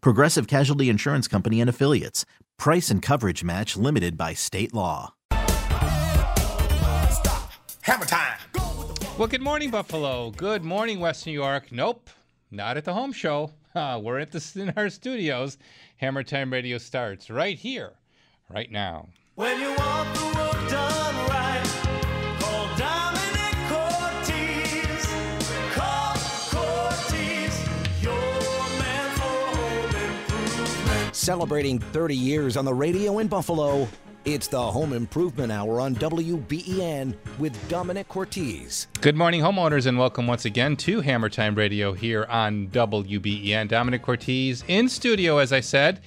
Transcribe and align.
Progressive 0.00 0.46
Casualty 0.46 0.88
Insurance 0.88 1.28
Company 1.28 1.60
and 1.60 1.70
Affiliates. 1.70 2.24
Price 2.58 2.90
and 2.90 3.02
coverage 3.02 3.44
match 3.44 3.76
limited 3.76 4.16
by 4.16 4.34
state 4.34 4.72
law. 4.74 5.14
Hammer 7.82 8.04
time. 8.04 8.38
Well, 9.18 9.28
good 9.28 9.42
morning, 9.42 9.70
Buffalo. 9.70 10.30
Good 10.30 10.64
morning, 10.64 11.00
West 11.00 11.24
New 11.26 11.32
York. 11.32 11.70
Nope, 11.70 12.10
not 12.50 12.76
at 12.76 12.84
the 12.84 12.94
home 12.94 13.12
show. 13.12 13.52
Uh, 13.76 14.00
we're 14.02 14.18
at 14.18 14.32
the 14.32 14.52
in 14.62 14.72
our 14.78 14.88
studios. 14.88 15.58
Hammer 15.98 16.22
Time 16.22 16.50
Radio 16.50 16.78
starts 16.78 17.28
right 17.28 17.58
here, 17.58 17.92
right 18.48 18.70
now. 18.72 19.08
When 19.34 19.60
you 19.60 19.68
want 19.74 20.14
the 20.14 20.24
work 20.24 20.70
done 20.70 21.14
right, 21.28 21.85
Celebrating 31.26 31.80
30 31.80 32.14
years 32.14 32.56
on 32.56 32.64
the 32.64 32.72
radio 32.72 33.18
in 33.18 33.26
Buffalo, 33.26 33.88
it's 34.24 34.46
the 34.46 34.62
Home 34.62 34.92
Improvement 34.92 35.50
Hour 35.50 35.80
on 35.80 35.96
WBEN 35.96 37.16
with 37.40 37.68
Domenic 37.68 38.06
Cortese. 38.06 38.86
Good 39.00 39.16
morning, 39.16 39.40
homeowners, 39.40 39.86
and 39.86 39.98
welcome 39.98 40.28
once 40.28 40.44
again 40.44 40.76
to 40.76 41.00
Hammer 41.00 41.28
Time 41.28 41.56
Radio 41.56 41.92
here 41.94 42.26
on 42.30 42.68
WBEN. 42.68 43.68
Domenic 43.68 44.02
Cortese 44.02 44.64
in 44.68 44.88
studio, 44.88 45.38
as 45.38 45.52
I 45.52 45.58
said. 45.58 46.00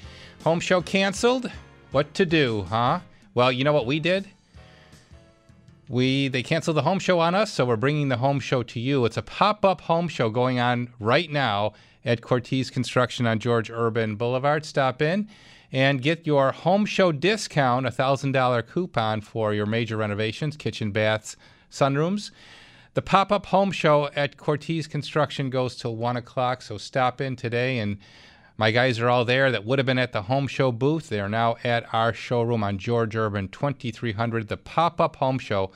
Home 0.45 0.61
show 0.61 0.81
canceled. 0.81 1.52
What 1.92 2.14
to 2.14 2.26
do, 2.26 2.64
huh? 2.70 3.02
Well, 3.33 3.52
you 3.52 3.66
know 3.66 3.73
what 3.73 3.86
we 3.86 4.00
did? 4.00 4.26
We 5.90 6.28
they 6.28 6.44
canceled 6.44 6.78
the 6.78 6.84
home 6.84 7.00
show 7.00 7.20
on 7.20 7.34
us, 7.34 7.52
so 7.52 7.66
we're 7.66 7.76
bringing 7.76 8.09
the 8.09 8.18
home 8.18 8.40
show 8.40 8.62
to 8.62 8.80
you. 8.80 9.06
It's 9.06 9.18
a 9.18 9.23
pop-up 9.23 9.82
home 9.82 10.08
show 10.08 10.30
going 10.30 10.59
on 10.59 10.94
right 11.00 11.32
now 11.32 11.73
at 12.06 12.22
Cortese 12.22 12.72
Construction 12.72 13.26
on 13.26 13.40
George 13.40 13.72
Urban 13.72 14.16
Boulevard. 14.16 14.66
Stop 14.66 15.02
in 15.02 15.28
and 15.72 16.04
get 16.04 16.28
your 16.28 16.52
home 16.52 16.86
show 16.86 17.12
discount, 17.12 17.88
a 17.88 17.90
$1,000 17.90 18.67
coupon 18.67 19.22
for 19.22 19.52
your 19.52 19.66
major 19.66 19.98
renovations, 19.98 20.56
kitchen, 20.56 20.92
baths, 20.92 21.36
sunrooms. 21.72 22.30
The 22.94 23.02
pop 23.02 23.32
up 23.32 23.48
home 23.48 23.72
show 23.72 24.10
at 24.16 24.38
Cortese 24.38 24.88
Construction 24.88 25.50
goes 25.50 25.76
till 25.76 25.95
1 25.95 26.17
o'clock, 26.17 26.61
so 26.61 26.77
stop 26.77 27.20
in 27.20 27.36
today. 27.36 27.80
And 27.80 27.98
my 28.59 28.71
guys 28.71 28.99
are 28.99 29.08
all 29.08 29.23
there 29.23 29.49
that 29.52 29.64
would 29.64 29.80
have 29.80 29.86
been 29.86 29.97
at 29.97 30.11
the 30.11 30.23
home 30.23 30.45
show 30.45 30.70
booth. 30.70 31.08
They 31.08 31.21
are 31.21 31.30
now 31.30 31.55
at 31.64 31.86
our 31.93 32.11
showroom 32.11 32.61
on 32.61 32.77
George 32.77 33.15
Urban 33.15 33.47
2300, 33.47 34.49
the 34.49 34.58
pop 34.58 34.99
up 34.99 35.15
home 35.15 35.39
show 35.39 35.71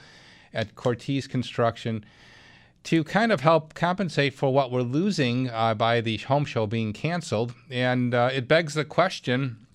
at 0.54 0.76
Cortese 0.76 1.30
Construction 1.30 2.04
to 2.84 3.06
kind 3.06 3.32
of 3.32 3.40
help 3.40 3.74
compensate 3.74 4.34
for 4.34 4.54
what 4.54 4.70
we're 4.70 4.82
losing 4.82 5.50
uh, 5.50 5.74
by 5.76 6.02
the 6.02 6.18
home 6.18 6.44
show 6.44 6.68
being 6.68 6.92
canceled. 6.92 7.56
And 7.72 8.14
uh, 8.14 8.32
it 8.34 8.50
begs 8.50 8.74
the 8.74 8.84
question 8.84 9.66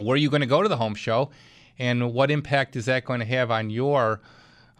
where 0.00 0.14
are 0.14 0.16
you 0.16 0.30
going 0.30 0.40
to 0.40 0.46
go 0.46 0.62
to 0.62 0.70
the 0.70 0.78
home 0.78 0.94
show, 0.94 1.28
and 1.78 2.14
what 2.14 2.30
impact 2.30 2.76
is 2.76 2.86
that 2.86 3.04
going 3.04 3.20
to 3.20 3.26
have 3.26 3.50
on 3.50 3.68
your 3.68 4.22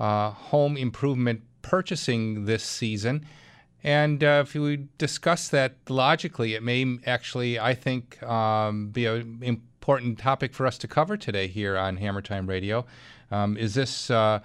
uh, 0.00 0.30
home 0.30 0.78
improvement 0.78 1.42
purchasing 1.60 2.46
this 2.46 2.64
season? 2.64 3.26
And 3.86 4.24
uh, 4.24 4.42
if 4.44 4.52
we 4.54 4.88
discuss 4.98 5.46
that 5.50 5.76
logically, 5.88 6.54
it 6.54 6.62
may 6.64 6.98
actually, 7.06 7.56
I 7.56 7.72
think, 7.72 8.20
um, 8.20 8.88
be 8.88 9.06
an 9.06 9.38
important 9.40 10.18
topic 10.18 10.54
for 10.54 10.66
us 10.66 10.76
to 10.78 10.88
cover 10.88 11.16
today 11.16 11.46
here 11.46 11.76
on 11.78 11.98
Hammer 11.98 12.20
Time 12.20 12.48
Radio. 12.48 12.84
Um, 13.30 13.56
is 13.56 13.74
this 13.74 14.10
uh, 14.10 14.40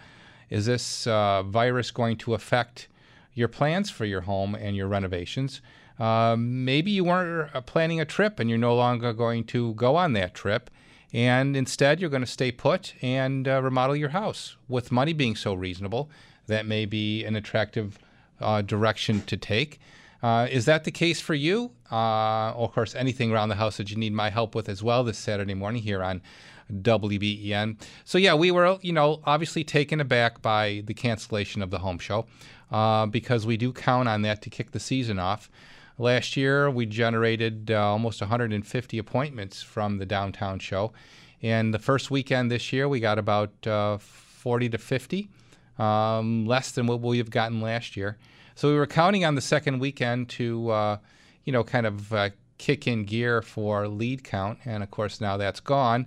is 0.51 0.67
this 0.67 1.07
uh, 1.07 1.41
virus 1.41 1.89
going 1.89 2.17
to 2.17 2.35
affect 2.35 2.87
your 3.33 3.47
plans 3.47 3.89
for 3.89 4.05
your 4.05 4.21
home 4.21 4.53
and 4.53 4.75
your 4.75 4.87
renovations? 4.87 5.59
Um, 5.97 6.63
maybe 6.63 6.91
you 6.91 7.03
weren't 7.03 7.49
uh, 7.55 7.61
planning 7.61 7.99
a 7.99 8.05
trip 8.05 8.39
and 8.39 8.47
you're 8.47 8.59
no 8.59 8.75
longer 8.75 9.11
going 9.11 9.45
to 9.45 9.73
go 9.73 9.95
on 9.95 10.13
that 10.13 10.35
trip. 10.35 10.69
And 11.13 11.57
instead, 11.57 11.99
you're 11.99 12.11
going 12.11 12.21
to 12.21 12.27
stay 12.27 12.51
put 12.51 12.93
and 13.01 13.47
uh, 13.47 13.59
remodel 13.63 13.95
your 13.95 14.09
house. 14.09 14.55
With 14.67 14.91
money 14.91 15.13
being 15.13 15.35
so 15.35 15.55
reasonable, 15.55 16.11
that 16.45 16.67
may 16.67 16.85
be 16.85 17.25
an 17.25 17.35
attractive 17.35 17.97
uh, 18.41 18.61
direction 18.61 19.21
to 19.23 19.37
take. 19.37 19.79
Uh, 20.23 20.47
is 20.51 20.65
that 20.65 20.83
the 20.83 20.91
case 20.91 21.19
for 21.19 21.33
you? 21.33 21.71
Uh, 21.91 22.53
of 22.53 22.73
course, 22.73 22.93
anything 22.95 23.31
around 23.31 23.49
the 23.49 23.55
house 23.55 23.77
that 23.77 23.89
you 23.89 23.97
need 23.97 24.13
my 24.13 24.29
help 24.29 24.53
with 24.53 24.69
as 24.69 24.83
well 24.83 25.03
this 25.03 25.17
Saturday 25.17 25.55
morning 25.55 25.81
here 25.81 26.03
on 26.03 26.21
WBEN. 26.71 27.77
So, 28.05 28.17
yeah, 28.17 28.35
we 28.35 28.51
were, 28.51 28.77
you 28.81 28.93
know, 28.93 29.21
obviously 29.25 29.63
taken 29.63 29.99
aback 29.99 30.41
by 30.41 30.83
the 30.85 30.93
cancellation 30.93 31.61
of 31.61 31.71
the 31.71 31.79
home 31.79 31.99
show 31.99 32.27
uh, 32.71 33.07
because 33.07 33.45
we 33.45 33.57
do 33.57 33.73
count 33.73 34.07
on 34.07 34.21
that 34.21 34.41
to 34.43 34.49
kick 34.49 34.71
the 34.71 34.79
season 34.79 35.19
off. 35.19 35.49
Last 35.97 36.37
year, 36.37 36.69
we 36.69 36.85
generated 36.85 37.69
uh, 37.71 37.91
almost 37.91 38.21
150 38.21 38.97
appointments 38.97 39.61
from 39.61 39.97
the 39.97 40.05
downtown 40.05 40.59
show. 40.59 40.93
And 41.41 41.73
the 41.73 41.79
first 41.79 42.09
weekend 42.09 42.49
this 42.49 42.71
year, 42.71 42.87
we 42.87 42.99
got 42.99 43.19
about 43.19 43.67
uh, 43.67 43.97
40 43.97 44.69
to 44.69 44.77
50, 44.77 45.29
um, 45.81 46.45
less 46.45 46.71
than 46.71 46.85
what 46.85 47.01
we've 47.01 47.29
gotten 47.29 47.59
last 47.59 47.97
year. 47.97 48.17
So 48.55 48.69
we 48.69 48.75
were 48.75 48.87
counting 48.87 49.25
on 49.25 49.35
the 49.35 49.41
second 49.41 49.79
weekend 49.79 50.29
to, 50.29 50.69
uh, 50.69 50.97
you 51.43 51.51
know, 51.51 51.63
kind 51.63 51.85
of 51.85 52.13
uh, 52.13 52.29
kick 52.57 52.87
in 52.87 53.05
gear 53.05 53.41
for 53.41 53.87
lead 53.87 54.23
count. 54.23 54.59
And 54.65 54.83
of 54.83 54.91
course, 54.91 55.19
now 55.19 55.37
that's 55.37 55.59
gone. 55.59 56.05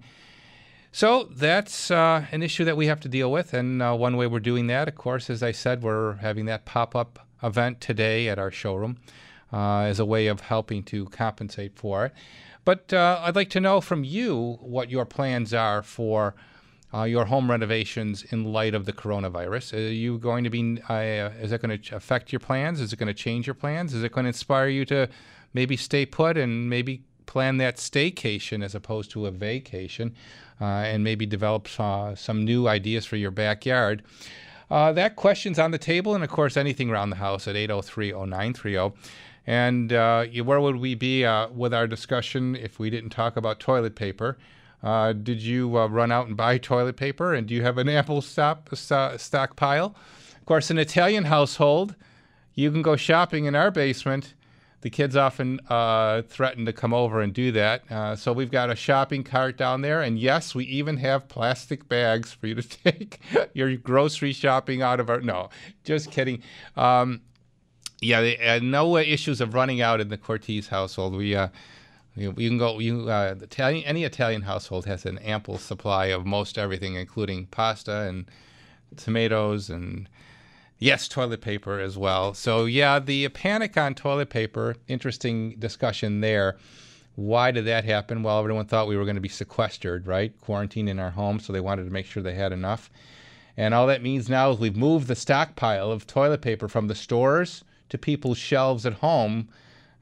So 0.93 1.25
that's 1.25 1.91
uh, 1.91 2.27
an 2.31 2.45
issue 2.45 2.65
that 2.67 2.77
we 2.77 2.87
have 2.87 3.01
to 3.01 3.09
deal 3.09 3.33
with. 3.33 3.53
And 3.53 3.83
uh, 3.83 3.97
one 3.97 4.17
way 4.17 4.29
we're 4.29 4.39
doing 4.39 4.69
that, 4.69 4.87
of 4.87 4.95
course, 4.95 5.29
as 5.29 5.43
I 5.43 5.51
said, 5.51 5.83
we're 5.83 6.15
having 6.15 6.45
that 6.47 6.65
pop 6.65 6.95
up 6.95 7.27
event 7.43 7.81
today 7.81 8.29
at 8.29 8.39
our 8.39 8.53
showroom 8.53 8.99
uh, 9.53 9.81
as 9.81 9.99
a 9.99 10.05
way 10.05 10.29
of 10.29 10.41
helping 10.41 10.85
to 10.85 11.07
compensate 11.07 11.77
for 11.77 12.07
it. 12.07 12.13
But 12.65 12.93
uh, 12.93 13.21
I'd 13.23 13.35
like 13.35 13.51
to 13.51 13.61
know 13.61 13.81
from 13.81 14.05
you 14.05 14.59
what 14.61 14.89
your 14.89 15.05
plans 15.05 15.53
are 15.53 15.83
for 15.83 16.37
your 17.03 17.25
home 17.25 17.51
renovations 17.51 18.23
in 18.31 18.45
light 18.45 18.75
of 18.75 18.85
the 18.87 18.93
coronavirus. 18.93 19.75
Are 19.75 19.93
you 19.93 20.19
going 20.19 20.45
to 20.45 20.51
be, 20.51 20.81
uh, 20.89 21.31
is 21.41 21.51
that 21.51 21.61
going 21.61 21.79
to 21.79 21.97
affect 21.97 22.33
your 22.33 22.41
plans? 22.41 22.81
Is 22.81 22.93
it 22.93 22.99
going 22.99 23.09
to 23.09 23.15
change 23.15 23.47
your 23.47 23.55
plans? 23.55 23.93
Is 23.93 24.05
it 24.05 24.13
going 24.13 24.25
to 24.25 24.29
inspire 24.29 24.69
you 24.69 24.85
to 24.87 25.09
maybe 25.53 25.77
stay 25.77 26.07
put 26.07 26.37
and 26.37 26.71
maybe 26.71 27.03
plan 27.27 27.57
that 27.57 27.79
staycation 27.79 28.63
as 28.65 28.75
opposed 28.75 29.11
to 29.11 29.27
a 29.27 29.31
vacation 29.31 30.15
uh, 30.61 30.65
and 30.65 31.03
maybe 31.03 31.27
develop 31.27 31.69
uh, 31.81 32.15
some 32.15 32.45
new 32.45 32.69
ideas 32.69 33.05
for 33.05 33.17
your 33.17 33.33
backyard? 33.33 34.03
Uh, 34.71 34.93
that 34.93 35.17
question's 35.17 35.59
on 35.59 35.73
the 35.73 35.79
table, 35.79 36.15
and 36.15 36.25
of 36.25 36.31
course, 36.31 36.57
anything 36.57 36.91
around 36.91 37.11
the 37.11 37.17
house 37.17 37.47
at 37.47 37.57
803 37.57 38.13
0930. 38.13 38.93
And 39.47 39.93
uh, 39.93 40.25
where 40.27 40.61
would 40.61 40.77
we 40.77 40.95
be 40.95 41.25
uh, 41.25 41.49
with 41.49 41.75
our 41.75 41.87
discussion 41.87 42.57
if 42.57 42.79
we 42.79 42.89
didn't 42.89 43.11
talk 43.11 43.37
about 43.37 43.61
toilet 43.61 43.95
paper? 43.95 44.39
Uh, 44.85 45.15
did 45.15 45.41
you 45.41 45.79
uh, 45.79 45.87
run 45.87 46.13
out 46.13 46.27
and 46.27 46.37
buy 46.37 46.59
toilet 46.59 46.97
paper? 46.97 47.33
And 47.33 47.47
do 47.47 47.55
you 47.55 47.63
have 47.63 47.79
an 47.79 47.89
ample 47.89 48.21
stock, 48.21 48.69
stockpile? 48.75 49.97
Of 50.37 50.45
course, 50.45 50.71
an 50.71 50.79
Italian 50.79 51.25
household, 51.25 51.97
you 52.53 52.71
can 52.71 52.83
go 52.83 52.95
shopping 52.95 53.47
in 53.47 53.55
our 53.55 53.71
basement. 53.71 54.35
The 54.83 54.91
kids 54.91 55.17
often 55.17 55.61
uh, 55.71 56.21
threaten 56.29 56.67
to 56.67 56.73
come 56.75 56.93
over 56.93 57.23
and 57.23 57.33
do 57.33 57.51
that. 57.53 57.91
Uh, 57.91 58.15
so 58.15 58.35
we've 58.35 58.51
got 58.51 58.69
a 58.69 58.77
shopping 58.77 59.25
cart 59.25 59.57
down 59.57 59.81
there. 59.81 60.03
And 60.03 60.19
yes, 60.19 60.55
we 60.55 60.67
even 60.67 60.99
have 60.99 61.29
plastic 61.29 61.89
bags 61.89 62.35
for 62.35 62.47
you 62.47 62.57
to 62.57 62.63
take 62.85 63.19
your 63.55 63.75
grocery 63.77 64.35
shopping 64.35 64.83
out 64.83 65.01
of 65.01 65.09
our. 65.09 65.23
No, 65.23 65.49
just 65.85 66.11
kidding. 66.11 66.43
Um, 66.77 67.23
yeah, 68.03 68.21
they, 68.21 68.37
uh, 68.37 68.59
no 68.59 68.99
issues 68.99 69.41
of 69.41 69.55
running 69.55 69.81
out 69.81 70.03
in 70.03 70.09
the 70.09 70.19
Cortese 70.19 70.69
household. 70.69 71.15
We 71.17 71.35
uh, 71.35 71.49
You, 72.17 72.33
you 72.37 72.49
can 72.49 72.59
go. 72.59 72.79
You 72.79 73.11
uh, 73.11 73.35
Italian 73.41 73.85
any 73.85 74.05
Italian 74.05 74.43
household 74.43 74.87
has 74.87 75.05
an 75.05 75.19
ample 75.19 75.59
supply 75.59 76.07
of 76.07 76.25
most 76.25 76.59
everything, 76.59 76.95
including 76.95 77.47
pasta 77.47 78.03
and 78.03 78.27
tomatoes 78.97 79.69
and 79.69 80.09
yes, 80.79 81.09
toilet 81.09 81.41
paper 81.41 81.81
as 81.81 81.99
well. 81.99 82.35
So 82.35 82.67
yeah, 82.67 82.99
the 82.99 83.29
panic 83.29 83.77
on 83.77 83.95
toilet 83.95 84.31
paper. 84.31 84.77
Interesting 84.87 85.57
discussion 85.59 86.21
there. 86.21 86.57
Why 87.17 87.51
did 87.51 87.65
that 87.67 87.85
happen? 87.85 88.23
Well, 88.23 88.41
everyone 88.41 88.67
thought 88.67 88.89
we 88.89 88.97
were 88.97 89.05
going 89.05 89.15
to 89.15 89.21
be 89.21 89.29
sequestered, 89.29 90.07
right? 90.07 90.39
Quarantined 90.41 90.89
in 90.89 90.99
our 90.99 91.11
home, 91.11 91.39
so 91.39 91.53
they 91.53 91.61
wanted 91.61 91.85
to 91.85 91.93
make 91.93 92.07
sure 92.07 92.23
they 92.23 92.35
had 92.35 92.53
enough. 92.53 92.91
And 93.57 93.73
all 93.73 93.87
that 93.87 94.03
means 94.03 94.29
now 94.29 94.51
is 94.51 94.59
we've 94.59 94.77
moved 94.77 95.07
the 95.07 95.15
stockpile 95.15 95.93
of 95.93 96.09
toilet 96.09 96.43
paper 96.43 96.67
from 96.69 96.89
the 96.89 96.95
stores 96.95 97.63
to 97.89 97.99
people's 97.99 98.39
shelves 98.39 98.85
at 98.85 98.95
home. 98.95 99.49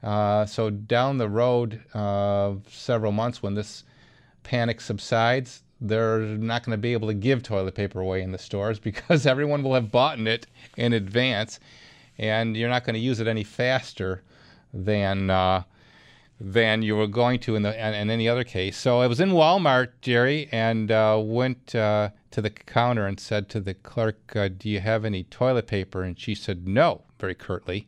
Uh, 0.03 0.45
so 0.45 0.69
down 0.69 1.17
the 1.17 1.29
road, 1.29 1.81
uh, 1.93 2.53
several 2.69 3.11
months 3.11 3.41
when 3.41 3.55
this 3.55 3.85
panic 4.43 4.81
subsides, 4.81 5.63
they're 5.79 6.19
not 6.19 6.63
going 6.63 6.75
to 6.75 6.81
be 6.81 6.93
able 6.93 7.07
to 7.07 7.13
give 7.13 7.41
toilet 7.41 7.75
paper 7.75 8.01
away 8.01 8.21
in 8.21 8.31
the 8.31 8.37
stores 8.37 8.79
because 8.89 9.25
everyone 9.25 9.63
will 9.63 9.73
have 9.73 9.91
bought 9.91 10.19
it 10.19 10.47
in 10.77 10.93
advance, 10.93 11.59
and 12.17 12.57
you're 12.57 12.69
not 12.69 12.83
going 12.83 12.95
to 12.95 12.99
use 12.99 13.19
it 13.19 13.27
any 13.27 13.43
faster 13.43 14.21
than 14.73 15.29
uh, 15.29 15.63
than 16.39 16.81
you 16.81 16.95
were 16.97 17.07
going 17.07 17.39
to 17.39 17.55
in 17.55 17.63
the 17.63 17.87
in, 17.87 17.93
in 17.93 18.09
any 18.09 18.27
other 18.27 18.43
case. 18.43 18.75
So 18.75 18.99
I 18.99 19.07
was 19.07 19.21
in 19.21 19.29
Walmart, 19.31 19.89
Jerry, 20.01 20.49
and 20.51 20.91
uh, 20.91 21.21
went 21.23 21.73
uh, 21.75 22.09
to 22.31 22.41
the 22.41 22.49
counter 22.49 23.05
and 23.05 23.19
said 23.19 23.47
to 23.49 23.61
the 23.61 23.73
clerk, 23.73 24.35
uh, 24.35 24.49
"Do 24.49 24.69
you 24.69 24.81
have 24.81 25.05
any 25.05 25.23
toilet 25.23 25.67
paper?" 25.67 26.03
And 26.03 26.19
she 26.19 26.35
said, 26.35 26.67
"No," 26.67 27.03
very 27.19 27.35
curtly. 27.35 27.87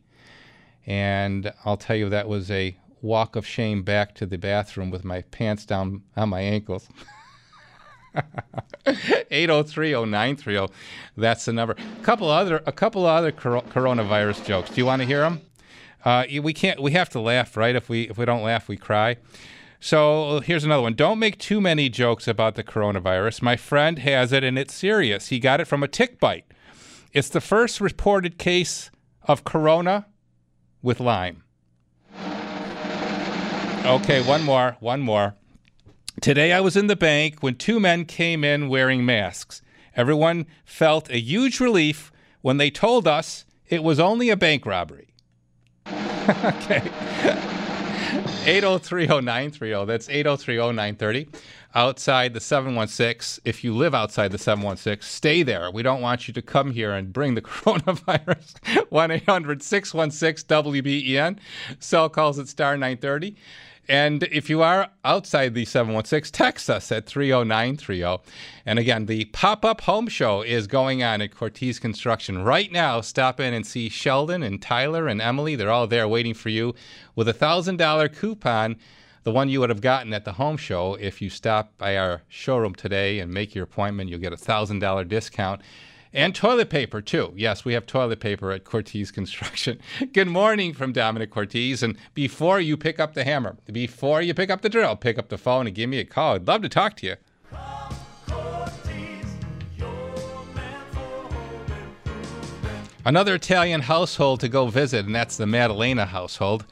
And 0.86 1.52
I'll 1.64 1.78
tell 1.78 1.96
you, 1.96 2.10
that 2.10 2.28
was 2.28 2.52
a 2.52 2.78
walk 3.02 3.36
of 3.36 3.46
shame 3.46 3.84
back 3.84 4.16
to 4.16 4.26
the 4.26 4.38
bathroom 4.38 4.90
with 4.90 5.04
my 5.04 5.22
pants 5.24 5.66
down 5.66 6.04
on 6.16 6.30
my 6.30 6.42
ankles. 6.42 6.90
8030930. 8.86 10.72
That's 11.18 11.46
the 11.46 11.54
number. 11.54 11.74
A 11.74 12.04
couple 12.04 12.30
other 12.30 12.64
a 12.66 12.72
couple 12.72 13.06
other 13.06 13.32
cor- 13.32 13.62
coronavirus 13.64 14.46
jokes. 14.46 14.70
Do 14.70 14.78
you 14.78 14.86
want 14.86 15.02
to 15.02 15.06
hear 15.06 15.22
them? 15.22 15.42
Uh, 16.04 16.26
we 16.42 16.54
can't. 16.54 16.82
We 16.82 16.92
have 16.92 17.10
to 17.10 17.20
laugh, 17.20 17.58
right? 17.58 17.76
If 17.76 17.90
we 17.90 18.04
if 18.04 18.18
we 18.18 18.26
don't 18.26 18.44
laugh, 18.44 18.68
we 18.68 18.78
cry. 18.78 19.18
So 19.80 20.40
here's 20.40 20.64
another 20.64 20.82
one. 20.82 20.94
Don't 20.94 21.20
make 21.20 21.38
too 21.38 21.60
many 21.60 21.90
jokes 21.90 22.28
about 22.28 22.56
the 22.56 22.64
coronavirus. 22.64 23.42
My 23.42 23.56
friend 23.56 24.00
has 24.00 24.32
it, 24.32 24.44
and 24.44 24.58
it's 24.58 24.74
serious. 24.74 25.28
He 25.28 25.40
got 25.40 25.60
it 25.60 25.66
from 25.66 25.84
a 25.84 25.88
tick 25.88 26.20
bite. 26.20 26.46
It's 27.12 27.30
the 27.30 27.42
first 27.42 27.82
reported 27.82 28.38
case 28.38 28.92
of 29.24 29.44
corona 29.44 30.06
with 30.86 31.00
lime. 31.00 31.44
Okay, 33.84 34.22
one 34.22 34.44
more. 34.44 34.78
One 34.80 35.02
more. 35.02 35.36
Today 36.22 36.54
I 36.54 36.62
was 36.62 36.78
in 36.78 36.88
the 36.88 36.96
bank 36.96 37.42
when 37.42 37.56
two 37.56 37.80
men 37.80 38.06
came 38.06 38.44
in 38.44 38.70
wearing 38.70 39.04
masks. 39.06 39.62
Everyone 39.96 40.46
felt 40.64 41.10
a 41.10 41.20
huge 41.20 41.60
relief 41.60 42.12
when 42.42 42.58
they 42.58 42.70
told 42.70 43.08
us 43.08 43.46
it 43.68 43.84
was 43.84 44.00
only 44.00 44.30
a 44.30 44.38
bank 44.38 44.66
robbery. 44.66 45.14
okay. 45.88 46.82
8030930. 48.46 49.88
That's 49.88 50.08
8030930. 50.08 51.36
Outside 51.75 52.33
the 52.33 52.39
716. 52.39 53.42
If 53.44 53.63
you 53.63 53.75
live 53.75 53.94
outside 53.94 54.31
the 54.31 54.38
716, 54.38 55.01
stay 55.06 55.44
there. 55.44 55.69
We 55.69 55.83
don't 55.83 56.01
want 56.01 56.27
you 56.27 56.33
to 56.33 56.42
come 56.42 56.72
here 56.72 56.94
and 56.94 57.12
bring 57.12 57.36
the 57.36 57.42
coronavirus. 57.44 58.89
1 58.89 59.12
800 59.12 59.62
616 59.62 60.48
WBEN. 60.48 61.38
Cell 61.80 62.07
calls 62.10 62.39
at 62.39 62.48
star 62.48 62.77
930. 62.77 63.36
And 63.88 64.24
if 64.24 64.50
you 64.50 64.62
are 64.62 64.89
outside 65.04 65.54
the 65.54 65.66
716, 65.66 66.31
text 66.31 66.69
us 66.69 66.92
at 66.92 67.06
30930. 67.06 68.24
And 68.66 68.80
again, 68.80 69.06
the 69.06 69.25
pop 69.25 69.63
up 69.63 69.81
home 69.81 70.07
show 70.07 70.42
is 70.42 70.66
going 70.66 71.04
on 71.04 71.22
at 71.22 71.36
Cortese 71.36 71.80
Construction 71.80 72.44
right 72.44 72.72
now. 72.72 73.01
Stop 73.01 73.39
in 73.39 73.54
and 73.54 73.66
see 73.66 73.89
Sheldon 73.89 74.42
and 74.42 74.62
Tyler 74.62 75.07
and 75.07 75.22
Emily. 75.22 75.56
They're 75.56 75.69
all 75.72 75.88
there 75.88 76.07
waiting 76.07 76.33
for 76.33 76.50
you 76.50 76.74
with 77.16 77.30
a 77.30 77.33
$1,000 77.33 78.16
coupon, 78.16 78.77
the 79.25 79.31
one 79.31 79.50
you 79.50 79.60
would 79.60 79.72
have 79.72 79.81
gotten 79.81 80.13
at 80.13 80.24
the 80.24 80.33
home 80.33 80.56
show. 80.56 80.94
If 80.94 81.19
you 81.19 81.31
stop 81.31 81.75
by 81.80 81.98
our 81.98 82.22
showroom 82.30 82.75
today 82.75 83.19
and 83.19 83.33
make 83.33 83.56
your 83.56 83.63
appointment, 83.63 84.10
you'll 84.10 84.19
get 84.19 84.31
a 84.31 84.38
$1,000 84.38 85.07
discount. 85.07 85.62
And 86.13 86.33
toilet 86.33 86.69
paper, 86.69 87.01
too. 87.01 87.33
Yes, 87.36 87.66
we 87.66 87.74
have 87.74 87.88
toilet 87.88 88.19
paper 88.19 88.51
at 88.51 88.63
Cortese 88.63 89.12
Construction. 89.12 89.80
Good 90.13 90.27
morning 90.27 90.74
from 90.74 90.94
Domenic 90.94 91.31
Cortese. 91.31 91.83
And 91.83 91.98
before 92.13 92.60
you 92.60 92.77
pick 92.77 93.00
up 93.00 93.16
the 93.16 93.24
hammer, 93.24 93.57
before 93.69 94.22
you 94.22 94.36
pick 94.36 94.51
up 94.51 94.62
the 94.62 94.69
drill, 94.69 94.95
pick 94.95 95.18
up 95.18 95.30
the 95.30 95.39
phone 95.39 95.66
and 95.66 95.75
give 95.75 95.89
me 95.89 95.98
a 95.98 96.06
call. 96.06 96.36
I'd 96.36 96.48
love 96.48 96.62
to 96.62 96.69
talk 96.69 96.95
to 96.98 97.07
you. 97.07 97.16
Another 103.04 103.36
Italian 103.36 103.81
household 103.81 104.39
to 104.42 104.48
go 104.48 104.68
visit, 104.68 105.07
and 105.07 105.16
that's 105.16 105.38
the 105.38 105.48
Maddalena 105.48 106.06
household. 106.06 106.66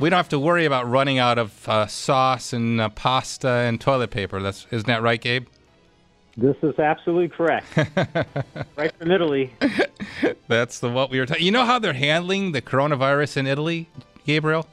We 0.00 0.08
don't 0.08 0.16
have 0.16 0.30
to 0.30 0.38
worry 0.38 0.64
about 0.64 0.88
running 0.88 1.18
out 1.18 1.36
of 1.36 1.68
uh, 1.68 1.86
sauce 1.86 2.54
and 2.54 2.80
uh, 2.80 2.88
pasta 2.88 3.48
and 3.48 3.78
toilet 3.78 4.10
paper. 4.10 4.40
That's 4.40 4.66
isn't 4.70 4.86
that 4.86 5.02
right, 5.02 5.20
Gabe? 5.20 5.46
This 6.38 6.56
is 6.62 6.78
absolutely 6.78 7.28
correct. 7.28 7.66
right 8.76 8.96
from 8.96 9.10
Italy. 9.10 9.52
That's 10.48 10.80
the 10.80 10.88
what 10.88 11.10
we 11.10 11.18
were 11.20 11.26
talking. 11.26 11.44
You 11.44 11.52
know 11.52 11.66
how 11.66 11.78
they're 11.78 11.92
handling 11.92 12.52
the 12.52 12.62
coronavirus 12.62 13.36
in 13.36 13.46
Italy, 13.46 13.90
Gabriel? 14.24 14.66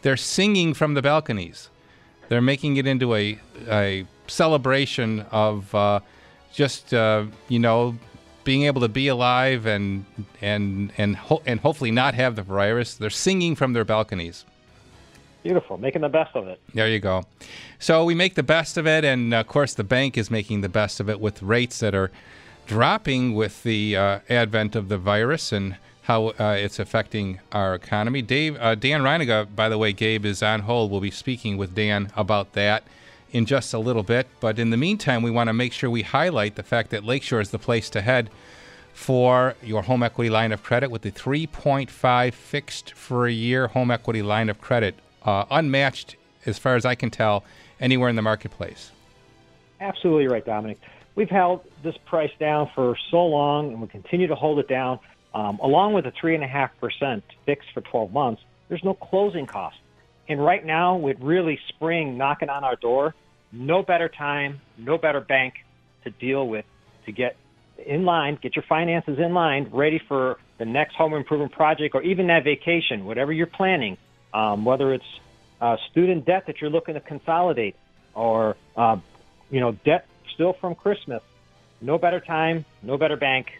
They're 0.00 0.16
singing 0.16 0.72
from 0.72 0.94
the 0.94 1.02
balconies. 1.02 1.68
They're 2.30 2.40
making 2.40 2.78
it 2.78 2.86
into 2.86 3.14
a 3.14 3.38
a 3.68 4.06
celebration 4.28 5.26
of 5.30 5.74
uh, 5.74 6.00
just 6.54 6.94
uh, 6.94 7.26
you 7.48 7.58
know 7.58 7.98
being 8.44 8.62
able 8.62 8.80
to 8.80 8.88
be 8.88 9.08
alive 9.08 9.66
and 9.66 10.06
and 10.40 10.90
and 10.96 11.16
ho- 11.16 11.42
and 11.44 11.60
hopefully 11.60 11.90
not 11.90 12.14
have 12.14 12.34
the 12.34 12.42
virus. 12.42 12.94
They're 12.94 13.10
singing 13.10 13.56
from 13.56 13.74
their 13.74 13.84
balconies. 13.84 14.46
Beautiful. 15.44 15.76
Making 15.76 16.00
the 16.00 16.08
best 16.08 16.34
of 16.34 16.48
it. 16.48 16.58
There 16.72 16.88
you 16.88 17.00
go. 17.00 17.24
So 17.78 18.02
we 18.02 18.14
make 18.14 18.34
the 18.34 18.42
best 18.42 18.78
of 18.78 18.86
it, 18.86 19.04
and 19.04 19.34
of 19.34 19.46
course, 19.46 19.74
the 19.74 19.84
bank 19.84 20.16
is 20.16 20.30
making 20.30 20.62
the 20.62 20.70
best 20.70 21.00
of 21.00 21.10
it 21.10 21.20
with 21.20 21.42
rates 21.42 21.80
that 21.80 21.94
are 21.94 22.10
dropping 22.66 23.34
with 23.34 23.62
the 23.62 23.94
uh, 23.94 24.20
advent 24.30 24.74
of 24.74 24.88
the 24.88 24.96
virus 24.96 25.52
and 25.52 25.76
how 26.04 26.28
uh, 26.40 26.56
it's 26.58 26.78
affecting 26.78 27.40
our 27.52 27.74
economy. 27.74 28.22
Dave, 28.22 28.56
uh, 28.58 28.74
Dan 28.74 29.02
Reininger, 29.02 29.54
by 29.54 29.68
the 29.68 29.76
way, 29.76 29.92
Gabe 29.92 30.24
is 30.24 30.42
on 30.42 30.60
hold. 30.60 30.90
We'll 30.90 31.00
be 31.00 31.10
speaking 31.10 31.58
with 31.58 31.74
Dan 31.74 32.10
about 32.16 32.54
that 32.54 32.84
in 33.30 33.44
just 33.44 33.74
a 33.74 33.78
little 33.78 34.02
bit. 34.02 34.26
But 34.40 34.58
in 34.58 34.70
the 34.70 34.78
meantime, 34.78 35.22
we 35.22 35.30
want 35.30 35.48
to 35.48 35.52
make 35.52 35.74
sure 35.74 35.90
we 35.90 36.02
highlight 36.02 36.54
the 36.54 36.62
fact 36.62 36.88
that 36.88 37.04
Lakeshore 37.04 37.40
is 37.40 37.50
the 37.50 37.58
place 37.58 37.90
to 37.90 38.00
head 38.00 38.30
for 38.94 39.56
your 39.62 39.82
home 39.82 40.02
equity 40.02 40.30
line 40.30 40.52
of 40.52 40.62
credit 40.62 40.90
with 40.90 41.02
the 41.02 41.10
3.5 41.10 42.32
fixed 42.32 42.94
for 42.94 43.26
a 43.26 43.32
year 43.32 43.66
home 43.66 43.90
equity 43.90 44.22
line 44.22 44.48
of 44.48 44.58
credit, 44.60 44.94
uh, 45.24 45.44
unmatched 45.50 46.16
as 46.46 46.58
far 46.58 46.76
as 46.76 46.84
I 46.84 46.94
can 46.94 47.10
tell 47.10 47.44
anywhere 47.80 48.08
in 48.08 48.16
the 48.16 48.22
marketplace. 48.22 48.90
Absolutely 49.80 50.28
right, 50.28 50.44
Domenic. 50.44 50.78
We've 51.14 51.30
held 51.30 51.64
this 51.82 51.96
price 52.06 52.32
down 52.40 52.70
for 52.74 52.96
so 53.10 53.24
long, 53.24 53.72
and 53.72 53.80
we 53.80 53.88
continue 53.88 54.26
to 54.26 54.34
hold 54.34 54.58
it 54.58 54.68
down. 54.68 54.98
Um, 55.34 55.58
along 55.62 55.94
with 55.94 56.06
a 56.06 56.12
three 56.12 56.34
and 56.34 56.44
a 56.44 56.48
half 56.48 56.70
percent 56.80 57.24
fixed 57.44 57.68
for 57.72 57.80
12 57.80 58.12
months, 58.12 58.42
there's 58.68 58.84
no 58.84 58.94
closing 58.94 59.46
cost. 59.46 59.76
And 60.28 60.42
right 60.42 60.64
now, 60.64 60.96
with 60.96 61.18
really 61.20 61.58
spring 61.68 62.16
knocking 62.16 62.48
on 62.48 62.64
our 62.64 62.76
door, 62.76 63.14
no 63.52 63.82
better 63.82 64.08
time, 64.08 64.60
no 64.78 64.96
better 64.96 65.20
bank 65.20 65.54
to 66.04 66.10
deal 66.10 66.46
with 66.48 66.64
to 67.06 67.12
get 67.12 67.36
in 67.84 68.04
line, 68.04 68.38
get 68.40 68.56
your 68.56 68.64
finances 68.68 69.18
in 69.18 69.34
line, 69.34 69.68
ready 69.72 70.00
for 70.08 70.38
the 70.58 70.64
next 70.64 70.94
home 70.94 71.14
improvement 71.14 71.52
project 71.52 71.94
or 71.94 72.02
even 72.02 72.28
that 72.28 72.44
vacation, 72.44 73.04
whatever 73.04 73.32
you're 73.32 73.46
planning. 73.46 73.96
Um, 74.34 74.64
whether 74.64 74.92
it's 74.92 75.04
uh, 75.60 75.76
student 75.90 76.26
debt 76.26 76.46
that 76.46 76.60
you're 76.60 76.70
looking 76.70 76.94
to 76.94 77.00
consolidate, 77.00 77.76
or 78.14 78.56
uh, 78.76 78.98
you 79.50 79.60
know 79.60 79.72
debt 79.84 80.06
still 80.34 80.52
from 80.52 80.74
Christmas. 80.74 81.22
No 81.80 81.98
better 81.98 82.20
time, 82.20 82.64
no 82.82 82.98
better 82.98 83.16
bank. 83.16 83.52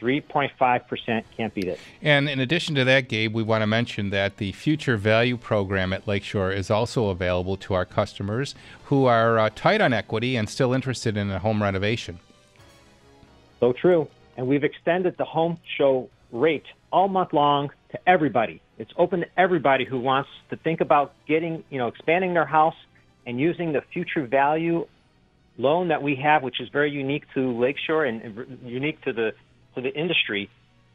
3.5% 0.00 1.24
can't 1.36 1.54
beat 1.54 1.64
it. 1.64 1.78
And 2.02 2.28
in 2.28 2.40
addition 2.40 2.74
to 2.74 2.84
that, 2.84 3.08
Gabe, 3.08 3.32
we 3.32 3.42
want 3.42 3.62
to 3.62 3.66
mention 3.66 4.10
that 4.10 4.36
the 4.36 4.52
Future 4.52 4.96
Value 4.96 5.36
Program 5.36 5.92
at 5.92 6.06
Lakeshore 6.06 6.52
is 6.52 6.70
also 6.70 7.08
available 7.08 7.56
to 7.58 7.74
our 7.74 7.84
customers 7.84 8.54
who 8.84 9.06
are 9.06 9.38
uh, 9.38 9.50
tight 9.54 9.80
on 9.80 9.92
equity 9.92 10.36
and 10.36 10.50
still 10.50 10.72
interested 10.74 11.16
in 11.16 11.30
a 11.30 11.38
home 11.38 11.62
renovation. 11.62 12.18
So 13.60 13.72
true. 13.72 14.08
And 14.36 14.46
we've 14.46 14.64
extended 14.64 15.16
the 15.16 15.24
home 15.24 15.58
show 15.78 16.10
rate 16.32 16.66
all 16.92 17.08
month 17.08 17.32
long 17.32 17.70
to 17.92 18.08
everybody. 18.08 18.60
It's 18.78 18.92
open 18.96 19.20
to 19.20 19.26
everybody 19.36 19.84
who 19.84 20.00
wants 20.00 20.28
to 20.50 20.56
think 20.56 20.80
about 20.80 21.14
getting, 21.26 21.64
you 21.70 21.78
know, 21.78 21.88
expanding 21.88 22.34
their 22.34 22.46
house 22.46 22.74
and 23.26 23.38
using 23.38 23.72
the 23.72 23.82
future 23.92 24.26
value 24.26 24.86
loan 25.56 25.88
that 25.88 26.02
we 26.02 26.16
have, 26.16 26.42
which 26.42 26.60
is 26.60 26.68
very 26.70 26.90
unique 26.90 27.24
to 27.34 27.58
Lakeshore 27.58 28.04
and, 28.04 28.22
and 28.22 28.58
unique 28.64 29.00
to 29.02 29.12
the 29.12 29.32
to 29.74 29.80
the 29.80 29.92
industry. 29.94 30.48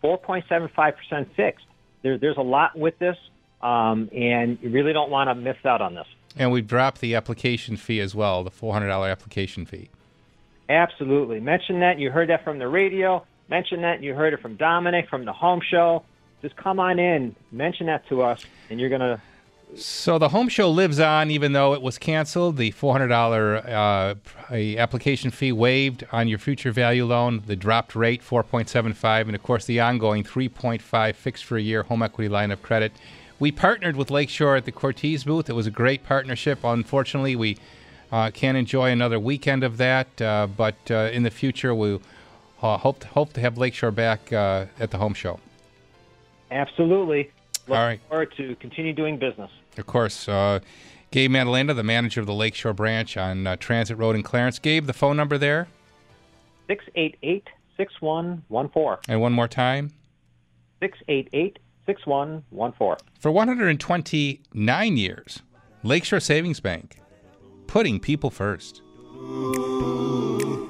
4.75% 0.03 1.27
fixed. 1.35 1.65
There, 2.01 2.17
there's 2.17 2.37
a 2.37 2.41
lot 2.41 2.77
with 2.77 2.97
this, 2.99 3.17
um, 3.61 4.09
and 4.15 4.57
you 4.61 4.69
really 4.69 4.93
don't 4.93 5.09
want 5.09 5.29
to 5.29 5.35
miss 5.35 5.57
out 5.65 5.81
on 5.81 5.95
this. 5.95 6.07
And 6.37 6.51
we've 6.51 6.67
dropped 6.67 7.01
the 7.01 7.15
application 7.15 7.75
fee 7.75 7.99
as 7.99 8.15
well, 8.15 8.43
the 8.43 8.51
$400 8.51 9.11
application 9.11 9.65
fee. 9.65 9.89
Absolutely. 10.69 11.39
Mention 11.39 11.81
that 11.81 11.99
you 11.99 12.11
heard 12.11 12.29
that 12.29 12.43
from 12.43 12.59
the 12.59 12.67
radio. 12.67 13.25
Mention 13.49 13.81
that 13.81 14.01
you 14.03 14.13
heard 14.13 14.33
it 14.33 14.41
from 14.41 14.55
Domenic 14.55 15.09
from 15.09 15.25
the 15.25 15.33
home 15.33 15.59
show. 15.69 16.03
Just 16.41 16.55
come 16.55 16.79
on 16.79 16.99
in, 16.99 17.35
mention 17.51 17.87
that 17.87 18.07
to 18.09 18.21
us, 18.21 18.45
and 18.69 18.79
you're 18.79 18.89
gonna. 18.89 19.21
So 19.75 20.17
the 20.17 20.29
home 20.29 20.49
show 20.49 20.71
lives 20.71 20.99
on, 20.99 21.29
even 21.29 21.51
though 21.51 21.73
it 21.73 21.81
was 21.81 21.99
canceled. 21.99 22.57
The 22.57 22.71
$400 22.71 23.67
uh, 23.69 24.79
application 24.79 25.29
fee 25.29 25.51
waived 25.51 26.05
on 26.11 26.27
your 26.27 26.39
future 26.39 26.71
value 26.71 27.05
loan, 27.05 27.43
the 27.45 27.55
dropped 27.55 27.95
rate 27.95 28.23
4.75, 28.23 29.21
and 29.27 29.35
of 29.35 29.43
course 29.43 29.65
the 29.65 29.79
ongoing 29.79 30.23
3.5 30.23 31.13
fixed 31.13 31.45
for 31.45 31.57
a 31.57 31.61
year 31.61 31.83
home 31.83 32.01
equity 32.01 32.29
line 32.29 32.49
of 32.49 32.63
credit. 32.63 32.93
We 33.37 33.51
partnered 33.51 33.95
with 33.95 34.09
Lakeshore 34.09 34.55
at 34.55 34.65
the 34.65 34.71
Cortese 34.71 35.23
booth. 35.23 35.49
It 35.49 35.53
was 35.53 35.67
a 35.67 35.71
great 35.71 36.03
partnership. 36.03 36.59
Unfortunately, 36.63 37.35
we 37.35 37.57
uh, 38.11 38.31
can't 38.31 38.57
enjoy 38.57 38.91
another 38.91 39.19
weekend 39.19 39.63
of 39.63 39.77
that, 39.77 40.21
uh, 40.21 40.47
but 40.47 40.75
uh, 40.89 41.09
in 41.13 41.23
the 41.23 41.29
future 41.29 41.75
we 41.75 41.99
uh, 42.61 42.77
hope 42.77 43.03
hope 43.03 43.33
to 43.33 43.41
have 43.41 43.57
Lakeshore 43.57 43.91
back 43.91 44.33
uh, 44.33 44.65
at 44.79 44.89
the 44.89 44.97
home 44.97 45.13
show. 45.13 45.39
Absolutely. 46.51 47.31
Look 47.67 47.77
All 47.77 47.85
right. 47.85 47.99
forward 48.09 48.33
to 48.37 48.55
continue 48.55 48.93
doing 48.93 49.17
business. 49.19 49.51
Of 49.77 49.85
course, 49.85 50.27
uh, 50.27 50.59
Gabe 51.11 51.31
Madalena, 51.31 51.73
the 51.73 51.83
manager 51.83 52.19
of 52.21 52.27
the 52.27 52.33
Lakeshore 52.33 52.73
branch 52.73 53.15
on 53.17 53.45
uh, 53.47 53.55
Transit 53.57 53.97
Road 53.97 54.15
in 54.15 54.23
Clarence. 54.23 54.59
Gabe, 54.59 54.85
the 54.85 54.93
phone 54.93 55.15
number 55.17 55.37
there, 55.37 55.67
Six 56.67 56.85
eight 56.95 57.15
eight 57.23 57.47
six 57.77 57.93
one 57.99 58.43
one 58.47 58.69
four. 58.69 58.99
and 59.07 59.19
one 59.21 59.31
more 59.33 59.47
time. 59.47 59.91
Six 60.79 60.97
eight 61.07 61.27
eight 61.33 61.57
six 61.85 62.05
one 62.05 62.43
one 62.51 62.73
four. 62.73 62.97
For 63.19 63.31
129 63.31 64.97
years, 64.97 65.41
Lakeshore 65.83 66.19
Savings 66.19 66.59
Bank, 66.59 66.99
putting 67.67 67.99
people 67.99 68.29
first. 68.29 68.81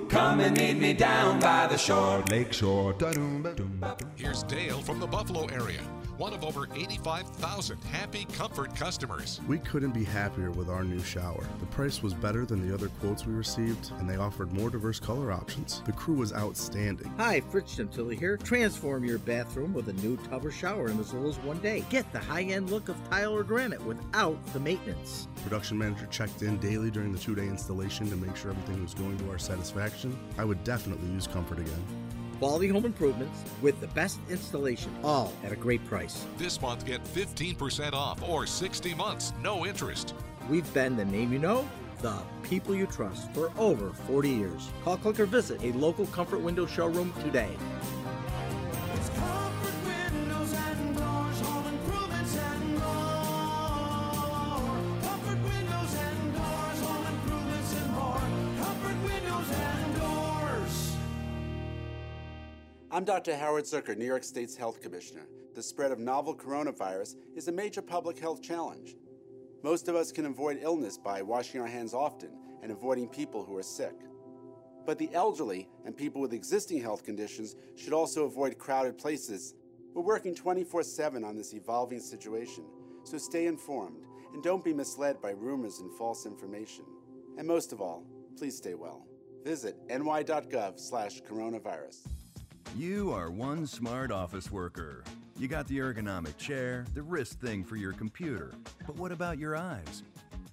Come 0.09 0.39
and 0.39 0.57
meet 0.57 0.79
me 0.79 0.93
down 0.93 1.39
by 1.39 1.67
the 1.67 1.77
shore. 1.77 2.23
Lakeshore. 2.31 2.93
Da-dum-ba-dum-ba-dum. 2.93 4.09
Here's 4.15 4.41
Dale 4.43 4.79
from 4.79 4.99
the 4.99 5.05
Buffalo 5.05 5.45
area, 5.45 5.81
one 6.19 6.33
of 6.33 6.43
over 6.43 6.67
85,000 6.75 7.77
happy 7.85 8.25
comfort 8.33 8.75
customers. 8.75 9.39
We 9.47 9.57
couldn't 9.59 9.91
be 9.91 10.03
happier 10.03 10.51
with 10.51 10.69
our 10.69 10.83
new 10.83 10.99
shower. 10.99 11.47
The 11.61 11.65
price 11.67 12.03
was 12.03 12.13
better 12.13 12.45
than 12.45 12.67
the 12.67 12.73
other 12.73 12.89
quotes 12.99 13.25
we 13.25 13.33
received, 13.33 13.91
and 13.99 14.09
they 14.09 14.17
offered 14.17 14.51
more 14.51 14.69
diverse 14.69 14.99
color 14.99 15.31
options. 15.31 15.81
The 15.85 15.93
crew 15.93 16.15
was 16.15 16.33
outstanding. 16.33 17.09
Hi, 17.17 17.39
Fritz 17.39 17.75
Gentili 17.75 18.19
here. 18.19 18.35
Transform 18.35 19.05
your 19.05 19.19
bathroom 19.19 19.73
with 19.73 19.87
a 19.87 19.93
new 19.93 20.17
tub 20.17 20.45
or 20.45 20.51
shower 20.51 20.89
in 20.89 20.99
as 20.99 21.13
little 21.13 21.29
as 21.29 21.37
one 21.37 21.59
day. 21.59 21.85
Get 21.89 22.11
the 22.11 22.19
high-end 22.19 22.69
look 22.69 22.89
of 22.89 22.97
tile 23.09 23.33
or 23.33 23.43
granite 23.43 23.83
without 23.85 24.45
the 24.51 24.59
maintenance. 24.59 25.29
Production 25.43 25.77
manager 25.77 26.07
checked 26.07 26.41
in 26.41 26.57
daily 26.57 26.91
during 26.91 27.13
the 27.13 27.19
two 27.19 27.33
day 27.33 27.47
installation 27.47 28.09
to 28.09 28.17
make 28.17 28.35
sure 28.35 28.51
everything 28.51 28.83
was 28.83 28.93
going 28.93 29.17
to 29.19 29.29
our 29.31 29.39
satisfaction. 29.39 30.19
I 30.37 30.43
would 30.43 30.65
definitely 30.65 31.07
use 31.11 31.27
Comfort 31.27 31.59
again. 31.59 32.08
Quality 32.39 32.69
home 32.69 32.85
improvements 32.85 33.43
with 33.61 33.81
the 33.81 33.87
best 33.87 34.17
installation, 34.29 34.95
all 35.03 35.33
at 35.43 35.51
a 35.51 35.57
great 35.57 35.85
price. 35.85 36.25
This 36.37 36.61
month, 36.61 36.85
get 36.85 37.03
15% 37.03 37.91
off 37.91 38.23
or 38.23 38.45
60 38.45 38.93
months, 38.95 39.33
no 39.43 39.65
interest. 39.65 40.13
We've 40.49 40.73
been 40.73 40.95
the 40.95 41.03
name 41.03 41.33
you 41.33 41.39
know, 41.39 41.67
the 42.01 42.17
people 42.43 42.73
you 42.73 42.85
trust 42.85 43.29
for 43.33 43.51
over 43.57 43.89
40 43.89 44.29
years. 44.29 44.69
Call, 44.85 44.95
click, 44.95 45.19
or 45.19 45.25
visit 45.25 45.61
a 45.65 45.73
local 45.73 46.05
Comfort 46.07 46.39
Window 46.39 46.65
showroom 46.65 47.11
today. 47.25 47.51
I'm 62.91 63.05
Dr. 63.05 63.37
Howard 63.37 63.65
Zucker, 63.65 63.95
New 63.95 64.05
York 64.05 64.23
State's 64.23 64.55
Health 64.55 64.81
Commissioner. 64.81 65.27
The 65.53 65.61
spread 65.61 65.91
of 65.91 65.99
novel 65.99 66.35
coronavirus 66.35 67.17
is 67.35 67.47
a 67.47 67.51
major 67.51 67.83
public 67.83 68.17
health 68.17 68.41
challenge. 68.41 68.95
Most 69.61 69.87
of 69.87 69.95
us 69.95 70.11
can 70.11 70.25
avoid 70.25 70.57
illness 70.59 70.97
by 70.97 71.21
washing 71.21 71.61
our 71.61 71.67
hands 71.67 71.93
often 71.93 72.31
and 72.63 72.71
avoiding 72.71 73.07
people 73.07 73.45
who 73.45 73.55
are 73.57 73.63
sick. 73.63 73.93
But 74.87 74.97
the 74.97 75.11
elderly 75.13 75.69
and 75.85 75.95
people 75.95 76.19
with 76.19 76.33
existing 76.33 76.81
health 76.81 77.03
conditions 77.03 77.55
should 77.75 77.93
also 77.93 78.25
avoid 78.25 78.57
crowded 78.57 78.97
places. 78.97 79.53
We're 79.93 80.01
working 80.01 80.33
24 80.33 80.81
7 80.81 81.23
on 81.23 81.35
this 81.35 81.53
evolving 81.53 81.99
situation, 81.99 82.65
so 83.03 83.19
stay 83.19 83.45
informed 83.45 84.07
and 84.33 84.41
don't 84.41 84.63
be 84.63 84.73
misled 84.73 85.21
by 85.21 85.29
rumors 85.29 85.79
and 85.79 85.93
false 85.93 86.25
information. 86.25 86.85
And 87.37 87.47
most 87.47 87.71
of 87.71 87.81
all, 87.81 88.03
please 88.35 88.57
stay 88.57 88.73
well. 88.73 89.05
Visit 89.45 89.77
ny.gov 89.89 90.79
slash 90.79 91.21
coronavirus. 91.21 92.07
You 92.77 93.11
are 93.11 93.31
one 93.31 93.65
smart 93.65 94.11
office 94.11 94.51
worker. 94.51 95.03
You 95.37 95.47
got 95.47 95.67
the 95.67 95.79
ergonomic 95.79 96.37
chair, 96.37 96.85
the 96.93 97.01
wrist 97.01 97.39
thing 97.39 97.63
for 97.63 97.75
your 97.75 97.93
computer. 97.93 98.51
But 98.85 98.95
what 98.95 99.11
about 99.11 99.37
your 99.37 99.57
eyes? 99.57 100.03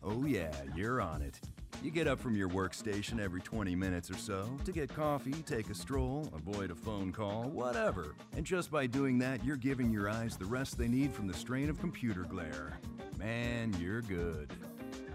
Oh, 0.03 0.25
yeah, 0.25 0.53
you're 0.75 1.01
on 1.01 1.23
it. 1.23 1.39
You 1.83 1.91
get 1.91 2.09
up 2.09 2.19
from 2.19 2.35
your 2.35 2.49
workstation 2.49 3.21
every 3.21 3.41
20 3.43 3.77
minutes 3.77 4.11
or 4.11 4.17
so 4.17 4.49
to 4.65 4.73
get 4.73 4.93
coffee, 4.93 5.43
take 5.45 5.69
a 5.69 5.75
stroll, 5.75 6.33
avoid 6.35 6.71
a 6.71 6.75
phone 6.75 7.13
call, 7.13 7.45
whatever. 7.45 8.15
And 8.35 8.47
just 8.47 8.71
by 8.71 8.87
doing 8.87 9.19
that, 9.19 9.45
you're 9.45 9.57
giving 9.57 9.91
your 9.91 10.09
eyes 10.09 10.37
the 10.37 10.47
rest 10.47 10.79
they 10.79 10.89
need 10.89 11.13
from 11.13 11.27
the 11.27 11.35
strain 11.35 11.69
of 11.69 11.79
computer 11.79 12.23
glare. 12.23 12.79
Man, 13.19 13.77
you're 13.79 14.03
good. 14.03 14.53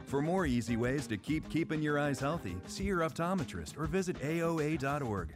For 0.05 0.21
more 0.21 0.45
easy 0.45 0.77
ways 0.77 1.07
to 1.07 1.17
keep 1.17 1.49
keeping 1.49 1.81
your 1.81 1.97
eyes 1.97 2.19
healthy, 2.19 2.57
see 2.67 2.83
your 2.83 2.99
optometrist 2.99 3.77
or 3.79 3.85
visit 3.85 4.19
AOA.org. 4.19 5.29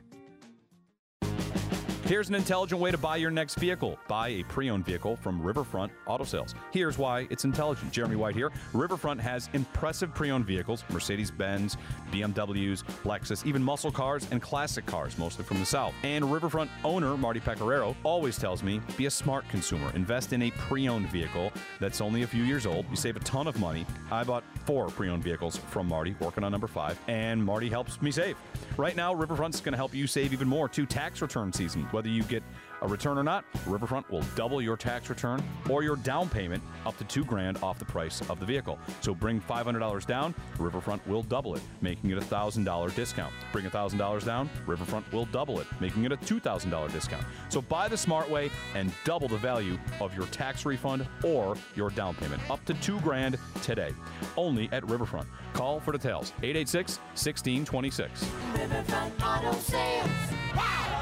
Here's 2.06 2.30
an 2.30 2.36
intelligent 2.36 2.80
way 2.80 2.92
to 2.92 3.00
buy 3.00 3.18
your 3.18 3.32
next 3.32 3.56
vehicle. 3.56 3.98
Buy 4.08 4.28
a 4.28 4.44
pre 4.44 4.70
owned 4.70 4.86
vehicle 4.86 5.16
from 5.16 5.42
Riverfront 5.42 5.92
Auto 6.06 6.24
Sales. 6.24 6.54
Here's 6.72 7.00
why 7.00 7.26
it's 7.32 7.46
intelligent. 7.46 7.92
Jeremy 7.92 8.16
White 8.16 8.36
here. 8.36 8.52
Riverfront 8.74 9.20
has 9.20 9.50
impressive 9.54 10.14
pre 10.14 10.30
owned 10.30 10.46
vehicles 10.46 10.84
Mercedes 10.92 11.32
Benz, 11.32 11.78
BMWs, 12.12 12.84
Lexus, 13.06 13.44
even 13.48 13.64
muscle 13.64 13.92
cars 13.92 14.28
and 14.30 14.40
classic 14.40 14.86
cars, 14.86 15.18
mostly 15.18 15.44
from 15.46 15.58
the 15.58 15.66
South. 15.66 15.96
And 16.04 16.32
Riverfront 16.32 16.70
owner 16.84 17.18
Marty 17.18 17.40
Pecoraro 17.40 17.96
always 18.04 18.38
tells 18.38 18.62
me 18.62 18.82
be 18.98 19.08
a 19.08 19.12
smart 19.12 19.50
consumer. 19.50 19.92
Invest 19.96 20.32
in 20.32 20.44
a 20.44 20.52
pre 20.52 20.88
owned 20.88 21.10
vehicle 21.10 21.52
that's 21.80 22.02
only 22.02 22.22
a 22.22 22.28
few 22.28 22.44
years 22.44 22.68
old. 22.68 22.86
You 22.92 22.98
save 22.98 23.16
a 23.16 23.22
ton 23.22 23.48
of 23.48 23.60
money. 23.60 23.84
I 24.12 24.24
bought 24.24 24.44
four 24.66 24.90
pre 24.90 25.10
owned 25.10 25.24
vehicles 25.24 25.58
from 25.58 25.88
Marty, 25.88 26.16
working 26.20 26.44
on 26.44 26.52
number 26.52 26.68
five, 26.68 27.00
and 27.08 27.44
Marty 27.44 27.68
helps 27.68 28.00
me 28.00 28.12
save. 28.12 28.38
Right 28.78 28.96
now, 28.96 29.12
Riverfront's 29.12 29.60
going 29.60 29.74
to 29.74 29.78
help 29.78 29.96
you 29.96 30.06
save 30.06 30.34
even 30.34 30.48
more 30.48 30.70
to 30.70 30.86
tax 30.86 31.24
return 31.24 31.52
season. 31.52 31.88
Whether 31.96 32.10
you 32.10 32.24
get 32.24 32.44
a 32.82 32.88
return 32.90 33.18
or 33.18 33.24
not, 33.24 33.46
Riverfront 33.66 34.12
will 34.12 34.22
double 34.36 34.62
your 34.62 34.76
tax 34.76 35.10
return 35.10 35.42
or 35.70 35.82
your 35.82 35.96
down 35.96 36.28
payment 36.28 36.62
up 36.86 36.98
to 36.98 37.06
two 37.06 37.24
grand 37.24 37.58
off 37.64 37.80
the 37.80 37.86
price 37.86 38.20
of 38.30 38.38
the 38.42 38.46
vehicle. 38.46 38.78
So 39.00 39.16
bring 39.16 39.40
$500 39.40 40.06
down, 40.06 40.36
Riverfront 40.60 41.08
will 41.08 41.24
double 41.24 41.56
it, 41.56 41.62
making 41.80 42.10
it 42.10 42.18
a 42.18 42.22
$1,000 42.22 42.96
discount. 42.96 43.34
Bring 43.54 43.64
$1,000 43.64 44.26
down, 44.26 44.50
Riverfront 44.66 45.10
will 45.14 45.24
double 45.28 45.62
it, 45.62 45.68
making 45.80 46.04
it 46.04 46.12
a 46.12 46.18
$2,000 46.18 46.92
discount. 46.92 47.24
So 47.48 47.62
buy 47.62 47.88
the 47.88 47.96
smart 47.96 48.30
way 48.30 48.52
and 48.76 48.92
double 49.06 49.30
the 49.30 49.38
value 49.38 49.80
of 50.02 50.14
your 50.14 50.26
tax 50.28 50.66
refund 50.66 51.08
or 51.24 51.56
your 51.78 51.92
down 51.92 52.14
payment 52.16 52.42
up 52.52 52.66
to 52.66 52.74
two 52.74 53.00
grand 53.00 53.38
today. 53.64 53.94
Only 54.36 54.68
at 54.74 54.86
Riverfront. 54.90 55.30
Call 55.54 55.80
for 55.80 55.94
details 55.94 56.34
886 56.44 56.98
1626. 57.14 58.26
Riverfront 58.54 59.14
Auto 59.24 59.58
Sales. 59.60 60.10
Cortese, 60.56 60.95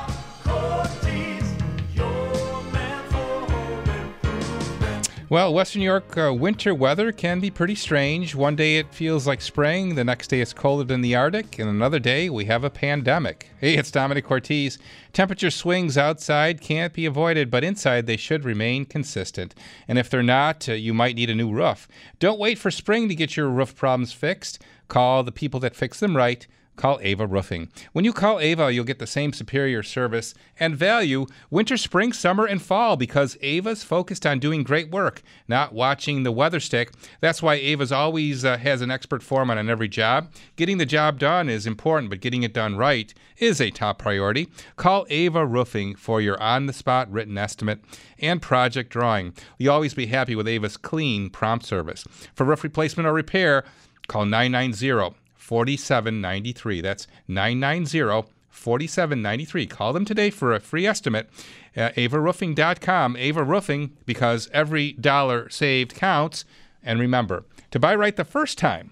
Well, 5.33 5.51
Western 5.51 5.79
New 5.79 5.85
York 5.85 6.15
uh, 6.15 6.31
winter 6.31 6.75
weather 6.75 7.11
can 7.11 7.39
be 7.39 7.49
pretty 7.49 7.73
strange. 7.73 8.35
One 8.35 8.55
day 8.55 8.77
it 8.77 8.93
feels 8.93 9.25
like 9.25 9.41
spring, 9.41 9.95
the 9.95 10.03
next 10.03 10.27
day 10.27 10.41
it's 10.41 10.53
colder 10.53 10.83
than 10.83 11.01
the 11.01 11.15
Arctic, 11.15 11.57
and 11.57 11.67
another 11.67 11.97
day 11.97 12.29
we 12.29 12.45
have 12.45 12.63
a 12.63 12.69
pandemic. 12.69 13.49
Hey, 13.59 13.73
it's 13.73 13.89
Domenic 13.89 14.25
Cortese. 14.25 14.77
Temperature 15.11 15.49
swings 15.49 15.97
outside 15.97 16.61
can't 16.61 16.93
be 16.93 17.07
avoided, 17.07 17.49
but 17.49 17.63
inside 17.63 18.05
they 18.05 18.15
should 18.15 18.45
remain 18.45 18.85
consistent. 18.85 19.55
And 19.87 19.97
if 19.97 20.07
they're 20.07 20.21
not, 20.21 20.69
uh, 20.69 20.73
you 20.73 20.93
might 20.93 21.15
need 21.15 21.31
a 21.31 21.35
new 21.35 21.51
roof. 21.51 21.87
Don't 22.19 22.37
wait 22.37 22.59
for 22.59 22.69
spring 22.69 23.09
to 23.09 23.15
get 23.15 23.35
your 23.35 23.49
roof 23.49 23.75
problems 23.75 24.13
fixed. 24.13 24.61
Call 24.87 25.23
the 25.23 25.31
people 25.31 25.59
that 25.61 25.75
fix 25.75 25.99
them 25.99 26.15
right. 26.15 26.45
Call 26.75 26.99
Ava 27.01 27.27
Roofing. 27.27 27.69
When 27.91 28.05
you 28.05 28.13
call 28.13 28.39
Ava, 28.39 28.73
you'll 28.73 28.83
get 28.85 28.99
the 28.99 29.07
same 29.07 29.33
superior 29.33 29.83
service 29.83 30.33
and 30.59 30.75
value 30.75 31.25
winter, 31.49 31.77
spring, 31.77 32.13
summer, 32.13 32.45
and 32.45 32.61
fall 32.61 32.97
because 32.97 33.37
Ava's 33.41 33.83
focused 33.83 34.25
on 34.25 34.39
doing 34.39 34.63
great 34.63 34.89
work, 34.91 35.21
not 35.47 35.73
watching 35.73 36.23
the 36.23 36.31
weather 36.31 36.59
stick. 36.59 36.91
That's 37.21 37.41
why 37.41 37.55
Ava's 37.55 37.91
always 37.91 38.43
uh, 38.43 38.57
has 38.57 38.81
an 38.81 38.91
expert 38.91 39.23
foreman 39.23 39.57
on 39.57 39.69
every 39.69 39.87
job. 39.87 40.31
Getting 40.55 40.77
the 40.77 40.85
job 40.85 41.19
done 41.19 41.49
is 41.49 41.67
important, 41.67 42.09
but 42.09 42.21
getting 42.21 42.43
it 42.43 42.53
done 42.53 42.75
right 42.75 43.13
is 43.37 43.61
a 43.61 43.69
top 43.69 43.99
priority. 43.99 44.49
Call 44.75 45.05
Ava 45.09 45.45
Roofing 45.45 45.95
for 45.95 46.21
your 46.21 46.41
on 46.41 46.65
the 46.65 46.73
spot 46.73 47.11
written 47.11 47.37
estimate 47.37 47.79
and 48.19 48.41
project 48.41 48.89
drawing. 48.89 49.33
You'll 49.57 49.73
always 49.73 49.93
be 49.93 50.07
happy 50.07 50.35
with 50.35 50.47
Ava's 50.47 50.77
clean, 50.77 51.29
prompt 51.29 51.65
service. 51.65 52.05
For 52.33 52.45
roof 52.45 52.63
replacement 52.63 53.07
or 53.07 53.13
repair, 53.13 53.63
call 54.07 54.25
990 54.25 55.15
4793. 55.43 56.79
That's 56.81 57.05
990 57.27 58.29
4793. 58.49 59.67
Call 59.67 59.91
them 59.91 60.05
today 60.05 60.29
for 60.29 60.53
a 60.53 60.59
free 60.59 60.87
estimate 60.87 61.29
at 61.75 61.95
avaroofing.com. 61.95 63.17
Ava 63.17 63.43
Roofing, 63.43 63.97
because 64.05 64.49
every 64.53 64.93
dollar 64.93 65.49
saved 65.49 65.95
counts. 65.95 66.45
And 66.81 66.99
remember, 66.99 67.43
to 67.71 67.79
buy 67.79 67.93
right 67.93 68.15
the 68.15 68.23
first 68.23 68.57
time 68.57 68.91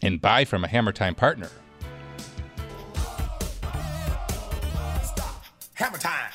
and 0.00 0.20
buy 0.20 0.44
from 0.44 0.62
a 0.62 0.68
Hammer 0.68 0.92
Time 0.92 1.14
partner. 1.14 1.50
Hammer 5.74 5.98
time. 5.98 6.30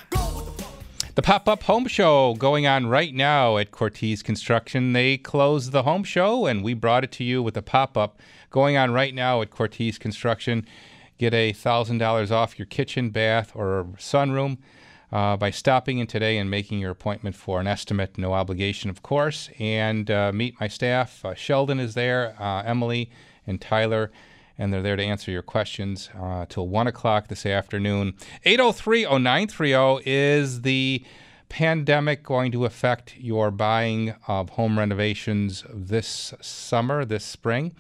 The 1.14 1.22
pop 1.22 1.50
up 1.50 1.64
home 1.64 1.88
show 1.88 2.36
going 2.36 2.66
on 2.66 2.88
right 2.88 3.14
now 3.14 3.58
at 3.58 3.72
Cortese 3.72 4.24
Construction. 4.24 4.94
They 4.94 5.18
closed 5.18 5.74
the 5.74 5.84
home 5.84 6.06
show 6.06 6.46
and 6.46 6.64
we 6.64 6.74
brought 6.74 7.04
it 7.04 7.12
to 7.14 7.26
you 7.26 7.44
with 7.44 7.58
a 7.58 7.62
pop 7.62 7.98
up 7.98 8.18
going 8.52 8.78
on 8.78 8.92
right 8.92 9.16
now 9.16 9.42
at 9.42 9.50
Cortese 9.50 9.98
Construction. 9.98 10.68
Get 11.18 11.34
a 11.34 11.54
$1,000 11.54 12.32
off 12.32 12.60
your 12.60 12.68
kitchen, 12.68 13.10
bath, 13.10 13.52
or 13.56 13.88
sunroom 13.98 14.60
uh, 15.12 15.38
by 15.38 15.50
stopping 15.50 15.98
in 15.98 16.06
today 16.06 16.38
and 16.38 16.50
making 16.50 16.80
your 16.80 16.92
appointment 16.92 17.36
for 17.36 17.60
an 17.60 17.68
estimate. 17.68 18.18
No 18.18 18.34
obligation, 18.34 18.90
of 18.90 19.02
course. 19.02 19.50
And 19.60 20.12
uh, 20.12 20.32
meet 20.32 20.60
my 20.60 20.68
staff. 20.68 21.26
Uh, 21.26 21.34
Sheldon 21.34 21.80
is 21.80 21.96
there, 21.96 22.36
uh, 22.40 22.62
Emily, 22.64 23.10
and 23.48 23.60
Tyler 23.60 24.12
and 24.58 24.72
they're 24.72 24.84
there 24.84 24.96
to 24.96 25.04
answer 25.04 25.32
your 25.32 25.42
questions 25.42 26.12
uh, 26.20 26.46
till 26.48 26.68
1 26.68 26.86
o'clock 26.86 27.30
this 27.30 27.48
afternoon. 27.48 28.14
803 28.46 29.06
0930 29.06 30.04
is 30.06 30.62
the 30.62 31.04
pandemic 31.50 32.22
going 32.22 32.52
to 32.52 32.66
affect 32.66 33.18
your 33.18 33.50
buying 33.50 34.14
of 34.28 34.52
home 34.52 34.78
renovations 34.78 35.66
this 35.74 36.36
summer, 36.42 37.04
this 37.06 37.26
spring? 37.26 37.76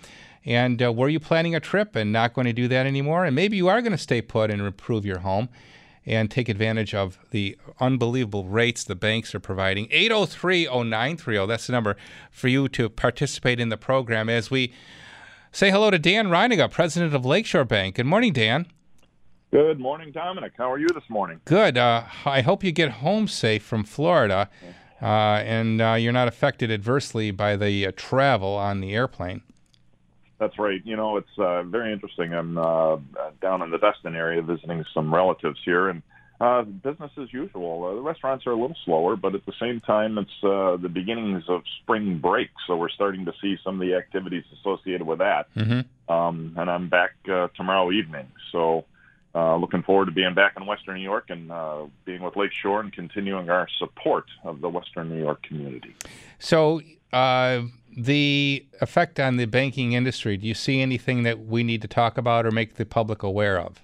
And 0.45 0.81
uh, 0.81 0.91
were 0.91 1.09
you 1.09 1.19
planning 1.19 1.55
a 1.55 1.59
trip 1.59 1.95
and 1.95 2.11
not 2.11 2.33
going 2.33 2.45
to 2.47 2.53
do 2.53 2.67
that 2.67 2.85
anymore? 2.85 3.25
And 3.25 3.35
maybe 3.35 3.57
you 3.57 3.67
are 3.67 3.81
going 3.81 3.91
to 3.91 3.97
stay 3.97 4.21
put 4.21 4.49
and 4.49 4.61
improve 4.61 5.05
your 5.05 5.19
home 5.19 5.49
and 6.05 6.31
take 6.31 6.49
advantage 6.49 6.95
of 6.95 7.19
the 7.29 7.57
unbelievable 7.79 8.47
rates 8.47 8.83
the 8.83 8.95
banks 8.95 9.35
are 9.35 9.39
providing. 9.39 9.87
803 9.91 10.65
0930, 10.65 11.45
that's 11.45 11.67
the 11.67 11.73
number 11.73 11.95
for 12.31 12.47
you 12.47 12.67
to 12.69 12.89
participate 12.89 13.59
in 13.59 13.69
the 13.69 13.77
program 13.77 14.29
as 14.29 14.49
we 14.49 14.73
Say 15.53 15.69
hello 15.69 15.91
to 15.91 15.99
Dan 15.99 16.27
Reininger, 16.27 16.71
president 16.71 17.13
of 17.13 17.25
Lakeshore 17.25 17.65
Bank. 17.65 17.95
Good 17.95 18.05
morning, 18.05 18.31
Dan. 18.31 18.67
Good 19.51 19.81
morning, 19.81 20.13
Domenic. 20.13 20.51
How 20.57 20.71
are 20.71 20.77
you 20.77 20.87
this 20.87 21.03
morning? 21.09 21.41
Good. 21.43 21.77
Uh, 21.77 22.05
I 22.23 22.39
hope 22.39 22.63
you 22.63 22.71
get 22.71 22.89
home 22.89 23.27
safe 23.27 23.61
from 23.61 23.83
Florida 23.83 24.49
uh, 25.01 25.05
and 25.05 25.81
uh, 25.81 25.95
you're 25.95 26.13
not 26.13 26.29
affected 26.29 26.71
adversely 26.71 27.31
by 27.31 27.57
the 27.57 27.85
uh, 27.85 27.91
travel 27.97 28.53
on 28.53 28.79
the 28.79 28.93
airplane. 28.95 29.41
That's 30.41 30.57
right. 30.57 30.81
You 30.83 30.95
know, 30.95 31.17
it's 31.17 31.37
uh, 31.37 31.61
very 31.61 31.93
interesting. 31.93 32.33
I'm 32.33 32.57
uh, 32.57 32.97
down 33.43 33.61
in 33.61 33.69
the 33.69 33.77
Destin 33.77 34.15
area 34.15 34.41
visiting 34.41 34.83
some 34.91 35.13
relatives 35.13 35.59
here, 35.63 35.87
and 35.89 36.01
uh, 36.41 36.63
business 36.63 37.11
as 37.21 37.31
usual. 37.31 37.85
Uh, 37.85 37.93
the 37.93 38.01
restaurants 38.01 38.47
are 38.47 38.51
a 38.51 38.55
little 38.55 38.75
slower, 38.83 39.15
but 39.15 39.35
at 39.35 39.45
the 39.45 39.53
same 39.59 39.79
time, 39.81 40.17
it's 40.17 40.43
uh, 40.43 40.77
the 40.77 40.89
beginnings 40.89 41.43
of 41.47 41.61
spring 41.83 42.17
break, 42.17 42.49
so 42.65 42.75
we're 42.75 42.89
starting 42.89 43.25
to 43.25 43.33
see 43.39 43.55
some 43.63 43.79
of 43.79 43.87
the 43.87 43.93
activities 43.93 44.43
associated 44.59 45.05
with 45.05 45.19
that. 45.19 45.45
Mm-hmm. 45.53 46.11
Um, 46.11 46.55
and 46.57 46.71
I'm 46.71 46.89
back 46.89 47.11
uh, 47.31 47.49
tomorrow 47.55 47.91
evening, 47.91 48.25
so 48.51 48.85
uh, 49.35 49.57
looking 49.57 49.83
forward 49.83 50.05
to 50.05 50.11
being 50.11 50.33
back 50.33 50.53
in 50.57 50.65
Western 50.65 50.95
New 50.95 51.03
York 51.03 51.25
and 51.29 51.51
uh, 51.51 51.83
being 52.05 52.23
with 52.23 52.35
Lakeshore 52.35 52.79
and 52.79 52.91
continuing 52.91 53.51
our 53.51 53.67
support 53.77 54.25
of 54.43 54.59
the 54.61 54.69
Western 54.69 55.07
New 55.07 55.19
York 55.19 55.43
community. 55.43 55.93
So, 56.39 56.81
uh, 57.13 57.61
the 57.95 58.65
effect 58.79 59.19
on 59.19 59.37
the 59.37 59.45
banking 59.45 59.93
industry, 59.93 60.37
do 60.37 60.47
you 60.47 60.53
see 60.53 60.81
anything 60.81 61.23
that 61.23 61.45
we 61.45 61.63
need 61.63 61.81
to 61.81 61.87
talk 61.87 62.17
about 62.17 62.45
or 62.45 62.51
make 62.51 62.75
the 62.75 62.85
public 62.85 63.23
aware 63.23 63.59
of? 63.59 63.81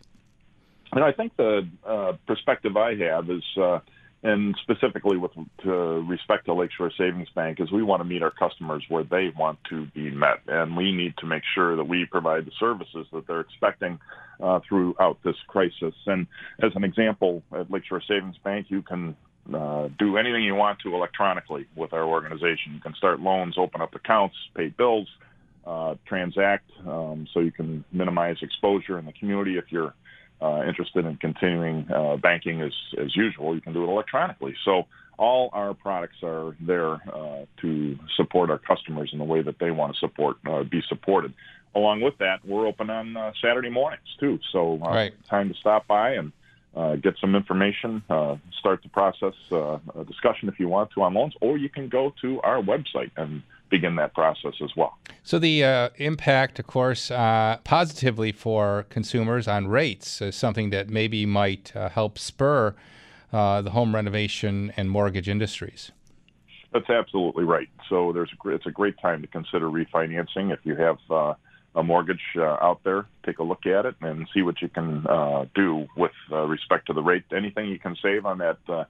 And 0.94 1.04
I 1.04 1.12
think 1.12 1.36
the 1.36 1.68
uh, 1.86 2.14
perspective 2.26 2.78
I 2.78 2.96
have 2.96 3.30
is, 3.30 3.44
uh, 3.58 3.80
and 4.24 4.56
specifically 4.62 5.18
with 5.18 5.32
to 5.64 5.72
respect 6.08 6.46
to 6.46 6.54
Lakeshore 6.54 6.92
Savings 6.98 7.30
Bank, 7.36 7.60
is 7.60 7.72
we 7.72 7.84
want 7.84 8.00
to 8.00 8.06
meet 8.06 8.24
our 8.24 8.32
customers 8.32 8.84
where 8.88 9.04
they 9.04 9.30
want 9.38 9.60
to 9.70 9.86
be 9.88 10.10
met, 10.10 10.40
and 10.48 10.78
we 10.78 10.92
need 10.92 11.16
to 11.18 11.26
make 11.26 11.44
sure 11.54 11.76
that 11.76 11.84
we 11.84 12.06
provide 12.06 12.46
the 12.46 12.52
services 12.60 13.06
that 13.12 13.28
they're 13.28 13.42
expecting 13.42 14.00
uh, 14.42 14.60
throughout 14.68 15.18
this 15.24 15.36
crisis. 15.48 15.94
And 16.06 16.28
as 16.64 16.72
an 16.76 16.84
example, 16.84 17.44
at 17.54 17.70
Lakeshore 17.70 18.02
Savings 18.08 18.38
Bank, 18.44 18.68
you 18.70 18.82
can 18.82 19.16
uh, 19.54 19.90
do 19.98 20.18
anything 20.18 20.44
you 20.44 20.56
want 20.56 20.80
to 20.80 20.94
electronically 20.94 21.68
with 21.76 21.94
our 21.94 22.04
organization. 22.04 22.74
You 22.74 22.80
can 22.80 22.96
start 22.96 23.20
loans, 23.20 23.56
open 23.58 23.82
up 23.82 23.96
accounts, 23.96 24.36
pay 24.56 24.68
bills, 24.68 25.08
uh, 25.66 25.96
transact, 26.06 26.70
um, 26.86 27.28
so 27.34 27.40
you 27.40 27.52
can 27.52 27.84
minimize 27.92 28.38
exposure 28.42 28.98
in 28.98 29.06
the 29.06 29.14
community 29.14 29.58
if 29.58 29.66
you're 29.70 29.94
uh, 30.42 30.64
interested 30.68 31.06
in 31.06 31.18
continuing 31.18 31.90
uh, 31.92 32.16
banking 32.18 32.62
as, 32.62 32.74
as 32.98 33.16
usual, 33.16 33.56
you 33.56 33.62
can 33.62 33.74
do 33.74 33.84
it 33.84 33.88
electronically. 33.88 34.56
So 34.64 34.84
all 35.18 35.50
our 35.52 35.74
products 35.74 36.18
are 36.24 36.56
there 36.62 36.94
uh, 36.94 37.46
to 37.62 37.98
support 38.16 38.50
our 38.50 38.60
customers 38.60 39.10
in 39.14 39.20
the 39.20 39.26
way 39.26 39.42
that 39.42 39.60
they 39.60 39.72
want 39.72 39.94
to 39.94 40.00
support, 40.00 40.38
uh, 40.46 40.64
be 40.64 40.82
supported. 40.88 41.34
Along 41.76 42.02
with 42.02 42.18
that, 42.20 42.46
we're 42.46 42.68
open 42.68 42.90
on 42.90 43.18
uh, 43.18 43.32
Saturday 43.42 43.70
mornings 43.70 44.16
too. 44.20 44.40
So 44.52 44.78
Right. 44.78 45.14
time 45.30 45.50
to 45.50 45.56
stop 45.56 45.88
by 45.88 46.12
and 46.12 46.32
uh, 46.76 46.96
get 46.96 47.16
some 47.20 47.36
information, 47.36 48.04
uh, 48.10 48.36
start 48.60 48.84
the 48.84 48.90
process, 48.90 49.34
uh, 49.52 49.80
a 49.96 50.04
discussion 50.06 50.48
if 50.50 50.60
you 50.60 50.68
want 50.68 50.92
to 50.92 51.02
on 51.02 51.14
loans, 51.14 51.34
or 51.42 51.58
you 51.58 51.70
can 51.70 51.90
go 51.90 52.14
to 52.22 52.42
our 52.42 52.62
website 52.62 53.12
and 53.18 53.42
begin 53.70 53.96
that 53.96 54.14
process 54.14 54.54
as 54.64 54.70
well. 54.76 54.98
So 55.24 55.40
the 55.40 55.64
uh, 55.64 55.90
impact, 55.98 56.60
of 56.60 56.68
course, 56.68 57.12
uh, 57.12 57.58
positively 57.64 58.32
for 58.32 58.86
consumers 58.90 59.48
on 59.48 59.68
rates 59.68 60.22
is 60.22 60.36
something 60.36 60.70
that 60.70 60.90
maybe 60.90 61.26
might 61.26 61.76
uh, 61.76 61.90
help 61.90 62.18
spur 62.18 62.76
uh, 63.34 63.62
the 63.62 63.72
home 63.72 63.94
renovation 63.94 64.72
and 64.78 64.90
mortgage 64.90 65.28
industries. 65.28 65.92
That's 66.72 66.90
absolutely 66.90 67.44
right. 67.44 67.70
So 67.90 68.14
there's 68.14 68.30
a, 68.32 68.50
it's 68.50 68.66
a 68.66 68.72
great 68.72 68.98
time 69.00 69.22
to 69.22 69.28
consider 69.28 69.68
refinancing. 69.68 70.54
If 70.54 70.60
you 70.64 70.76
have 70.76 70.98
uh, 71.10 71.34
a 71.78 71.84
mortgage 71.84 72.22
uh, 72.36 72.42
out 72.42 72.82
there, 72.84 73.06
take 73.26 73.38
a 73.38 73.44
look 73.44 73.66
at 73.68 73.86
it 73.86 73.96
and 74.02 74.28
see 74.34 74.42
what 74.42 74.62
you 74.62 74.68
can 74.68 75.06
uh, 75.08 75.46
do 75.54 75.86
with 75.96 76.12
uh, 76.32 76.42
respect 76.42 76.88
to 76.88 76.94
the 76.94 77.04
rate. 77.04 77.24
Anything 77.32 77.70
you 77.70 77.80
can 77.80 77.96
save 78.02 78.26
on 78.26 78.40
that 78.40 78.58
uh, 78.68 78.86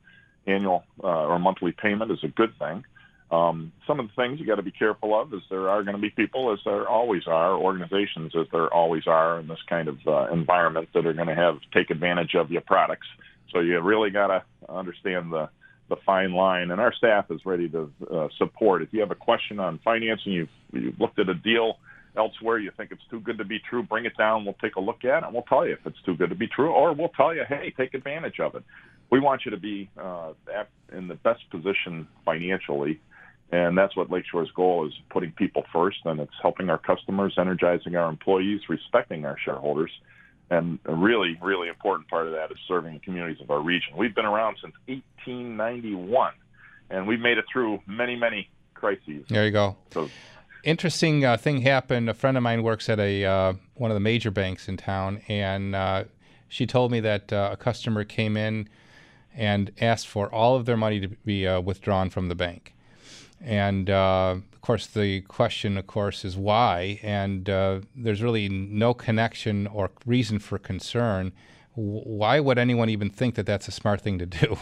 annual 0.47 0.83
uh, 1.03 1.07
or 1.07 1.37
monthly 1.37 1.73
payment 1.73 2.11
is 2.11 2.19
a 2.23 2.29
good 2.29 2.57
thing. 2.57 2.85
Um, 3.29 3.73
some 3.85 3.99
of 3.99 4.07
the 4.07 4.13
things 4.15 4.39
you 4.39 4.47
got 4.47 4.55
to 4.55 4.61
be 4.61 4.71
careful 4.71 5.19
of 5.19 5.33
is 5.33 5.41
there 5.49 5.69
are 5.69 5.83
going 5.83 5.97
to 5.97 6.01
be 6.01 6.09
people, 6.09 6.53
as 6.53 6.59
there 6.63 6.87
always 6.87 7.23
are, 7.27 7.55
organizations, 7.57 8.31
as 8.39 8.47
there 8.53 8.73
always 8.73 9.05
are 9.05 9.41
in 9.41 9.49
this 9.49 9.59
kind 9.67 9.89
of 9.89 9.97
uh, 10.07 10.31
environment, 10.31 10.87
that 10.93 11.05
are 11.05 11.11
going 11.11 11.27
to 11.27 11.35
have 11.35 11.57
take 11.73 11.89
advantage 11.89 12.35
of 12.35 12.49
your 12.51 12.61
products. 12.61 13.07
So 13.51 13.59
you 13.59 13.77
really 13.81 14.11
got 14.11 14.27
to 14.27 14.43
understand 14.69 15.31
the 15.31 15.49
the 15.89 15.97
fine 16.05 16.33
line, 16.33 16.71
and 16.71 16.81
our 16.81 16.93
staff 16.93 17.31
is 17.31 17.39
ready 17.45 17.69
to 17.69 17.89
uh, 18.13 18.27
support. 18.37 18.81
If 18.81 18.89
you 18.91 18.99
have 18.99 19.11
a 19.11 19.15
question 19.15 19.59
on 19.59 19.79
financing, 19.83 20.33
you've 20.33 20.49
you've 20.71 20.99
looked 20.99 21.19
at 21.19 21.27
a 21.27 21.33
deal 21.33 21.79
elsewhere, 22.17 22.57
you 22.57 22.71
think 22.75 22.91
it's 22.91 23.05
too 23.09 23.19
good 23.19 23.37
to 23.37 23.45
be 23.45 23.59
true, 23.59 23.83
bring 23.83 24.05
it 24.05 24.17
down. 24.17 24.45
We'll 24.45 24.57
take 24.61 24.75
a 24.75 24.79
look 24.79 25.03
at 25.03 25.23
it, 25.23 25.25
and 25.25 25.33
we'll 25.33 25.43
tell 25.43 25.65
you 25.65 25.73
if 25.73 25.85
it's 25.85 26.01
too 26.05 26.15
good 26.15 26.29
to 26.29 26.35
be 26.35 26.47
true, 26.47 26.71
or 26.71 26.93
we'll 26.93 27.09
tell 27.09 27.33
you, 27.33 27.43
hey, 27.47 27.73
take 27.77 27.93
advantage 27.93 28.39
of 28.39 28.55
it. 28.55 28.63
We 29.09 29.19
want 29.19 29.45
you 29.45 29.51
to 29.51 29.57
be 29.57 29.89
uh, 29.97 30.33
at, 30.53 30.69
in 30.91 31.07
the 31.07 31.15
best 31.15 31.49
position 31.49 32.07
financially, 32.25 32.99
and 33.51 33.77
that's 33.77 33.95
what 33.95 34.11
Lakeshore's 34.11 34.51
goal 34.51 34.87
is: 34.87 34.93
putting 35.09 35.31
people 35.31 35.63
first, 35.71 35.99
and 36.05 36.19
it's 36.19 36.33
helping 36.41 36.69
our 36.69 36.77
customers, 36.77 37.35
energizing 37.37 37.95
our 37.95 38.09
employees, 38.09 38.61
respecting 38.67 39.25
our 39.25 39.37
shareholders. 39.43 39.91
And 40.49 40.79
a 40.85 40.93
really, 40.93 41.37
really 41.41 41.67
important 41.67 42.09
part 42.09 42.27
of 42.27 42.33
that 42.33 42.51
is 42.51 42.57
serving 42.67 42.93
the 42.93 42.99
communities 42.99 43.41
of 43.41 43.51
our 43.51 43.61
region. 43.61 43.97
We've 43.97 44.15
been 44.15 44.25
around 44.25 44.57
since 44.61 44.73
1891, 44.85 46.33
and 46.89 47.05
we've 47.05 47.19
made 47.19 47.37
it 47.37 47.45
through 47.51 47.81
many, 47.85 48.15
many 48.15 48.49
crises. 48.73 49.25
There 49.27 49.45
you 49.45 49.51
go. 49.51 49.75
So 49.91 50.09
Interesting 50.67 51.23
uh, 51.23 51.37
thing 51.37 51.61
happened. 51.61 52.09
A 52.09 52.13
friend 52.13 52.35
of 52.35 52.43
mine 52.43 52.61
works 52.61 52.89
at 52.89 52.99
a 52.99 53.23
uh, 53.23 53.53
one 53.75 53.89
of 53.89 53.95
the 53.95 54.01
major 54.01 54.31
banks 54.31 54.67
in 54.67 54.75
town, 54.75 55.21
and 55.29 55.73
uh, 55.73 56.03
she 56.49 56.65
told 56.65 56.91
me 56.91 56.99
that 56.99 57.31
uh, 57.31 57.51
a 57.53 57.55
customer 57.55 58.03
came 58.03 58.35
in 58.35 58.67
and 59.33 59.71
asked 59.79 60.09
for 60.09 60.29
all 60.29 60.57
of 60.57 60.65
their 60.65 60.75
money 60.75 60.99
to 60.99 61.07
be 61.07 61.47
uh, 61.47 61.61
withdrawn 61.61 62.09
from 62.09 62.27
the 62.27 62.35
bank. 62.35 62.75
And 63.39 63.89
uh, 63.89 64.39
of 64.51 64.59
course, 64.59 64.87
the 64.87 65.21
question, 65.21 65.77
of 65.77 65.87
course, 65.87 66.25
is 66.25 66.35
why. 66.35 66.99
And 67.01 67.45
there's 67.45 68.21
really 68.21 68.49
no 68.49 68.93
connection 68.93 69.67
or 69.67 69.91
reason 70.05 70.37
for 70.37 70.57
concern. 70.57 71.31
Why 71.75 72.41
would 72.41 72.57
anyone 72.57 72.89
even 72.89 73.09
think 73.09 73.35
that 73.35 73.45
that's 73.45 73.69
a 73.69 73.71
smart 73.71 74.01
thing 74.01 74.19
to 74.19 74.25
do? 74.25 74.57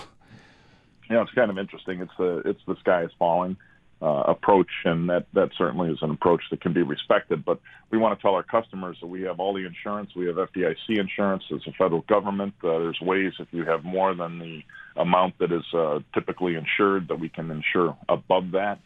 you 1.09 1.15
know, 1.15 1.23
it's 1.23 1.31
kind 1.31 1.49
of 1.49 1.57
interesting. 1.57 1.99
It's 2.01 2.13
the 2.19 2.43
it's 2.45 2.61
the 2.67 2.75
sky 2.75 3.05
is 3.05 3.11
falling 3.17 3.57
uh, 4.05 4.21
approach, 4.27 4.69
and 4.83 5.09
that 5.09 5.25
that 5.33 5.49
certainly 5.57 5.89
is 5.89 5.97
an 6.03 6.11
approach 6.11 6.41
that 6.51 6.61
can 6.61 6.73
be 6.73 6.83
respected. 6.83 7.43
But 7.43 7.59
we 7.89 7.97
want 7.97 8.17
to 8.17 8.21
tell 8.21 8.35
our 8.35 8.43
customers 8.43 8.97
that 9.01 9.07
we 9.07 9.23
have 9.23 9.39
all 9.39 9.53
the 9.53 9.65
insurance. 9.65 10.11
We 10.15 10.27
have 10.27 10.35
FDIC 10.35 10.99
insurance 10.99 11.43
as 11.51 11.61
a 11.67 11.71
federal 11.71 12.01
government. 12.01 12.53
Uh, 12.63 12.77
there's 12.79 13.01
ways 13.01 13.33
if 13.39 13.47
you 13.51 13.65
have 13.65 13.83
more 13.83 14.13
than 14.13 14.37
the 14.37 14.61
amount 14.95 15.39
that 15.39 15.51
is 15.51 15.65
uh, 15.73 15.99
typically 16.13 16.55
insured 16.55 17.07
that 17.07 17.19
we 17.19 17.29
can 17.29 17.49
insure 17.49 17.97
above 18.07 18.51
that 18.51 18.79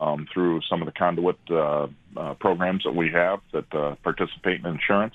um, 0.00 0.26
through 0.34 0.60
some 0.68 0.82
of 0.82 0.86
the 0.86 0.92
conduit 0.92 1.38
uh, 1.50 1.86
uh, 2.16 2.34
programs 2.34 2.82
that 2.82 2.96
we 2.96 3.10
have 3.12 3.38
that 3.52 3.72
uh, 3.72 3.94
participate 4.02 4.58
in 4.58 4.66
insurance. 4.66 5.14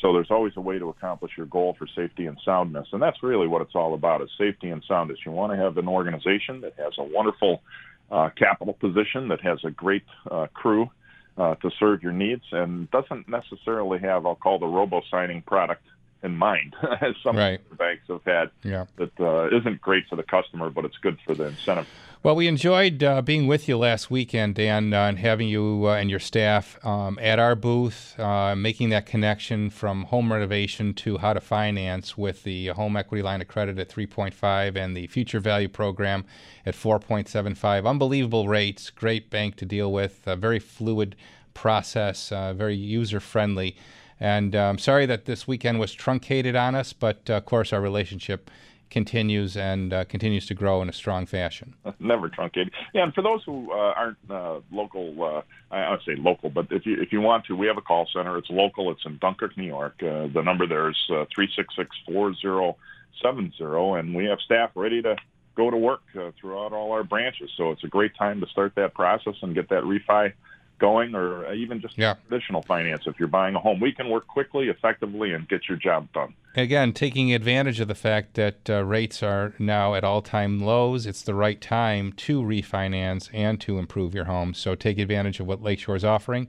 So 0.00 0.12
there's 0.14 0.30
always 0.30 0.54
a 0.56 0.60
way 0.60 0.78
to 0.78 0.88
accomplish 0.88 1.32
your 1.36 1.46
goal 1.46 1.76
for 1.78 1.86
safety 1.94 2.26
and 2.26 2.38
soundness, 2.44 2.88
and 2.92 3.00
that's 3.02 3.22
really 3.22 3.46
what 3.46 3.60
it's 3.60 3.74
all 3.74 3.94
about: 3.94 4.22
is 4.22 4.30
safety 4.38 4.70
and 4.70 4.82
soundness. 4.88 5.18
You 5.24 5.32
want 5.32 5.52
to 5.52 5.58
have 5.58 5.76
an 5.78 5.88
organization 5.88 6.62
that 6.62 6.74
has 6.78 6.94
a 6.98 7.04
wonderful 7.04 7.62
uh, 8.10 8.30
capital 8.36 8.74
position, 8.74 9.28
that 9.28 9.40
has 9.40 9.58
a 9.64 9.70
great 9.70 10.04
uh, 10.30 10.46
crew 10.54 10.90
uh, 11.36 11.54
to 11.56 11.70
serve 11.80 12.02
your 12.02 12.12
needs, 12.12 12.44
and 12.52 12.90
doesn't 12.90 13.28
necessarily 13.28 13.98
have, 13.98 14.24
I'll 14.26 14.36
call 14.36 14.58
the 14.58 14.66
robo 14.66 15.02
signing 15.10 15.42
product 15.42 15.82
in 16.22 16.36
mind, 16.36 16.74
as 17.00 17.14
some 17.22 17.36
Right. 17.36 17.60
banks 17.76 18.04
have 18.08 18.22
had. 18.24 18.50
Yeah. 18.62 18.84
That 18.96 19.12
uh, 19.20 19.48
isn't 19.56 19.80
great 19.80 20.04
for 20.08 20.16
the 20.16 20.22
customer, 20.22 20.70
but 20.70 20.84
it's 20.84 20.96
good 20.98 21.18
for 21.26 21.34
the 21.34 21.46
incentive. 21.48 21.86
Well, 22.24 22.36
we 22.36 22.48
enjoyed 22.48 23.02
uh, 23.02 23.20
being 23.20 23.46
with 23.46 23.68
you 23.68 23.76
last 23.76 24.10
weekend, 24.10 24.54
Dan, 24.54 24.94
uh, 24.94 25.08
and 25.08 25.18
having 25.18 25.46
you 25.46 25.82
uh, 25.84 25.96
and 25.96 26.08
your 26.08 26.18
staff 26.18 26.78
um, 26.82 27.18
at 27.20 27.38
our 27.38 27.54
booth, 27.54 28.18
uh, 28.18 28.56
making 28.56 28.88
that 28.88 29.04
connection 29.04 29.68
from 29.68 30.04
home 30.04 30.32
renovation 30.32 30.94
to 30.94 31.18
how 31.18 31.34
to 31.34 31.40
finance 31.42 32.16
with 32.16 32.42
the 32.44 32.68
home 32.68 32.96
equity 32.96 33.20
line 33.20 33.42
of 33.42 33.48
credit 33.48 33.78
at 33.78 33.90
3.5 33.90 34.74
and 34.74 34.96
the 34.96 35.06
future 35.08 35.38
value 35.38 35.68
program 35.68 36.24
at 36.64 36.74
4.75. 36.74 37.86
Unbelievable 37.86 38.48
rates, 38.48 38.88
great 38.88 39.28
bank 39.28 39.56
to 39.56 39.66
deal 39.66 39.92
with, 39.92 40.22
very 40.24 40.58
fluid 40.58 41.16
process, 41.52 42.32
uh, 42.32 42.54
very 42.54 42.74
user 42.74 43.20
friendly. 43.20 43.76
And 44.18 44.54
I'm 44.54 44.78
sorry 44.78 45.04
that 45.04 45.26
this 45.26 45.46
weekend 45.46 45.78
was 45.78 45.92
truncated 45.92 46.56
on 46.56 46.74
us, 46.74 46.94
but 46.94 47.28
uh, 47.28 47.34
of 47.34 47.44
course, 47.44 47.70
our 47.70 47.82
relationship 47.82 48.50
continues 48.90 49.56
and 49.56 49.92
uh, 49.92 50.04
continues 50.04 50.46
to 50.46 50.54
grow 50.54 50.82
in 50.82 50.88
a 50.88 50.92
strong 50.92 51.26
fashion. 51.26 51.74
never 51.98 52.28
truncated. 52.28 52.72
Yeah, 52.92 53.04
and 53.04 53.14
for 53.14 53.22
those 53.22 53.42
who 53.44 53.70
uh, 53.72 53.94
aren't 53.96 54.18
uh, 54.30 54.60
local, 54.70 55.22
uh, 55.22 55.42
I 55.74 55.90
would 55.90 56.02
say 56.06 56.14
local, 56.16 56.50
but 56.50 56.68
if 56.70 56.86
you 56.86 57.00
if 57.00 57.12
you 57.12 57.20
want 57.20 57.46
to, 57.46 57.56
we 57.56 57.66
have 57.66 57.78
a 57.78 57.82
call 57.82 58.08
center. 58.12 58.38
It's 58.38 58.50
local. 58.50 58.90
It's 58.90 59.04
in 59.04 59.18
Dunkirk, 59.18 59.56
New 59.56 59.66
York. 59.66 59.94
Uh, 60.02 60.28
the 60.32 60.42
number 60.42 60.66
there 60.66 60.88
is 60.88 60.96
three 61.34 61.48
six 61.56 61.74
six 61.76 61.96
four 62.06 62.34
zero 62.34 62.76
seven 63.22 63.52
zero, 63.56 63.94
and 63.94 64.14
we 64.14 64.26
have 64.26 64.40
staff 64.40 64.70
ready 64.74 65.02
to 65.02 65.16
go 65.54 65.70
to 65.70 65.76
work 65.76 66.02
uh, 66.18 66.30
throughout 66.40 66.72
all 66.72 66.92
our 66.92 67.04
branches. 67.04 67.50
So 67.56 67.70
it's 67.70 67.84
a 67.84 67.88
great 67.88 68.14
time 68.16 68.40
to 68.40 68.46
start 68.48 68.74
that 68.76 68.94
process 68.94 69.34
and 69.42 69.54
get 69.54 69.68
that 69.68 69.84
refi 69.84 70.32
going, 70.78 71.14
or 71.14 71.46
uh, 71.46 71.54
even 71.54 71.80
just 71.80 71.96
traditional 72.28 72.62
finance. 72.62 73.04
If 73.06 73.18
you're 73.18 73.28
buying 73.28 73.54
a 73.54 73.60
home, 73.60 73.80
we 73.80 73.92
can 73.92 74.08
work 74.08 74.26
quickly, 74.26 74.68
effectively, 74.68 75.32
and 75.32 75.48
get 75.48 75.68
your 75.68 75.78
job 75.78 76.12
done. 76.12 76.34
Again, 76.56 76.92
taking 76.92 77.34
advantage 77.34 77.80
of 77.80 77.88
the 77.88 77.96
fact 77.96 78.34
that 78.34 78.70
uh, 78.70 78.84
rates 78.84 79.24
are 79.24 79.54
now 79.58 79.94
at 79.94 80.04
all 80.04 80.22
time 80.22 80.60
lows, 80.60 81.04
it's 81.04 81.22
the 81.22 81.34
right 81.34 81.60
time 81.60 82.12
to 82.12 82.40
refinance 82.40 83.28
and 83.32 83.60
to 83.62 83.78
improve 83.78 84.14
your 84.14 84.26
home. 84.26 84.54
So 84.54 84.76
take 84.76 84.98
advantage 84.98 85.40
of 85.40 85.48
what 85.48 85.62
Lakeshore 85.62 85.96
is 85.96 86.04
offering. 86.04 86.46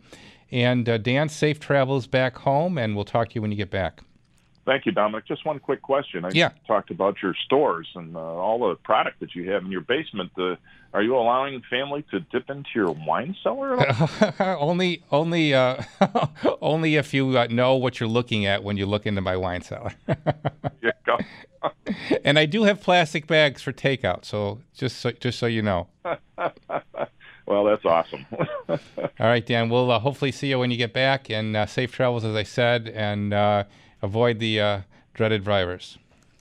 And 0.52 0.88
uh, 0.88 1.00
Dan, 1.00 1.28
safe 1.28 1.60
travels 1.60 2.06
back 2.06 2.38
home, 2.38 2.78
and 2.78 2.96
we'll 2.96 3.04
talk 3.04 3.30
to 3.30 3.36
you 3.36 3.42
when 3.42 3.50
you 3.52 3.58
get 3.58 3.72
back. 3.72 4.02
Thank 4.66 4.86
you, 4.88 4.92
Domenic. 4.92 5.26
Just 5.28 5.46
one 5.46 5.60
quick 5.60 5.82
question. 5.82 6.26
I 6.26 6.32
Yeah. 6.34 6.50
talked 6.66 6.90
about 6.90 7.18
your 7.22 7.36
stores 7.46 7.88
and 7.96 8.16
uh, 8.16 8.20
all 8.20 8.68
the 8.68 8.76
product 8.76 9.20
that 9.20 9.36
you 9.36 9.52
have 9.52 9.64
in 9.64 9.72
your 9.72 9.82
basement. 9.82 10.32
Uh, 10.38 10.56
are 10.94 11.04
you 11.04 11.16
allowing 11.16 11.62
family 11.70 12.04
to 12.12 12.20
dip 12.32 12.50
into 12.50 12.70
your 12.74 12.92
wine 12.92 13.36
cellar 13.44 13.78
only, 14.40 15.04
only, 15.12 15.54
uh, 15.54 15.84
only 16.62 16.96
if 16.96 17.14
you 17.14 17.38
uh, 17.38 17.48
know 17.50 17.76
what 17.76 18.00
you're 18.00 18.10
looking 18.10 18.46
at 18.46 18.64
when 18.64 18.76
you 18.78 18.86
look 18.86 19.06
into 19.06 19.22
my 19.22 19.38
wine 19.38 19.62
cellar. 19.62 19.92
And 22.24 22.38
I 22.40 22.46
do 22.46 22.64
have 22.64 22.82
plastic 22.82 23.26
bags 23.28 23.62
for 23.62 23.72
takeout, 23.74 24.26
so 24.26 24.62
just 24.76 24.98
so, 24.98 25.12
just 25.12 25.40
so 25.40 25.46
you 25.46 25.62
know. 25.62 25.88
well, 27.48 27.64
that's 27.66 27.86
awesome. 27.86 28.26
All 28.70 28.78
right, 29.20 29.46
Dan. 29.46 29.70
We'll 29.70 29.92
uh, 29.92 30.00
hopefully 30.00 30.32
see 30.32 30.48
you 30.50 30.60
when 30.60 30.72
you 30.72 30.78
get 30.78 30.94
back, 30.94 31.30
and 31.30 31.56
uh, 31.56 31.66
safe 31.66 31.92
travels, 31.92 32.24
as 32.24 32.36
I 32.36 32.44
said, 32.44 32.88
and 32.90 33.34
uh, 33.34 33.64
avoid 34.06 34.40
the 34.40 34.62
uh, 34.62 34.82
dreaded 35.14 35.44
virus. 35.44 35.98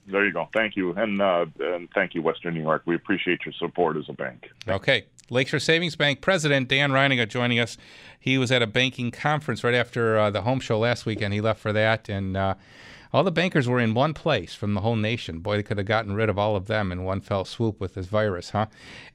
there 0.07 0.24
you 0.24 0.33
go. 0.33 0.48
Thank 0.53 0.77
you, 0.77 0.92
and 0.92 1.20
uh, 1.20 1.46
and 1.59 1.88
thank 1.94 2.14
you, 2.14 2.22
Western 2.22 2.55
New 2.55 2.62
York. 2.62 2.83
We 2.87 2.94
appreciate 2.94 3.40
your 3.44 3.55
support 3.55 3.96
as 3.96 4.09
a 4.09 4.12
bank. 4.12 4.48
Okay. 4.68 5.07
Lakeshore 5.31 5.59
Savings 5.61 5.96
Bank 5.96 6.20
President 6.20 6.68
Dan 6.68 6.90
Reininger 6.90 7.27
joining 7.27 7.59
us. 7.59 7.79
He 8.20 8.37
was 8.37 8.53
at 8.53 8.61
a 8.61 8.66
banking 8.66 9.11
conference 9.11 9.64
right 9.64 9.74
after 9.74 10.18
uh, 10.18 10.31
the 10.31 10.42
home 10.42 10.61
show 10.61 10.79
last 10.79 11.07
weekend. 11.07 11.33
He 11.33 11.40
left 11.40 11.61
for 11.61 11.72
that, 11.72 12.11
and 12.11 12.37
uh, 12.37 12.55
all 13.14 13.22
the 13.22 13.31
bankers 13.31 13.68
were 13.68 13.79
in 13.79 13.94
one 13.94 14.12
place 14.12 14.57
from 14.57 14.74
the 14.74 14.81
whole 14.81 14.96
nation. 14.96 15.38
Boy, 15.38 15.57
they 15.57 15.62
could 15.62 15.79
have 15.79 15.87
gotten 15.87 16.16
rid 16.16 16.29
of 16.29 16.37
all 16.37 16.57
of 16.57 16.66
them 16.66 16.90
in 16.90 17.05
one 17.05 17.20
fell 17.20 17.44
swoop 17.44 17.79
with 17.81 17.94
this 17.94 18.07
virus, 18.07 18.50
huh? 18.50 18.66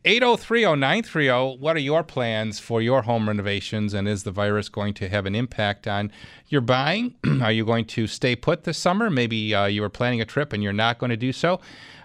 8030930, 0.06 1.60
what 1.60 1.76
are 1.76 1.80
your 1.80 2.02
plans 2.02 2.62
for 2.62 2.82
your 2.82 3.02
home 3.02 3.28
renovations, 3.28 3.94
and 3.94 4.08
is 4.08 4.24
the 4.24 4.32
virus 4.32 4.70
going 4.70 4.94
to 4.94 5.10
have 5.10 5.26
an 5.26 5.36
impact 5.36 5.86
on 5.86 6.14
your 6.48 6.62
buying? 6.62 7.16
are 7.42 7.52
you 7.52 7.66
going 7.66 7.84
to 7.84 8.08
stay 8.08 8.38
put 8.38 8.64
this 8.64 8.78
summer? 8.78 9.10
Maybe 9.10 9.54
uh, 9.54 9.66
you 9.66 9.82
were 9.82 9.90
planning 9.90 10.22
a 10.22 10.26
trip 10.26 10.54
and 10.54 10.64
you're 10.64 10.72
not 10.72 10.98
going 10.98 11.10
to 11.10 11.18
do 11.18 11.34
so. 11.34 11.60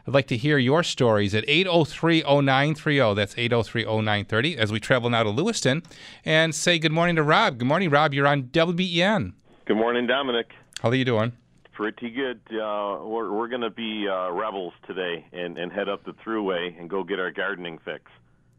I'd 0.04 0.14
like 0.14 0.26
to 0.26 0.36
hear 0.36 0.58
your 0.58 0.82
stories 0.82 1.32
at 1.32 1.46
8030930. 1.46 3.14
That's 3.14 3.36
8030930 3.36 4.56
as 4.56 4.72
we 4.72 4.80
travel 4.80 5.10
now 5.10 5.22
to 5.22 5.30
Lewiston 5.30 5.84
and 6.24 6.56
say 6.56 6.80
good 6.80 6.90
morning 6.90 7.14
to 7.14 7.22
Rob. 7.22 7.58
Good 7.58 7.68
morning, 7.68 7.88
Rob. 7.88 8.12
You're 8.12 8.26
on 8.26 8.42
WBEN. 8.48 9.34
Good 9.64 9.76
morning, 9.76 10.08
Domenic. 10.08 10.46
How 10.82 10.88
are 10.88 10.94
you 10.96 11.04
doing? 11.04 11.34
Pretty 11.74 12.10
good. 12.10 12.40
Uh, 12.50 13.00
we're 13.02 13.32
we're 13.32 13.48
going 13.48 13.62
to 13.62 13.70
be 13.70 14.06
uh, 14.08 14.30
rebels 14.30 14.72
today 14.86 15.26
and, 15.32 15.58
and 15.58 15.72
head 15.72 15.88
up 15.88 16.04
the 16.04 16.12
thruway 16.12 16.78
and 16.78 16.88
go 16.88 17.02
get 17.02 17.18
our 17.18 17.32
gardening 17.32 17.78
fix. 17.84 18.04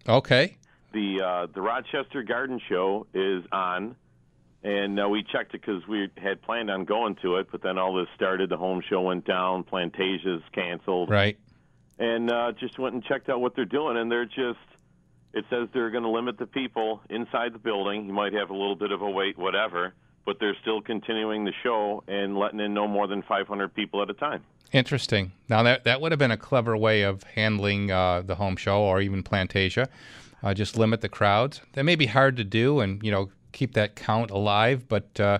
Okay. 0.08 0.58
The 0.91 1.21
uh, 1.21 1.47
the 1.54 1.62
Rochester 1.62 2.23
Garden 2.23 2.60
Show 2.67 3.08
is 3.13 3.45
on, 3.54 3.95
and 4.63 4.99
uh, 4.99 5.08
we 5.08 5.23
checked 5.23 5.56
it 5.56 5.62
because 5.62 5.88
we 5.88 6.10
had 6.17 6.41
planned 6.41 6.69
on 6.69 6.84
going 6.84 7.15
to 7.21 7.38
it, 7.38 7.47
but 7.54 7.62
then 7.62 7.78
all 7.78 7.95
this 7.95 8.10
started. 8.15 8.49
The 8.49 8.58
home 8.58 8.82
show 8.89 9.01
went 9.01 9.25
down. 9.25 9.63
Plantasia's 9.63 10.43
canceled. 10.51 11.10
Right. 11.10 11.39
And 11.97 12.30
uh, 12.30 12.51
just 12.60 12.78
went 12.78 12.95
and 12.95 13.04
checked 13.04 13.30
out 13.30 13.39
what 13.39 13.56
they're 13.56 13.63
doing, 13.63 13.95
and 13.95 14.12
they're 14.12 14.25
just. 14.25 14.60
It 15.34 15.45
says 15.49 15.69
they're 15.73 15.89
going 15.89 16.04
to 16.04 16.10
limit 16.10 16.38
the 16.38 16.47
people 16.47 16.99
inside 17.10 17.54
the 17.54 17.60
building. 17.60 18.08
You 18.08 18.13
might 18.13 18.34
have 18.34 18.49
a 18.49 18.54
little 18.54 18.75
bit 18.75 18.91
of 18.91 19.01
a 19.01 19.10
wait, 19.10 19.38
whatever, 19.38 19.93
but 20.26 20.38
they're 20.40 20.58
still 20.62 20.82
continuing 20.82 21.46
the 21.46 21.54
show 21.64 22.04
and 22.08 22.38
letting 22.38 22.60
in 22.60 22.74
no 22.74 22.88
more 22.88 23.08
than 23.08 23.22
500 23.22 23.74
people 23.74 24.02
at 24.02 24.10
a 24.10 24.14
time. 24.14 24.44
Interesting. 24.72 25.32
Now 25.48 25.64
that 25.64 25.84
that 25.84 26.02
would 26.02 26.12
have 26.12 26.20
been 26.20 26.32
a 26.32 26.38
clever 26.38 26.76
way 26.76 27.04
of 27.04 27.24
handling 27.24 27.92
uh, 27.92 28.22
the 28.22 28.36
home 28.36 28.58
show 28.58 28.82
or 28.82 29.00
even 29.00 29.24
Plantasia. 29.24 29.88
Uh, 30.44 30.54
just 30.54 30.78
limit 30.78 31.02
the 31.02 31.10
crowds. 31.10 31.62
That 31.74 31.86
may 31.86 31.96
be 31.96 32.08
hard 32.08 32.38
to 32.38 32.44
do, 32.44 32.80
and 32.80 33.02
you 33.04 33.12
know 33.12 33.30
keep 33.52 33.74
that 33.74 33.96
count 33.96 34.32
alive. 34.32 34.88
But 34.88 35.20
uh, 35.20 35.40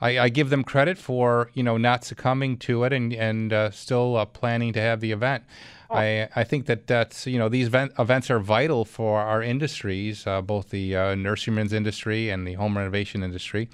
I, 0.00 0.18
I 0.18 0.28
give 0.28 0.50
them 0.50 0.64
credit 0.64 0.98
for 0.98 1.50
you 1.54 1.62
know 1.62 1.76
not 1.76 2.04
succumbing 2.04 2.58
to 2.58 2.84
it 2.84 2.92
and 2.92 3.12
and 3.12 3.52
uh, 3.52 3.70
still 3.70 4.16
uh, 4.16 4.24
planning 4.24 4.72
to 4.72 4.80
have 4.80 5.00
the 5.00 5.12
event. 5.12 5.44
I 5.90 6.28
I 6.34 6.44
think 6.44 6.66
that 6.66 6.86
that's 6.86 7.26
you 7.26 7.38
know 7.38 7.48
these 7.48 7.66
event, 7.66 7.92
events 7.98 8.30
are 8.30 8.38
vital 8.38 8.84
for 8.84 9.20
our 9.20 9.42
industries, 9.42 10.26
uh, 10.26 10.40
both 10.40 10.70
the 10.70 10.96
uh, 10.96 11.14
nurseryman's 11.14 11.72
industry 11.72 12.30
and 12.30 12.46
the 12.46 12.54
home 12.54 12.78
renovation 12.78 13.22
industry. 13.22 13.68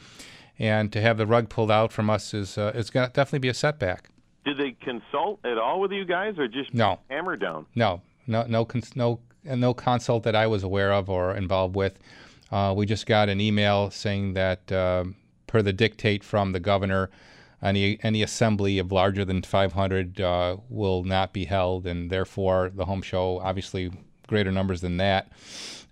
And 0.59 0.93
to 0.93 1.01
have 1.01 1.19
the 1.19 1.27
rug 1.27 1.49
pulled 1.49 1.71
out 1.71 1.93
from 1.93 2.09
us 2.09 2.33
is 2.33 2.57
uh, 2.57 2.73
it's 2.75 2.91
going 2.91 3.07
to 3.07 3.13
definitely 3.13 3.41
be 3.41 3.49
a 3.49 3.55
setback. 3.55 4.09
Did 4.45 4.59
they 4.59 4.73
consult 4.73 5.41
at 5.45 5.59
all 5.59 5.81
with 5.81 5.93
you 5.93 6.05
guys, 6.05 6.39
or 6.39 6.49
just 6.49 6.73
No. 6.73 7.01
hammer 7.11 7.37
down? 7.37 7.67
No, 7.75 8.01
no, 8.27 8.45
no, 8.47 8.65
cons- 8.65 8.97
no, 8.97 9.21
and 9.45 9.61
no 9.61 9.75
consult 9.75 10.23
that 10.23 10.35
I 10.37 10.47
was 10.47 10.63
aware 10.63 10.93
of 10.93 11.11
or 11.11 11.35
involved 11.35 11.75
with. 11.75 11.99
Uh, 12.51 12.73
we 12.77 12.87
just 12.87 13.07
got 13.07 13.29
an 13.29 13.41
email 13.41 13.91
saying 13.91 14.35
that, 14.35 14.71
um 14.73 15.17
per 15.49 15.63
the 15.63 15.73
dictate 15.73 16.25
from 16.25 16.51
the 16.53 16.59
governor, 16.59 17.09
any 17.63 17.99
any 18.03 18.21
assembly 18.23 18.79
of 18.79 18.91
larger 18.91 19.25
than 19.25 19.43
500 19.43 20.21
uh, 20.21 20.57
will 20.69 21.05
not 21.05 21.33
be 21.33 21.45
held, 21.45 21.87
and 21.87 22.11
therefore 22.11 22.71
the 22.75 22.85
home 22.87 23.01
show, 23.03 23.39
obviously 23.41 23.91
greater 24.27 24.51
numbers 24.51 24.81
than 24.81 24.97
that, 24.97 25.31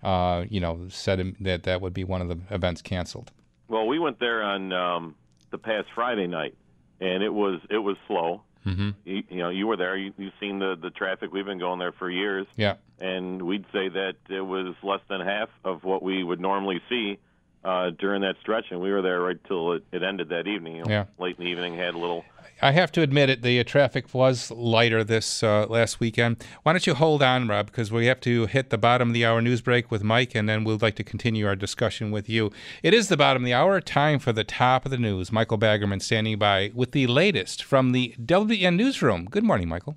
uh, 0.02 0.44
you 0.48 0.58
know, 0.60 0.86
said 0.88 1.36
that 1.40 1.62
that 1.62 1.80
would 1.80 1.94
be 1.94 2.02
one 2.02 2.20
of 2.20 2.28
the 2.28 2.38
events 2.50 2.82
canceled. 2.82 3.30
Well, 3.74 3.88
we 3.88 3.98
went 3.98 4.20
there 4.20 4.40
on 4.40 4.72
um, 4.72 5.16
the 5.50 5.58
past 5.58 5.88
Friday 5.96 6.28
night, 6.28 6.54
and 7.00 7.24
it 7.24 7.34
was 7.34 7.60
it 7.68 7.78
was 7.78 7.96
slow. 8.06 8.42
Mm-hmm. 8.64 8.90
You, 9.04 9.22
you 9.28 9.38
know, 9.38 9.48
you 9.48 9.66
were 9.66 9.76
there. 9.76 9.96
You, 9.96 10.12
you've 10.16 10.32
seen 10.38 10.60
the 10.60 10.76
the 10.80 10.90
traffic. 10.90 11.32
We've 11.32 11.44
been 11.44 11.58
going 11.58 11.80
there 11.80 11.90
for 11.90 12.08
years. 12.08 12.46
Yeah. 12.54 12.76
and 13.00 13.42
we'd 13.42 13.64
say 13.72 13.88
that 13.88 14.14
it 14.30 14.42
was 14.42 14.76
less 14.84 15.00
than 15.08 15.20
half 15.20 15.48
of 15.64 15.82
what 15.82 16.04
we 16.04 16.22
would 16.22 16.38
normally 16.38 16.82
see 16.88 17.18
uh, 17.64 17.90
during 17.98 18.22
that 18.22 18.36
stretch, 18.40 18.66
and 18.70 18.80
we 18.80 18.90
were 18.92 19.02
there 19.02 19.20
right 19.20 19.38
till 19.46 19.72
it, 19.72 19.84
it 19.92 20.02
ended 20.02 20.28
that 20.30 20.46
evening. 20.46 20.76
You 20.76 20.84
know, 20.84 20.90
Yeah. 20.90 21.04
late 21.18 21.36
in 21.38 21.44
the 21.44 21.50
evening, 21.50 21.76
had 21.76 21.94
a 21.94 21.98
little. 21.98 22.24
I 22.62 22.70
have 22.70 22.92
to 22.92 23.02
admit 23.02 23.30
it. 23.30 23.42
The 23.42 23.58
uh, 23.58 23.64
traffic 23.64 24.14
was 24.14 24.50
lighter 24.50 25.02
this 25.02 25.42
uh, 25.42 25.66
last 25.68 25.98
weekend. 25.98 26.42
Why 26.62 26.72
don't 26.72 26.86
you 26.86 26.94
hold 26.94 27.20
on, 27.22 27.48
Rob, 27.48 27.66
because 27.66 27.90
we 27.90 28.06
have 28.06 28.20
to 28.20 28.46
hit 28.46 28.70
the 28.70 28.78
bottom 28.78 29.08
of 29.08 29.14
the 29.14 29.24
hour 29.26 29.42
news 29.42 29.60
break 29.60 29.90
with 29.90 30.04
Mike, 30.04 30.34
and 30.36 30.48
then 30.48 30.62
we'd 30.62 30.80
like 30.80 30.94
to 30.96 31.04
continue 31.04 31.46
our 31.46 31.56
discussion 31.56 32.10
with 32.12 32.28
you. 32.28 32.52
It 32.82 32.94
is 32.94 33.08
the 33.08 33.16
bottom 33.16 33.42
of 33.42 33.46
the 33.46 33.54
hour. 33.54 33.80
Time 33.80 34.18
for 34.20 34.32
the 34.32 34.44
top 34.44 34.84
of 34.84 34.90
the 34.92 34.98
news. 34.98 35.32
Michael 35.32 35.58
Baggerman 35.58 36.00
standing 36.00 36.38
by 36.38 36.70
with 36.74 36.92
the 36.92 37.06
latest 37.08 37.64
from 37.64 37.90
the 37.92 38.14
WBEN 38.24 38.76
newsroom. 38.76 39.24
Good 39.24 39.44
morning, 39.44 39.68
Michael. 39.68 39.96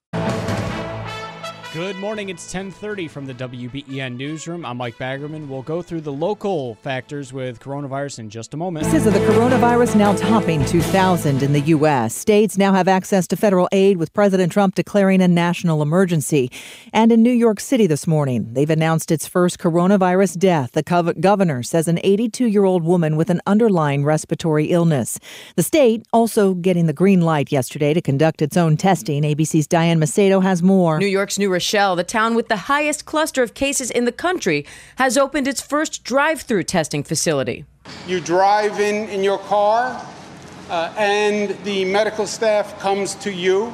Good 1.73 1.95
morning. 1.95 2.27
It's 2.27 2.51
10:30 2.51 3.07
from 3.09 3.25
the 3.25 3.33
WBEN 3.33 4.17
newsroom. 4.17 4.65
I'm 4.65 4.75
Mike 4.75 4.97
Baggerman. 4.97 5.47
We'll 5.47 5.61
go 5.61 5.81
through 5.81 6.01
the 6.01 6.11
local 6.11 6.75
factors 6.75 7.31
with 7.31 7.61
coronavirus 7.61 8.19
in 8.19 8.29
just 8.29 8.53
a 8.53 8.57
moment. 8.57 8.87
Cases 8.87 9.05
of 9.05 9.13
the 9.13 9.19
coronavirus 9.21 9.95
now 9.95 10.13
topping 10.13 10.65
2,000 10.65 11.41
in 11.41 11.53
the 11.53 11.61
U.S. 11.61 12.13
States 12.13 12.57
now 12.57 12.73
have 12.73 12.89
access 12.89 13.25
to 13.27 13.37
federal 13.37 13.69
aid 13.71 13.95
with 13.95 14.11
President 14.11 14.51
Trump 14.51 14.75
declaring 14.75 15.21
a 15.21 15.29
national 15.29 15.81
emergency. 15.81 16.51
And 16.91 17.09
in 17.09 17.23
New 17.23 17.31
York 17.31 17.61
City 17.61 17.87
this 17.87 18.05
morning, 18.05 18.51
they've 18.51 18.69
announced 18.69 19.09
its 19.09 19.25
first 19.25 19.57
coronavirus 19.57 20.39
death. 20.39 20.73
The 20.73 20.83
gov- 20.83 21.21
governor 21.21 21.63
says 21.63 21.87
an 21.87 22.01
82 22.03 22.47
year 22.47 22.65
old 22.65 22.83
woman 22.83 23.15
with 23.15 23.29
an 23.29 23.39
underlying 23.47 24.03
respiratory 24.03 24.65
illness. 24.65 25.19
The 25.55 25.63
state 25.63 26.05
also 26.11 26.53
getting 26.53 26.87
the 26.87 26.93
green 26.93 27.21
light 27.21 27.49
yesterday 27.49 27.93
to 27.93 28.01
conduct 28.01 28.41
its 28.41 28.57
own 28.57 28.75
testing. 28.75 29.23
ABC's 29.23 29.67
Diane 29.67 30.01
Macedo 30.01 30.43
has 30.43 30.61
more. 30.61 30.99
New 30.99 31.05
York's 31.05 31.39
New 31.39 31.60
Rochelle, 31.61 31.95
the 31.95 32.03
town 32.03 32.33
with 32.33 32.47
the 32.47 32.65
highest 32.65 33.05
cluster 33.05 33.43
of 33.43 33.53
cases 33.53 33.91
in 33.91 34.05
the 34.05 34.11
country, 34.11 34.65
has 34.95 35.15
opened 35.15 35.47
its 35.47 35.61
first 35.61 36.03
drive 36.03 36.41
through 36.41 36.63
testing 36.63 37.03
facility. 37.03 37.65
You 38.07 38.19
drive 38.19 38.79
in 38.79 39.07
in 39.09 39.23
your 39.23 39.37
car, 39.37 40.03
uh, 40.71 40.91
and 40.97 41.55
the 41.63 41.85
medical 41.85 42.25
staff 42.25 42.79
comes 42.79 43.13
to 43.17 43.31
you, 43.31 43.71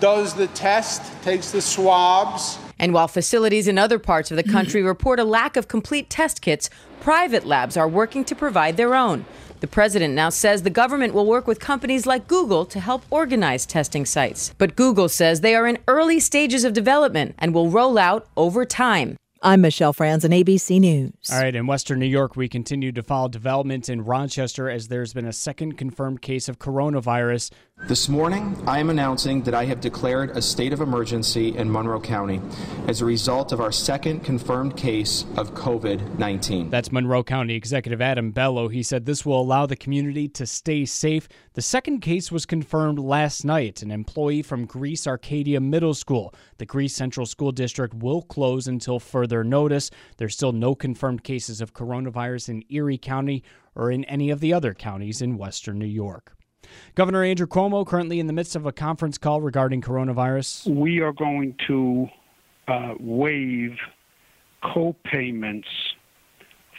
does 0.00 0.34
the 0.34 0.48
test, 0.48 1.02
takes 1.22 1.52
the 1.52 1.60
swabs. 1.60 2.58
And 2.80 2.92
while 2.92 3.06
facilities 3.06 3.68
in 3.68 3.78
other 3.78 4.00
parts 4.00 4.32
of 4.32 4.36
the 4.36 4.42
country 4.56 4.82
report 4.82 5.20
a 5.20 5.24
lack 5.24 5.56
of 5.56 5.68
complete 5.68 6.10
test 6.10 6.42
kits, 6.42 6.68
private 7.00 7.46
labs 7.46 7.76
are 7.76 7.88
working 7.88 8.24
to 8.24 8.34
provide 8.34 8.76
their 8.76 8.96
own. 8.96 9.24
The 9.60 9.66
president 9.66 10.14
now 10.14 10.28
says 10.28 10.62
the 10.62 10.70
government 10.70 11.14
will 11.14 11.26
work 11.26 11.46
with 11.48 11.58
companies 11.58 12.06
like 12.06 12.28
Google 12.28 12.64
to 12.66 12.78
help 12.78 13.02
organize 13.10 13.66
testing 13.66 14.06
sites. 14.06 14.54
But 14.56 14.76
Google 14.76 15.08
says 15.08 15.40
they 15.40 15.56
are 15.56 15.66
in 15.66 15.78
early 15.88 16.20
stages 16.20 16.64
of 16.64 16.72
development 16.72 17.34
and 17.38 17.52
will 17.52 17.68
roll 17.68 17.98
out 17.98 18.28
over 18.36 18.64
time. 18.64 19.16
I'm 19.40 19.60
Michelle 19.60 19.94
Franzen, 19.94 20.36
ABC 20.36 20.80
News. 20.80 21.12
All 21.30 21.40
right, 21.40 21.54
in 21.54 21.68
Western 21.68 22.00
New 22.00 22.06
York, 22.06 22.34
we 22.34 22.48
continue 22.48 22.90
to 22.90 23.04
follow 23.04 23.28
developments 23.28 23.88
in 23.88 24.04
Rochester 24.04 24.68
as 24.68 24.88
there's 24.88 25.12
been 25.12 25.26
a 25.26 25.32
second 25.32 25.78
confirmed 25.78 26.22
case 26.22 26.48
of 26.48 26.58
coronavirus. 26.58 27.52
This 27.86 28.08
morning, 28.08 28.60
I 28.66 28.80
am 28.80 28.90
announcing 28.90 29.42
that 29.44 29.54
I 29.54 29.64
have 29.64 29.80
declared 29.80 30.36
a 30.36 30.42
state 30.42 30.74
of 30.74 30.82
emergency 30.82 31.56
in 31.56 31.72
Monroe 31.72 32.00
County 32.00 32.42
as 32.86 33.00
a 33.00 33.06
result 33.06 33.50
of 33.50 33.62
our 33.62 33.72
second 33.72 34.24
confirmed 34.24 34.76
case 34.76 35.24
of 35.38 35.54
COVID 35.54 36.18
19. 36.18 36.68
That's 36.68 36.92
Monroe 36.92 37.22
County 37.22 37.54
Executive 37.54 38.02
Adam 38.02 38.30
Bello. 38.30 38.68
He 38.68 38.82
said 38.82 39.06
this 39.06 39.24
will 39.24 39.40
allow 39.40 39.64
the 39.64 39.76
community 39.76 40.28
to 40.28 40.44
stay 40.44 40.84
safe. 40.84 41.28
The 41.54 41.62
second 41.62 42.00
case 42.00 42.30
was 42.30 42.44
confirmed 42.44 42.98
last 42.98 43.44
night, 43.44 43.80
an 43.80 43.90
employee 43.90 44.42
from 44.42 44.66
Greece 44.66 45.06
Arcadia 45.06 45.60
Middle 45.60 45.94
School. 45.94 46.34
The 46.58 46.66
Greece 46.66 46.94
Central 46.94 47.24
School 47.24 47.52
District 47.52 47.94
will 47.94 48.20
close 48.20 48.68
until 48.68 48.98
further 48.98 49.44
notice. 49.44 49.90
There's 50.18 50.34
still 50.34 50.52
no 50.52 50.74
confirmed 50.74 51.24
cases 51.24 51.62
of 51.62 51.72
coronavirus 51.72 52.50
in 52.50 52.64
Erie 52.68 52.98
County 52.98 53.42
or 53.74 53.90
in 53.90 54.04
any 54.04 54.28
of 54.28 54.40
the 54.40 54.52
other 54.52 54.74
counties 54.74 55.22
in 55.22 55.38
Western 55.38 55.78
New 55.78 55.86
York. 55.86 56.34
Governor 56.94 57.24
Andrew 57.24 57.46
Cuomo 57.46 57.86
currently 57.86 58.20
in 58.20 58.26
the 58.26 58.32
midst 58.32 58.56
of 58.56 58.66
a 58.66 58.72
conference 58.72 59.18
call 59.18 59.40
regarding 59.40 59.80
coronavirus. 59.80 60.66
we 60.66 61.00
are 61.00 61.12
going 61.12 61.54
to 61.66 62.08
uh, 62.66 62.94
waive 62.98 63.76
co-payments 64.62 65.68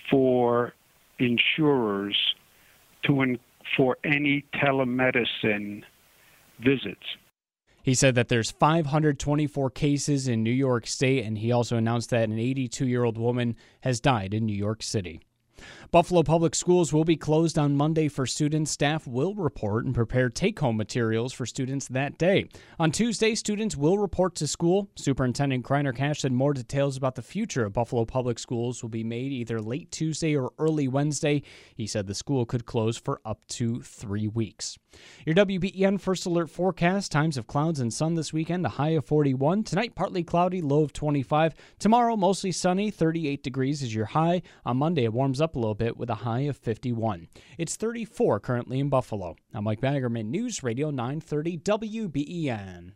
for 0.09 0.73
insurers 1.19 2.17
to 3.03 3.21
in, 3.21 3.39
for 3.77 3.97
any 4.03 4.45
telemedicine 4.55 5.83
visits. 6.59 7.03
He 7.81 7.93
said 7.93 8.15
that 8.15 8.27
there's 8.27 8.51
524 8.51 9.69
cases 9.71 10.27
in 10.27 10.43
New 10.43 10.51
York 10.51 10.85
State, 10.85 11.23
and 11.25 11.37
he 11.37 11.51
also 11.51 11.77
announced 11.77 12.09
that 12.09 12.29
an 12.29 12.37
82 12.37 12.87
year 12.87 13.03
old 13.03 13.17
woman 13.17 13.55
has 13.81 13.99
died 13.99 14.33
in 14.33 14.45
New 14.45 14.55
York 14.55 14.83
City. 14.83 15.21
Buffalo 15.91 16.21
Public 16.21 16.53
Schools 16.53 16.93
will 16.93 17.03
be 17.03 17.17
closed 17.17 17.57
on 17.57 17.75
Monday 17.75 18.09
for 18.09 18.27
students. 18.27 18.69
Staff 18.69 19.07
will 19.07 19.33
report 19.33 19.85
and 19.85 19.95
prepare 19.95 20.29
take 20.29 20.59
home 20.59 20.77
materials 20.77 21.33
for 21.33 21.47
students 21.47 21.87
that 21.87 22.15
day. 22.19 22.47
On 22.77 22.91
Tuesday, 22.91 23.33
students 23.33 23.75
will 23.75 23.97
report 23.97 24.35
to 24.35 24.45
school. 24.45 24.87
Superintendent 24.95 25.65
Kriner 25.65 25.95
Cash 25.95 26.21
said 26.21 26.31
more 26.31 26.53
details 26.53 26.95
about 26.95 27.15
the 27.15 27.23
future 27.23 27.65
of 27.65 27.73
Buffalo 27.73 28.05
Public 28.05 28.37
Schools 28.37 28.83
will 28.83 28.89
be 28.89 29.03
made 29.03 29.31
either 29.31 29.59
late 29.59 29.89
Tuesday 29.89 30.35
or 30.35 30.51
early 30.59 30.87
Wednesday. 30.87 31.41
He 31.75 31.87
said 31.87 32.05
the 32.05 32.13
school 32.13 32.45
could 32.45 32.67
close 32.67 32.95
for 32.95 33.19
up 33.25 33.43
to 33.47 33.81
three 33.81 34.27
weeks. 34.27 34.77
Your 35.25 35.35
WBEN 35.35 35.99
First 35.99 36.25
Alert 36.27 36.51
forecast 36.51 37.11
times 37.11 37.35
of 37.35 37.47
clouds 37.47 37.79
and 37.79 37.91
sun 37.91 38.13
this 38.13 38.33
weekend, 38.33 38.65
a 38.65 38.69
high 38.69 38.89
of 38.89 39.05
41. 39.05 39.63
Tonight, 39.63 39.95
partly 39.95 40.23
cloudy, 40.23 40.61
low 40.61 40.83
of 40.83 40.93
25. 40.93 41.53
Tomorrow, 41.79 42.15
mostly 42.15 42.51
sunny, 42.51 42.91
38 42.91 43.43
degrees 43.43 43.81
is 43.81 43.93
your 43.93 44.05
high. 44.05 44.43
On 44.65 44.77
Monday, 44.77 45.03
it 45.03 45.13
warms 45.13 45.41
up 45.41 45.55
a 45.55 45.59
little 45.59 45.78
bit 45.79 45.97
with 45.97 46.09
a 46.09 46.15
high 46.15 46.41
of 46.41 46.57
51. 46.57 47.29
It's 47.57 47.77
34 47.77 48.41
currently 48.41 48.81
in 48.81 48.89
Buffalo. 48.89 49.37
I'm 49.53 49.63
Mike 49.63 49.79
Baggerman, 49.79 50.25
News 50.25 50.61
Radio 50.61 50.91
930 50.91 51.57
WBEN. 51.59 52.91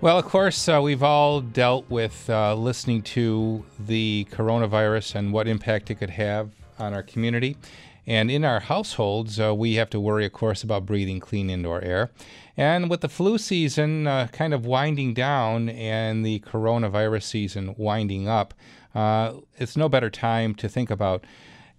Well, 0.00 0.18
of 0.18 0.24
course, 0.24 0.68
uh, 0.68 0.80
we've 0.82 1.04
all 1.04 1.40
dealt 1.40 1.88
with 1.88 2.28
uh, 2.28 2.56
listening 2.56 3.02
to 3.02 3.64
the 3.78 4.26
coronavirus 4.32 5.14
and 5.14 5.32
what 5.32 5.46
impact 5.46 5.92
it 5.92 5.94
could 5.94 6.10
have 6.10 6.50
on 6.76 6.92
our 6.92 7.04
community. 7.04 7.56
And 8.04 8.32
in 8.32 8.44
our 8.44 8.58
households, 8.58 9.38
uh, 9.38 9.54
we 9.54 9.74
have 9.74 9.90
to 9.90 10.00
worry, 10.00 10.26
of 10.26 10.32
course, 10.32 10.64
about 10.64 10.86
breathing 10.86 11.20
clean 11.20 11.48
indoor 11.48 11.80
air. 11.82 12.10
And 12.56 12.90
with 12.90 13.00
the 13.00 13.08
flu 13.08 13.38
season 13.38 14.06
uh, 14.06 14.28
kind 14.32 14.52
of 14.52 14.66
winding 14.66 15.14
down 15.14 15.68
and 15.70 16.24
the 16.24 16.40
coronavirus 16.40 17.22
season 17.22 17.74
winding 17.78 18.28
up, 18.28 18.54
uh, 18.94 19.34
it's 19.56 19.76
no 19.76 19.88
better 19.88 20.10
time 20.10 20.54
to 20.56 20.68
think 20.68 20.90
about 20.90 21.24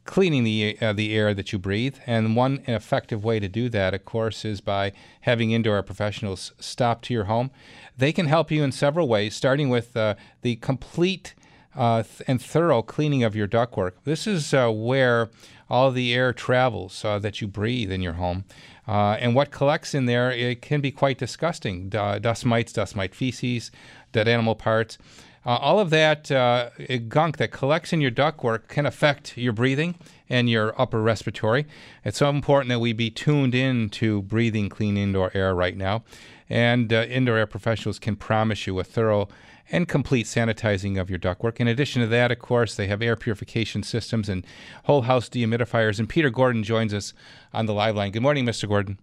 cleaning 0.05 0.43
the 0.43 0.77
uh, 0.81 0.93
the 0.93 1.15
air 1.15 1.33
that 1.33 1.53
you 1.53 1.59
breathe. 1.59 1.97
And 2.05 2.35
one 2.35 2.63
effective 2.67 3.23
way 3.23 3.39
to 3.39 3.47
do 3.47 3.69
that, 3.69 3.93
of 3.93 4.05
course, 4.05 4.43
is 4.45 4.61
by 4.61 4.93
having 5.21 5.51
indoor 5.51 5.81
professionals 5.83 6.53
stop 6.59 7.01
to 7.03 7.13
your 7.13 7.25
home. 7.25 7.51
They 7.97 8.11
can 8.11 8.25
help 8.25 8.51
you 8.51 8.63
in 8.63 8.71
several 8.71 9.07
ways, 9.07 9.35
starting 9.35 9.69
with 9.69 9.95
uh, 9.95 10.15
the 10.41 10.55
complete 10.57 11.35
uh, 11.75 12.03
th- 12.03 12.21
and 12.27 12.41
thorough 12.41 12.81
cleaning 12.81 13.23
of 13.23 13.35
your 13.35 13.47
ductwork. 13.47 13.93
This 14.03 14.27
is 14.27 14.53
uh, 14.53 14.69
where 14.71 15.29
all 15.69 15.91
the 15.91 16.13
air 16.13 16.33
travels 16.33 17.03
uh, 17.05 17.19
that 17.19 17.41
you 17.41 17.47
breathe 17.47 17.91
in 17.91 18.01
your 18.01 18.13
home. 18.13 18.45
Uh, 18.87 19.17
and 19.19 19.33
what 19.33 19.51
collects 19.51 19.93
in 19.93 20.05
there, 20.05 20.31
it 20.31 20.61
can 20.61 20.81
be 20.81 20.91
quite 20.91 21.17
disgusting. 21.17 21.89
Dust 21.89 22.45
mites, 22.45 22.73
dust 22.73 22.95
mite 22.95 23.15
feces, 23.15 23.71
dead 24.11 24.27
animal 24.27 24.55
parts. 24.55 24.97
Uh, 25.45 25.57
all 25.57 25.79
of 25.79 25.89
that 25.89 26.31
uh, 26.31 26.69
gunk 27.09 27.37
that 27.37 27.51
collects 27.51 27.91
in 27.91 27.99
your 27.99 28.11
ductwork 28.11 28.67
can 28.67 28.85
affect 28.85 29.37
your 29.37 29.53
breathing 29.53 29.95
and 30.29 30.49
your 30.49 30.79
upper 30.81 31.01
respiratory. 31.01 31.65
It's 32.05 32.17
so 32.17 32.29
important 32.29 32.69
that 32.69 32.79
we 32.79 32.93
be 32.93 33.09
tuned 33.09 33.53
in 33.53 33.89
to 33.91 34.21
breathing 34.21 34.69
clean 34.69 34.95
indoor 34.95 35.31
air 35.33 35.53
right 35.53 35.75
now. 35.75 36.03
And 36.49 36.93
uh, 36.93 37.03
indoor 37.09 37.37
air 37.37 37.47
professionals 37.47 37.99
can 37.99 38.15
promise 38.15 38.67
you 38.67 38.79
a 38.79 38.83
thorough 38.83 39.27
and 39.71 39.87
complete 39.87 40.25
sanitizing 40.25 40.99
of 40.99 41.09
your 41.09 41.19
ductwork. 41.19 41.57
In 41.57 41.67
addition 41.67 42.01
to 42.01 42.07
that, 42.07 42.31
of 42.31 42.39
course, 42.39 42.75
they 42.75 42.87
have 42.87 43.01
air 43.01 43.15
purification 43.15 43.83
systems 43.83 44.29
and 44.29 44.45
whole 44.83 45.03
house 45.03 45.29
dehumidifiers. 45.29 45.99
And 45.99 46.07
Peter 46.07 46.29
Gordon 46.29 46.63
joins 46.63 46.93
us 46.93 47.13
on 47.53 47.65
the 47.65 47.73
live 47.73 47.95
line. 47.95 48.11
Good 48.11 48.21
morning, 48.21 48.45
Mr. 48.45 48.67
Gordon. 48.67 48.99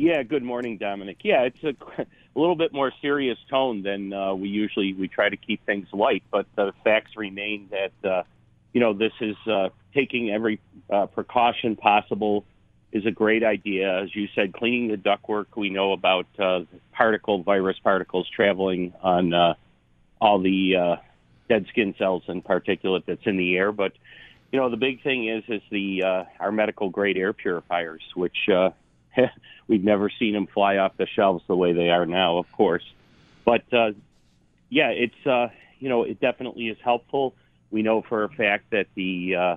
Yeah, 0.00 0.22
good 0.22 0.42
morning, 0.42 0.78
Domenic. 0.78 1.18
Yeah, 1.22 1.42
it's 1.42 1.62
a, 1.62 1.74
a 2.02 2.06
little 2.34 2.56
bit 2.56 2.72
more 2.72 2.90
serious 3.02 3.36
tone 3.50 3.82
than 3.82 4.14
uh, 4.14 4.32
we 4.32 4.48
usually 4.48 4.94
we 4.94 5.08
try 5.08 5.28
to 5.28 5.36
keep 5.36 5.66
things 5.66 5.88
light, 5.92 6.22
but 6.30 6.46
the 6.56 6.72
facts 6.82 7.10
remain 7.18 7.68
that 7.70 8.08
uh, 8.10 8.22
you 8.72 8.80
know 8.80 8.94
this 8.94 9.12
is 9.20 9.36
uh, 9.46 9.68
taking 9.92 10.30
every 10.30 10.58
uh, 10.88 11.04
precaution 11.04 11.76
possible 11.76 12.46
is 12.92 13.04
a 13.04 13.10
great 13.10 13.44
idea. 13.44 14.02
As 14.02 14.16
you 14.16 14.28
said, 14.34 14.54
cleaning 14.54 14.88
the 14.88 14.96
ductwork. 14.96 15.48
We 15.54 15.68
know 15.68 15.92
about 15.92 16.26
uh, 16.38 16.60
particle 16.92 17.42
virus 17.42 17.76
particles 17.84 18.26
traveling 18.34 18.94
on 19.02 19.34
uh, 19.34 19.52
all 20.18 20.40
the 20.40 20.76
uh, 20.76 20.96
dead 21.50 21.66
skin 21.68 21.94
cells 21.98 22.22
and 22.26 22.42
particulate 22.42 23.04
that's 23.06 23.26
in 23.26 23.36
the 23.36 23.54
air, 23.54 23.70
but 23.70 23.92
you 24.50 24.60
know 24.60 24.70
the 24.70 24.78
big 24.78 25.02
thing 25.02 25.28
is 25.28 25.44
is 25.46 25.60
the 25.70 26.04
uh, 26.04 26.24
our 26.42 26.52
medical 26.52 26.88
grade 26.88 27.18
air 27.18 27.34
purifiers, 27.34 28.00
which 28.14 28.48
uh, 28.48 28.70
we've 29.68 29.84
never 29.84 30.10
seen 30.10 30.34
them 30.34 30.46
fly 30.46 30.76
off 30.76 30.96
the 30.96 31.06
shelves 31.06 31.44
the 31.46 31.56
way 31.56 31.72
they 31.72 31.90
are 31.90 32.06
now, 32.06 32.38
of 32.38 32.50
course. 32.52 32.84
But 33.44 33.72
uh, 33.72 33.92
yeah, 34.68 34.88
it's 34.88 35.26
uh, 35.26 35.48
you 35.78 35.88
know 35.88 36.02
it 36.04 36.20
definitely 36.20 36.68
is 36.68 36.78
helpful. 36.82 37.34
We 37.70 37.82
know 37.82 38.02
for 38.02 38.24
a 38.24 38.28
fact 38.28 38.70
that 38.70 38.86
the 38.94 39.36
uh, 39.36 39.56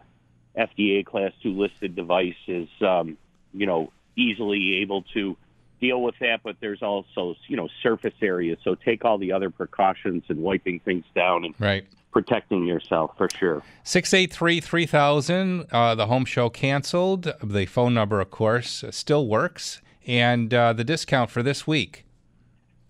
FDA 0.57 1.05
Class 1.05 1.31
Two 1.41 1.57
listed 1.57 1.95
device 1.95 2.35
is 2.47 2.69
um, 2.81 3.17
you 3.53 3.65
know 3.65 3.91
easily 4.15 4.77
able 4.81 5.03
to 5.13 5.35
deal 5.79 6.01
with 6.01 6.15
that, 6.19 6.41
but 6.43 6.57
there's 6.61 6.81
also 6.81 7.35
you 7.47 7.57
know 7.57 7.67
surface 7.81 8.13
areas. 8.21 8.57
So 8.63 8.75
take 8.75 9.05
all 9.05 9.17
the 9.17 9.33
other 9.33 9.49
precautions 9.49 10.23
and 10.29 10.39
wiping 10.39 10.79
things 10.79 11.05
down 11.15 11.45
and 11.45 11.55
right. 11.59 11.85
Protecting 12.13 12.65
yourself 12.65 13.11
for 13.17 13.27
sure. 13.37 13.63
683 13.83 14.61
3000. 14.61 15.67
Uh, 15.71 15.95
the 15.95 16.05
home 16.05 16.23
show 16.23 16.49
canceled. 16.49 17.33
The 17.43 17.65
phone 17.65 17.93
number, 17.93 18.21
of 18.21 18.31
course, 18.31 18.85
still 18.91 19.27
works. 19.27 19.81
And 20.05 20.53
uh, 20.53 20.73
the 20.73 20.83
discount 20.83 21.29
for 21.31 21.43
this 21.43 21.65
week. 21.65 22.05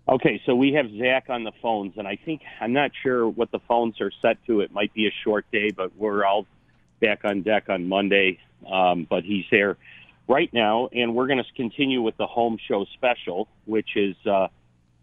Okay, 0.08 0.42
so 0.46 0.54
we 0.54 0.74
have 0.74 0.88
Zach 1.00 1.28
on 1.30 1.46
the 1.46 1.54
phones, 1.62 1.94
and 1.98 2.06
I 2.06 2.18
think 2.18 2.42
I'm 2.60 2.74
not 2.74 2.92
sure 3.04 3.28
what 3.28 3.52
the 3.52 3.60
phones 3.60 4.02
are 4.02 4.12
set 4.22 4.38
to. 4.48 4.60
It 4.60 4.74
might 4.74 4.94
be 4.94 5.08
a 5.08 5.14
short 5.24 5.46
day, 5.52 5.72
but 5.72 5.96
we're 5.96 6.26
all 6.26 6.46
back 7.00 7.24
on 7.24 7.42
deck 7.42 7.70
on 7.70 7.88
Monday. 7.88 8.40
Um, 8.70 9.08
but 9.10 9.24
he's 9.24 9.46
there 9.50 9.78
right 10.28 10.52
now, 10.54 10.90
and 10.92 11.16
we're 11.16 11.28
going 11.28 11.44
to 11.44 11.54
continue 11.56 12.02
with 12.02 12.18
the 12.18 12.28
home 12.28 12.58
show 12.68 12.86
special, 12.94 13.48
which 13.66 13.96
is 13.96 14.16
uh, 14.26 14.48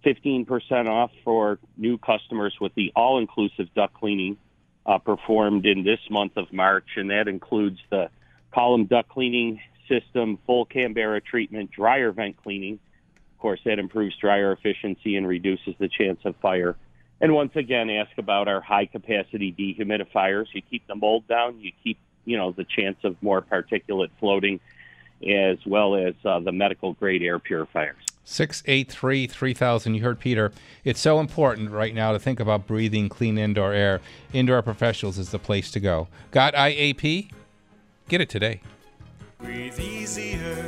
15% 0.04 0.88
off 0.88 1.10
for 1.24 1.58
new 1.76 1.98
customers 1.98 2.54
with 2.60 2.74
the 2.74 2.92
all-inclusive 2.96 3.72
duct 3.74 3.94
cleaning 3.94 4.38
uh, 4.86 4.98
performed 4.98 5.66
in 5.66 5.84
this 5.84 6.00
month 6.10 6.36
of 6.36 6.52
March, 6.52 6.86
and 6.96 7.10
that 7.10 7.28
includes 7.28 7.78
the 7.90 8.08
column 8.52 8.86
duct 8.86 9.08
cleaning 9.08 9.60
system, 9.88 10.38
full 10.46 10.66
Kanberra 10.66 11.22
treatment, 11.22 11.70
dryer 11.70 12.12
vent 12.12 12.36
cleaning. 12.42 12.78
Of 13.34 13.38
course, 13.40 13.60
that 13.64 13.78
improves 13.78 14.16
dryer 14.16 14.52
efficiency 14.52 15.16
and 15.16 15.26
reduces 15.26 15.74
the 15.78 15.88
chance 15.88 16.20
of 16.24 16.36
fire. 16.36 16.76
And 17.20 17.34
once 17.34 17.54
again, 17.54 17.90
ask 17.90 18.16
about 18.16 18.48
our 18.48 18.60
high 18.60 18.86
capacity 18.86 19.52
dehumidifiers. 19.52 20.46
You 20.54 20.62
keep 20.62 20.86
the 20.86 20.94
mold 20.94 21.26
down, 21.28 21.60
you 21.60 21.72
keep 21.84 21.98
you 22.24 22.36
know 22.36 22.52
the 22.52 22.64
chance 22.64 22.98
of 23.04 23.16
more 23.22 23.42
particulate 23.42 24.10
floating, 24.18 24.60
as 25.26 25.58
well 25.66 25.96
as 25.96 26.14
uh, 26.24 26.40
the 26.40 26.52
medical 26.52 26.94
grade 26.94 27.22
air 27.22 27.38
purifiers. 27.38 28.09
683 28.24 29.26
3000. 29.26 29.94
You 29.94 30.02
heard 30.02 30.20
Peter. 30.20 30.52
It's 30.85 31.00
so 31.00 31.20
important 31.20 31.70
right 31.70 31.94
now 31.94 32.12
to 32.12 32.18
think 32.18 32.40
about 32.40 32.66
breathing 32.66 33.09
clean 33.09 33.38
indoor 33.38 33.72
air. 33.72 34.00
Indoor 34.33 34.62
professionals 34.62 35.18
is 35.18 35.30
the 35.30 35.38
place 35.38 35.70
to 35.72 35.80
go. 35.80 36.09
Got 36.30 36.54
IAP? 36.54 37.30
Get 38.09 38.20
it 38.20 38.28
today. 38.28 38.61
Breathe 39.38 39.78
easier. 39.80 40.64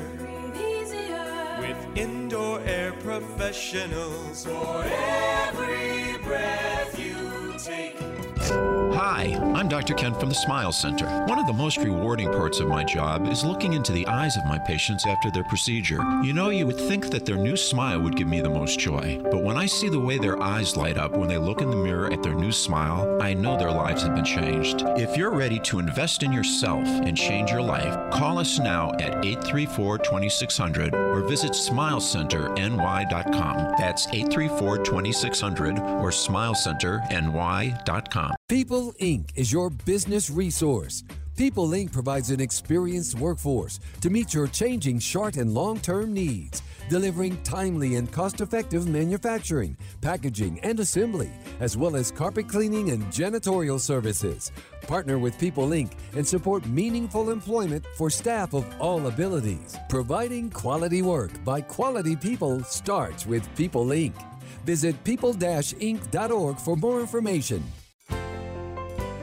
With 1.59 1.97
indoor 1.97 2.61
air 2.61 2.93
professionals. 2.93 4.45
For 4.45 4.85
every 4.85 6.19
breath 6.25 6.99
you 6.99 7.55
take. 7.59 8.12
Hi, 8.95 9.35
I'm 9.55 9.69
Dr. 9.69 9.95
Kent 9.95 10.21
from 10.21 10.29
the 10.29 10.35
Smile 10.35 10.71
Center. 10.71 11.07
One 11.27 11.39
of 11.39 11.47
the 11.47 11.53
most 11.53 11.79
rewarding 11.79 12.31
parts 12.31 12.61
of 12.61 12.69
my 12.69 12.85
job 12.85 13.27
is 13.27 13.43
looking 13.43 13.73
into 13.73 13.91
the 13.91 14.07
eyes 14.07 14.37
of 14.37 14.45
my 14.45 14.59
patients 14.59 15.07
after 15.07 15.31
their 15.31 15.45
procedure. 15.45 16.03
You 16.23 16.35
know, 16.35 16.51
you 16.51 16.67
would 16.67 16.77
think 16.77 17.09
that 17.11 17.25
their 17.25 17.37
new 17.37 17.57
smile 17.57 18.01
would 18.01 18.17
give 18.17 18.29
me 18.29 18.43
the 18.43 18.51
most 18.51 18.79
joy, 18.79 19.19
but 19.23 19.43
when 19.43 19.57
I 19.57 19.65
see 19.67 19.89
the 19.89 19.99
way 19.99 20.19
their 20.19 20.43
eyes 20.43 20.77
light 20.77 20.99
up 20.99 21.13
when 21.13 21.29
they 21.29 21.39
look 21.39 21.63
in 21.63 21.71
the 21.71 21.77
mirror 21.77 22.13
at 22.13 22.23
their 22.23 22.35
new 22.35 22.53
smile, 22.53 23.19
I 23.23 23.33
know 23.33 23.57
their 23.57 23.71
lives 23.71 24.03
have 24.03 24.15
been 24.15 24.25
changed. 24.25 24.83
If 24.99 25.17
you're 25.17 25.35
ready 25.35 25.59
to 25.61 25.79
invest 25.79 26.23
in 26.23 26.31
yourself 26.31 26.87
and 26.87 27.17
change 27.17 27.51
your 27.51 27.63
life, 27.63 28.13
call 28.13 28.39
us 28.39 28.59
now 28.59 28.93
at 29.01 29.25
834 29.25 29.99
2600 29.99 30.95
or 30.95 31.23
visit 31.23 31.53
smilecenterny.com. 31.53 33.57
That's 33.79 34.07
834 34.09 34.79
2600 34.79 35.79
or 35.79 36.11
smilecenterny.com. 36.11 38.35
People 38.53 38.93
Inc. 39.01 39.31
is 39.35 39.51
your 39.51 39.71
business 39.71 40.29
resource. 40.29 41.05
People 41.39 41.69
Inc. 41.69 41.91
provides 41.91 42.29
an 42.29 42.39
experienced 42.39 43.19
workforce 43.19 43.81
to 44.03 44.11
meet 44.11 44.35
your 44.35 44.47
changing 44.47 44.99
short 44.99 45.39
and 45.39 45.55
long 45.55 45.81
term 45.81 46.13
needs, 46.13 46.61
delivering 46.91 47.43
timely 47.45 47.97
and 47.97 48.13
cost 48.13 48.43
effective 48.43 48.87
manufacturing, 48.87 49.75
packaging, 50.03 50.61
and 50.61 50.81
assembly, 50.81 51.31
as 51.61 51.79
well 51.79 51.97
as 51.97 52.11
carpet 52.11 52.47
cleaning 52.47 52.91
and 52.91 53.05
janitorial 53.05 53.81
services. 53.81 54.53
Partner 54.83 55.19
with 55.19 55.39
People 55.39 55.69
Inc. 55.69 55.93
and 56.15 56.29
support 56.29 56.67
meaningful 56.67 57.31
employment 57.31 57.87
for 57.97 58.11
staff 58.11 58.53
of 58.53 58.67
all 58.79 59.07
abilities. 59.07 59.79
Providing 59.89 60.51
quality 60.51 61.01
work 61.01 61.43
by 61.43 61.63
quality 61.63 62.17
people 62.17 62.63
starts 62.65 63.25
with 63.25 63.49
People 63.57 63.87
Inc. 63.87 64.13
Visit 64.67 65.03
people-inc.org 65.05 66.59
for 66.59 66.77
more 66.77 67.01
information. 67.01 67.65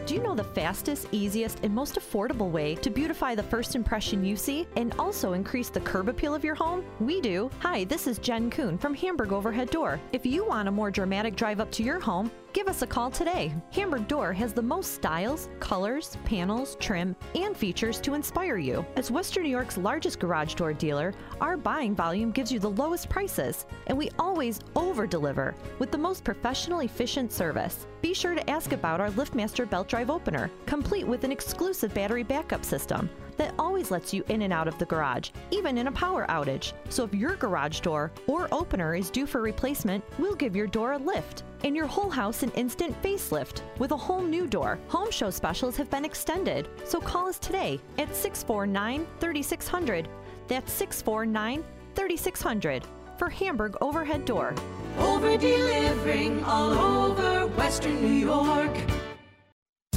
Do 0.09 0.15
you 0.15 0.23
know 0.23 0.33
the 0.33 0.43
fastest, 0.43 1.07
easiest, 1.11 1.63
and 1.63 1.71
most 1.71 1.93
affordable 1.93 2.49
way 2.49 2.73
to 2.73 2.89
beautify 2.89 3.35
the 3.35 3.43
first 3.43 3.75
impression 3.75 4.25
you 4.25 4.35
see 4.35 4.65
and 4.75 4.95
also 4.97 5.33
increase 5.33 5.69
the 5.69 5.81
curb 5.81 6.09
appeal 6.09 6.33
of 6.33 6.43
your 6.43 6.55
home? 6.55 6.83
We 6.99 7.21
do. 7.21 7.51
Hi, 7.59 7.83
this 7.83 8.07
is 8.07 8.17
Jen 8.17 8.49
Kuhn 8.49 8.75
from 8.79 8.95
Hamburg 8.95 9.31
Overhead 9.31 9.69
Door. 9.69 10.01
If 10.11 10.25
you 10.25 10.43
want 10.43 10.67
a 10.67 10.71
more 10.71 10.89
dramatic 10.89 11.35
drive 11.35 11.59
up 11.59 11.69
to 11.73 11.83
your 11.83 11.99
home, 11.99 12.31
give 12.53 12.67
us 12.67 12.81
a 12.81 12.87
call 12.87 13.11
today. 13.11 13.53
Hamburg 13.71 14.07
Door 14.07 14.33
has 14.33 14.53
the 14.53 14.61
most 14.61 14.93
styles, 14.93 15.49
colors, 15.59 16.17
panels, 16.25 16.75
trim, 16.79 17.15
and 17.35 17.55
features 17.55 17.99
to 18.01 18.13
inspire 18.13 18.57
you. 18.57 18.85
As 18.95 19.11
Western 19.11 19.43
New 19.43 19.49
York's 19.49 19.77
largest 19.77 20.19
garage 20.19 20.55
door 20.55 20.73
dealer, 20.73 21.13
our 21.41 21.57
buying 21.57 21.95
volume 21.95 22.31
gives 22.31 22.51
you 22.51 22.59
the 22.59 22.69
lowest 22.69 23.09
prices, 23.09 23.65
and 23.87 23.97
we 23.97 24.09
always 24.19 24.59
over 24.75 25.05
deliver 25.05 25.55
with 25.79 25.91
the 25.91 25.97
most 25.97 26.23
professional, 26.23 26.79
efficient 26.81 27.31
service. 27.31 27.87
Be 28.01 28.13
sure 28.13 28.35
to 28.35 28.49
ask 28.49 28.71
about 28.71 29.01
our 29.01 29.11
LiftMaster 29.11 29.69
belt 29.69 29.87
drive 29.87 30.09
opener, 30.09 30.49
complete 30.65 31.07
with 31.07 31.23
an 31.23 31.31
exclusive 31.31 31.93
battery 31.93 32.23
backup 32.23 32.65
system 32.65 33.09
that 33.39 33.55
always 33.57 33.89
lets 33.89 34.13
you 34.13 34.23
in 34.27 34.43
and 34.43 34.53
out 34.53 34.67
of 34.67 34.77
the 34.77 34.85
garage, 34.85 35.29
even 35.49 35.77
in 35.77 35.87
a 35.87 35.91
power 35.91 36.25
outage. 36.29 36.73
So 36.89 37.05
if 37.05 37.13
your 37.15 37.35
garage 37.37 37.79
door 37.79 38.11
or 38.27 38.47
opener 38.51 38.93
is 38.93 39.09
due 39.09 39.25
for 39.25 39.41
replacement, 39.41 40.03
we'll 40.19 40.35
give 40.35 40.55
your 40.55 40.67
door 40.67 40.91
a 40.91 40.97
lift 40.97 41.43
and 41.63 41.75
your 41.75 41.87
whole 41.87 42.09
house 42.09 42.43
an 42.43 42.51
instant 42.51 43.01
facelift 43.01 43.61
with 43.79 43.91
a 43.91 43.97
whole 43.97 44.21
new 44.21 44.45
door. 44.45 44.77
Home 44.89 45.09
show 45.09 45.29
specials 45.29 45.77
have 45.77 45.89
been 45.89 46.05
extended, 46.05 46.67
so 46.85 46.99
call 46.99 47.27
us 47.27 47.39
today 47.39 47.79
at 47.97 48.13
649 48.15 49.07
3600. 49.19 50.09
That's 50.47 50.71
649 50.71 51.63
3600 51.95 52.83
for 53.17 53.29
Hamburg 53.29 53.77
Overhead 53.81 54.25
Door. 54.25 54.55
Over 54.97 55.37
delivering 55.37 56.43
all 56.43 56.71
over 56.71 57.47
Western 57.47 58.01
New 58.01 58.27
York. 58.27 58.75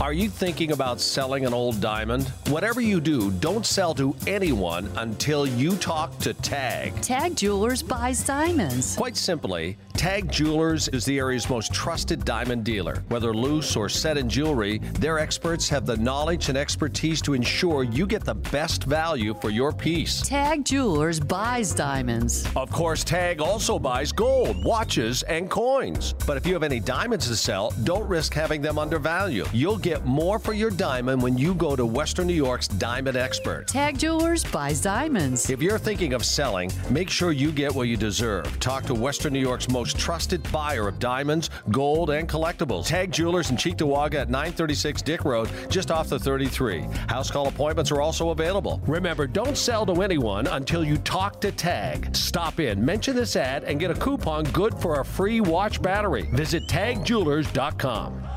Are 0.00 0.12
you 0.12 0.28
thinking 0.30 0.72
about 0.72 1.00
selling 1.00 1.46
an 1.46 1.54
old 1.54 1.80
diamond? 1.80 2.26
Whatever 2.48 2.80
you 2.80 3.00
do, 3.00 3.30
don't 3.30 3.64
sell 3.64 3.94
to 3.94 4.16
anyone 4.26 4.90
until 4.96 5.46
you 5.46 5.76
talk 5.76 6.18
to 6.20 6.34
Tag. 6.34 7.00
Tag 7.02 7.36
Jewelers 7.36 7.82
buys 7.84 8.24
diamonds. 8.24 8.96
Quite 8.96 9.16
simply, 9.16 9.76
Tag 10.02 10.32
Jewelers 10.32 10.88
is 10.88 11.04
the 11.04 11.18
area's 11.18 11.48
most 11.48 11.72
trusted 11.72 12.24
diamond 12.24 12.64
dealer. 12.64 13.04
Whether 13.06 13.32
loose 13.32 13.76
or 13.76 13.88
set 13.88 14.18
in 14.18 14.28
jewelry, 14.28 14.78
their 14.98 15.20
experts 15.20 15.68
have 15.68 15.86
the 15.86 15.96
knowledge 15.96 16.48
and 16.48 16.58
expertise 16.58 17.22
to 17.22 17.34
ensure 17.34 17.84
you 17.84 18.04
get 18.04 18.24
the 18.24 18.34
best 18.34 18.82
value 18.82 19.32
for 19.40 19.50
your 19.50 19.70
piece. 19.70 20.20
Tag 20.22 20.64
Jewelers 20.64 21.20
buys 21.20 21.72
diamonds. 21.72 22.44
Of 22.56 22.68
course, 22.72 23.04
Tag 23.04 23.40
also 23.40 23.78
buys 23.78 24.10
gold, 24.10 24.56
watches, 24.64 25.22
and 25.22 25.48
coins. 25.48 26.14
But 26.26 26.36
if 26.36 26.48
you 26.48 26.52
have 26.54 26.64
any 26.64 26.80
diamonds 26.80 27.28
to 27.28 27.36
sell, 27.36 27.72
don't 27.84 28.08
risk 28.08 28.34
having 28.34 28.60
them 28.60 28.78
undervalued. 28.78 29.50
You'll 29.52 29.78
get 29.78 30.04
more 30.04 30.40
for 30.40 30.52
your 30.52 30.70
diamond 30.70 31.22
when 31.22 31.38
you 31.38 31.54
go 31.54 31.76
to 31.76 31.86
Western 31.86 32.26
New 32.26 32.34
York's 32.34 32.66
Diamond 32.66 33.16
Expert. 33.16 33.68
Tag 33.68 34.00
Jewelers 34.00 34.42
buys 34.42 34.80
diamonds. 34.80 35.48
If 35.48 35.62
you're 35.62 35.78
thinking 35.78 36.12
of 36.12 36.24
selling, 36.24 36.72
make 36.90 37.08
sure 37.08 37.30
you 37.30 37.52
get 37.52 37.72
what 37.72 37.86
you 37.86 37.96
deserve. 37.96 38.58
Talk 38.58 38.82
to 38.86 38.94
Western 38.94 39.32
New 39.32 39.38
York's 39.38 39.68
most 39.68 39.91
trusted 39.92 40.42
buyer 40.52 40.88
of 40.88 40.98
diamonds, 40.98 41.50
gold, 41.70 42.10
and 42.10 42.28
collectibles. 42.28 42.86
Tag 42.86 43.12
Jewelers 43.12 43.50
in 43.50 43.56
Cheektowaga 43.56 44.14
at 44.14 44.30
936 44.30 45.02
Dick 45.02 45.24
Road, 45.24 45.48
just 45.68 45.90
off 45.90 46.08
the 46.08 46.18
33. 46.18 46.80
House 47.08 47.30
call 47.30 47.48
appointments 47.48 47.90
are 47.90 48.00
also 48.00 48.30
available. 48.30 48.80
Remember, 48.86 49.26
don't 49.26 49.56
sell 49.56 49.86
to 49.86 50.02
anyone 50.02 50.46
until 50.46 50.84
you 50.84 50.98
talk 50.98 51.40
to 51.40 51.52
Tag. 51.52 52.14
Stop 52.14 52.60
in, 52.60 52.84
mention 52.84 53.14
this 53.14 53.36
ad, 53.36 53.64
and 53.64 53.78
get 53.80 53.90
a 53.90 53.94
coupon 53.94 54.44
good 54.44 54.74
for 54.74 55.00
a 55.00 55.04
free 55.04 55.40
watch 55.40 55.82
battery. 55.82 56.28
Visit 56.32 56.62
tagjewelers.com. 56.68 58.31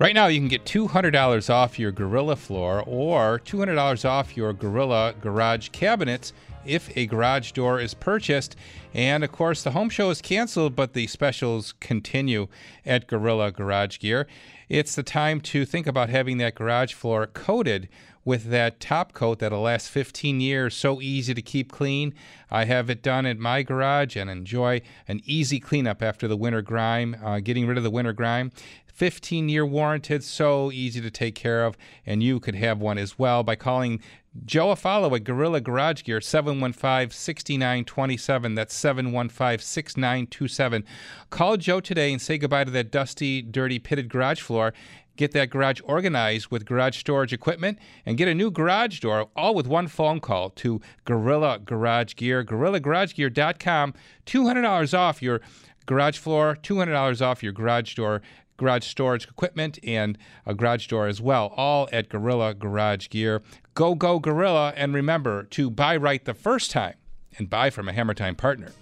Right 0.00 0.14
now, 0.14 0.28
you 0.28 0.38
can 0.38 0.46
get 0.46 0.64
$200 0.64 1.50
off 1.50 1.76
your 1.76 1.90
Gorilla 1.90 2.36
floor 2.36 2.84
or 2.86 3.40
$200 3.40 4.08
off 4.08 4.36
your 4.36 4.52
Gorilla 4.52 5.12
garage 5.20 5.70
cabinets 5.70 6.32
if 6.64 6.96
a 6.96 7.06
garage 7.06 7.50
door 7.50 7.80
is 7.80 7.94
purchased. 7.94 8.54
And 8.94 9.24
of 9.24 9.32
course, 9.32 9.64
the 9.64 9.72
home 9.72 9.90
show 9.90 10.10
is 10.10 10.22
canceled, 10.22 10.76
but 10.76 10.92
the 10.92 11.08
specials 11.08 11.74
continue 11.80 12.46
at 12.86 13.08
Gorilla 13.08 13.50
Garage 13.50 13.98
Gear. 13.98 14.28
It's 14.68 14.94
the 14.94 15.02
time 15.02 15.40
to 15.40 15.64
think 15.64 15.88
about 15.88 16.10
having 16.10 16.38
that 16.38 16.54
garage 16.54 16.92
floor 16.92 17.26
coated 17.26 17.88
with 18.24 18.50
that 18.50 18.78
top 18.78 19.14
coat 19.14 19.38
that'll 19.38 19.62
last 19.62 19.88
15 19.88 20.40
years. 20.40 20.76
So 20.76 21.00
easy 21.00 21.34
to 21.34 21.42
keep 21.42 21.72
clean. 21.72 22.14
I 22.50 22.66
have 22.66 22.90
it 22.90 23.02
done 23.02 23.26
at 23.26 23.38
my 23.38 23.62
garage 23.62 24.16
and 24.16 24.28
enjoy 24.30 24.82
an 25.08 25.22
easy 25.24 25.58
cleanup 25.58 26.02
after 26.02 26.28
the 26.28 26.36
winter 26.36 26.62
grime, 26.62 27.16
uh, 27.24 27.40
getting 27.40 27.66
rid 27.66 27.78
of 27.78 27.84
the 27.84 27.90
winter 27.90 28.12
grime. 28.12 28.52
15 28.98 29.48
year 29.48 29.64
warranted, 29.64 30.24
so 30.24 30.72
easy 30.72 31.00
to 31.00 31.08
take 31.08 31.36
care 31.36 31.64
of, 31.64 31.78
and 32.04 32.20
you 32.20 32.40
could 32.40 32.56
have 32.56 32.80
one 32.80 32.98
as 32.98 33.16
well 33.16 33.44
by 33.44 33.54
calling 33.54 34.00
Joe 34.44 34.74
Afalo 34.74 35.14
at 35.14 35.22
Gorilla 35.22 35.60
Garage 35.60 36.02
Gear, 36.02 36.20
715 36.20 37.10
6927. 37.10 38.56
That's 38.56 38.74
715 38.74 39.60
6927. 39.60 40.84
Call 41.30 41.56
Joe 41.56 41.78
today 41.78 42.10
and 42.10 42.20
say 42.20 42.38
goodbye 42.38 42.64
to 42.64 42.72
that 42.72 42.90
dusty, 42.90 43.40
dirty, 43.40 43.78
pitted 43.78 44.08
garage 44.08 44.40
floor. 44.40 44.74
Get 45.14 45.30
that 45.30 45.50
garage 45.50 45.80
organized 45.84 46.50
with 46.50 46.64
garage 46.64 46.98
storage 46.98 47.32
equipment 47.32 47.78
and 48.04 48.18
get 48.18 48.26
a 48.26 48.34
new 48.34 48.50
garage 48.50 48.98
door 48.98 49.28
all 49.36 49.54
with 49.54 49.68
one 49.68 49.86
phone 49.86 50.18
call 50.18 50.50
to 50.50 50.80
Gorilla 51.04 51.60
Garage 51.60 52.16
Gear, 52.16 52.44
gorillagaragegear.com. 52.44 53.94
$200 54.26 54.98
off 54.98 55.22
your 55.22 55.40
garage 55.86 56.18
floor, 56.18 56.56
$200 56.60 57.22
off 57.24 57.44
your 57.44 57.52
garage 57.52 57.94
door 57.94 58.22
garage 58.58 58.84
storage 58.84 59.24
equipment 59.24 59.78
and 59.82 60.18
a 60.44 60.54
garage 60.54 60.86
door 60.86 61.06
as 61.06 61.22
well, 61.22 61.54
all 61.56 61.88
at 61.90 62.10
Gorilla 62.10 62.52
Garage 62.52 63.08
Gear. 63.08 63.42
Go, 63.74 63.94
go, 63.94 64.18
Gorilla. 64.18 64.74
And 64.76 64.92
remember 64.92 65.44
to 65.44 65.70
buy 65.70 65.96
right 65.96 66.22
the 66.22 66.34
first 66.34 66.70
time 66.70 66.94
and 67.38 67.48
buy 67.48 67.70
from 67.70 67.88
a 67.88 67.92
Hammer 67.94 68.14
Time 68.14 68.34
partner. 68.34 68.72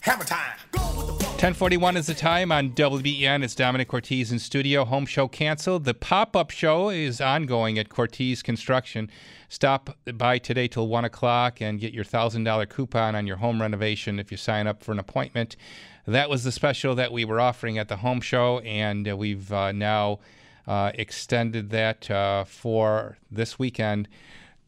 Hammer 0.00 0.24
time. 0.24 0.61
1041 1.42 1.96
is 1.96 2.06
the 2.06 2.14
time 2.14 2.52
on 2.52 2.70
WBEN. 2.70 3.42
It's 3.42 3.56
Domenic 3.56 3.88
Cortese 3.88 4.32
in 4.32 4.38
studio. 4.38 4.84
Home 4.84 5.04
show 5.04 5.26
canceled. 5.26 5.82
The 5.82 5.92
pop 5.92 6.36
up 6.36 6.52
show 6.52 6.88
is 6.88 7.20
ongoing 7.20 7.80
at 7.80 7.88
Cortese 7.88 8.44
Construction. 8.44 9.10
Stop 9.48 9.98
by 10.14 10.38
today 10.38 10.68
till 10.68 10.86
1 10.86 11.04
o'clock 11.04 11.60
and 11.60 11.80
get 11.80 11.92
your 11.92 12.04
$1,000 12.04 12.68
coupon 12.68 13.16
on 13.16 13.26
your 13.26 13.38
home 13.38 13.60
renovation 13.60 14.20
if 14.20 14.30
you 14.30 14.36
sign 14.36 14.68
up 14.68 14.84
for 14.84 14.92
an 14.92 15.00
appointment. 15.00 15.56
That 16.06 16.30
was 16.30 16.44
the 16.44 16.52
special 16.52 16.94
that 16.94 17.10
we 17.10 17.24
were 17.24 17.40
offering 17.40 17.76
at 17.76 17.88
the 17.88 17.96
home 17.96 18.20
show, 18.20 18.60
and 18.60 19.08
uh, 19.08 19.16
we've 19.16 19.52
uh, 19.52 19.72
now 19.72 20.20
uh, 20.68 20.92
extended 20.94 21.70
that 21.70 22.08
uh, 22.08 22.44
for 22.44 23.18
this 23.32 23.58
weekend 23.58 24.06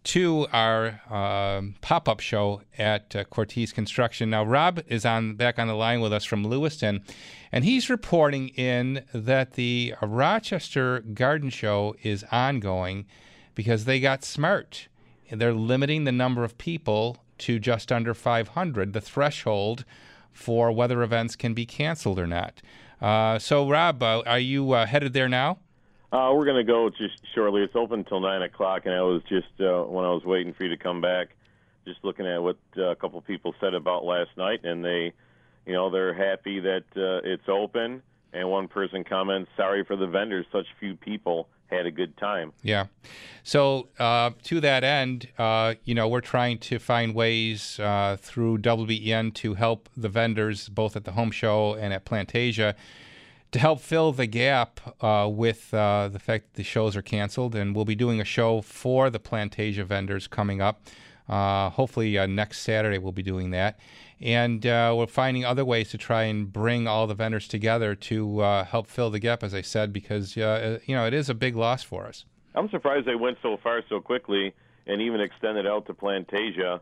to 0.04 0.46
our 0.52 1.00
um, 1.10 1.74
pop-up 1.80 2.20
show 2.20 2.60
at 2.78 3.16
uh, 3.16 3.24
Cortese 3.24 3.72
Construction. 3.72 4.30
Now, 4.30 4.44
Rob 4.44 4.82
is 4.86 5.04
on 5.04 5.34
back 5.34 5.58
on 5.58 5.66
the 5.66 5.74
line 5.74 6.00
with 6.00 6.12
us 6.12 6.24
from 6.24 6.44
Lewiston, 6.44 7.02
and 7.50 7.64
he's 7.64 7.88
reporting 7.88 8.48
in 8.50 9.04
that 9.12 9.54
the 9.54 9.94
Rochester 10.02 11.00
Garden 11.00 11.50
Show 11.50 11.96
is 12.02 12.24
ongoing 12.30 13.06
because 13.54 13.86
they 13.86 13.98
got 13.98 14.24
smart. 14.24 14.88
They're 15.30 15.54
limiting 15.54 16.04
the 16.04 16.12
number 16.12 16.44
of 16.44 16.58
people 16.58 17.18
to 17.38 17.58
just 17.58 17.90
under 17.90 18.14
500, 18.14 18.92
the 18.92 19.00
threshold 19.00 19.84
for 20.32 20.70
whether 20.70 21.02
events 21.02 21.34
can 21.36 21.54
be 21.54 21.64
canceled 21.64 22.18
or 22.18 22.26
not. 22.26 22.60
Uh, 23.00 23.38
so, 23.38 23.68
Rob, 23.68 24.02
uh, 24.02 24.22
are 24.26 24.38
you 24.38 24.72
uh, 24.72 24.86
headed 24.86 25.12
there 25.12 25.28
now? 25.28 25.58
Uh, 26.14 26.32
we're 26.32 26.44
going 26.44 26.64
to 26.64 26.72
go 26.72 26.88
just 26.90 27.20
shortly. 27.34 27.62
It's 27.62 27.74
open 27.74 27.98
until 27.98 28.20
9 28.20 28.42
o'clock, 28.42 28.82
and 28.84 28.94
I 28.94 29.02
was 29.02 29.20
just, 29.28 29.48
uh, 29.58 29.82
when 29.82 30.04
I 30.04 30.10
was 30.10 30.22
waiting 30.24 30.54
for 30.54 30.62
you 30.62 30.68
to 30.68 30.76
come 30.76 31.00
back, 31.00 31.30
just 31.84 31.98
looking 32.04 32.24
at 32.24 32.40
what 32.40 32.56
uh, 32.78 32.90
a 32.90 32.94
couple 32.94 33.20
people 33.20 33.52
said 33.60 33.74
about 33.74 34.04
last 34.04 34.30
night, 34.36 34.64
and 34.64 34.84
they, 34.84 35.12
you 35.66 35.72
know, 35.72 35.90
they're 35.90 36.14
happy 36.14 36.60
that 36.60 36.84
uh, 36.96 37.28
it's 37.28 37.48
open. 37.48 38.00
And 38.32 38.48
one 38.48 38.68
person 38.68 39.02
comments, 39.02 39.50
sorry 39.56 39.84
for 39.84 39.96
the 39.96 40.06
vendors, 40.06 40.46
such 40.52 40.66
few 40.78 40.94
people 40.94 41.48
had 41.66 41.84
a 41.84 41.90
good 41.90 42.16
time. 42.16 42.52
Yeah. 42.62 42.86
So 43.42 43.88
uh, 43.98 44.30
to 44.44 44.60
that 44.60 44.84
end, 44.84 45.28
uh, 45.36 45.74
you 45.82 45.96
know, 45.96 46.06
we're 46.06 46.20
trying 46.20 46.58
to 46.58 46.78
find 46.78 47.12
ways 47.12 47.80
uh, 47.80 48.18
through 48.20 48.58
WBEN 48.58 49.34
to 49.34 49.54
help 49.54 49.88
the 49.96 50.08
vendors, 50.08 50.68
both 50.68 50.94
at 50.94 51.02
the 51.02 51.12
home 51.12 51.32
show 51.32 51.74
and 51.74 51.92
at 51.92 52.04
Plantasia, 52.04 52.74
to 53.54 53.60
help 53.60 53.80
fill 53.80 54.10
the 54.10 54.26
gap 54.26 54.80
uh, 55.00 55.28
with 55.30 55.72
uh, 55.72 56.08
the 56.08 56.18
fact 56.18 56.46
that 56.46 56.54
the 56.54 56.64
shows 56.64 56.96
are 56.96 57.02
canceled. 57.02 57.54
And 57.54 57.72
we'll 57.72 57.84
be 57.84 57.94
doing 57.94 58.20
a 58.20 58.24
show 58.24 58.60
for 58.60 59.10
the 59.10 59.20
Plantasia 59.20 59.84
vendors 59.84 60.26
coming 60.26 60.60
up. 60.60 60.82
Uh, 61.28 61.70
hopefully 61.70 62.18
uh, 62.18 62.26
next 62.26 62.62
Saturday 62.62 62.98
we'll 62.98 63.12
be 63.12 63.22
doing 63.22 63.50
that. 63.50 63.78
And 64.20 64.66
uh, 64.66 64.92
we're 64.98 65.06
finding 65.06 65.44
other 65.44 65.64
ways 65.64 65.90
to 65.90 65.98
try 65.98 66.24
and 66.24 66.52
bring 66.52 66.88
all 66.88 67.06
the 67.06 67.14
vendors 67.14 67.46
together 67.46 67.94
to 67.94 68.40
uh, 68.40 68.64
help 68.64 68.88
fill 68.88 69.10
the 69.10 69.20
gap, 69.20 69.44
as 69.44 69.54
I 69.54 69.60
said, 69.60 69.92
because 69.92 70.34
you 70.34 70.42
know 70.42 71.06
it 71.06 71.14
is 71.14 71.28
a 71.28 71.34
big 71.34 71.54
loss 71.54 71.84
for 71.84 72.06
us. 72.06 72.24
I'm 72.56 72.68
surprised 72.70 73.06
they 73.06 73.14
went 73.14 73.38
so 73.40 73.56
far 73.62 73.82
so 73.88 74.00
quickly 74.00 74.52
and 74.88 75.00
even 75.00 75.20
extended 75.20 75.64
out 75.64 75.86
to 75.86 75.94
Plantasia 75.94 76.80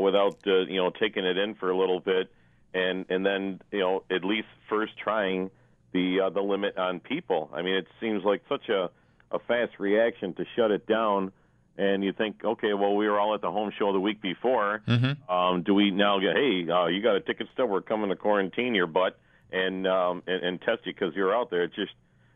without 0.00 0.38
you 0.46 0.76
know 0.76 0.90
taking 0.98 1.26
it 1.26 1.36
in 1.36 1.54
for 1.54 1.70
a 1.70 1.76
little 1.76 2.00
bit 2.00 2.32
and 2.72 3.04
and 3.10 3.26
then 3.26 3.60
you 3.72 3.80
know 3.80 4.04
at 4.10 4.24
least 4.24 4.48
first 4.68 4.96
trying 4.96 5.50
the 5.92 6.20
uh, 6.26 6.30
the 6.30 6.40
limit 6.40 6.76
on 6.76 7.00
people. 7.00 7.50
I 7.52 7.62
mean, 7.62 7.74
it 7.74 7.86
seems 8.00 8.24
like 8.24 8.42
such 8.48 8.68
a 8.68 8.90
a 9.30 9.38
fast 9.40 9.72
reaction 9.78 10.34
to 10.34 10.44
shut 10.56 10.70
it 10.70 10.86
down. 10.86 11.32
And 11.76 12.02
you 12.02 12.12
think, 12.12 12.44
okay, 12.44 12.74
well, 12.74 12.96
we 12.96 13.08
were 13.08 13.20
all 13.20 13.34
at 13.34 13.40
the 13.40 13.52
home 13.52 13.70
show 13.78 13.92
the 13.92 14.00
week 14.00 14.20
before. 14.20 14.82
Mm-hmm. 14.88 15.30
Um, 15.32 15.62
do 15.62 15.74
we 15.74 15.92
now 15.92 16.18
get, 16.18 16.34
hey, 16.34 16.68
uh, 16.68 16.86
you 16.86 17.00
got 17.00 17.14
a 17.14 17.20
ticket 17.20 17.46
still? 17.52 17.66
We're 17.66 17.82
coming 17.82 18.08
to 18.08 18.16
quarantine 18.16 18.74
your 18.74 18.88
butt 18.88 19.16
and 19.52 19.86
um, 19.86 20.22
and, 20.26 20.44
and 20.44 20.60
test 20.60 20.80
you 20.84 20.92
because 20.92 21.14
you're 21.14 21.34
out 21.34 21.50
there. 21.50 21.62
It 21.62 21.74
just 21.74 21.92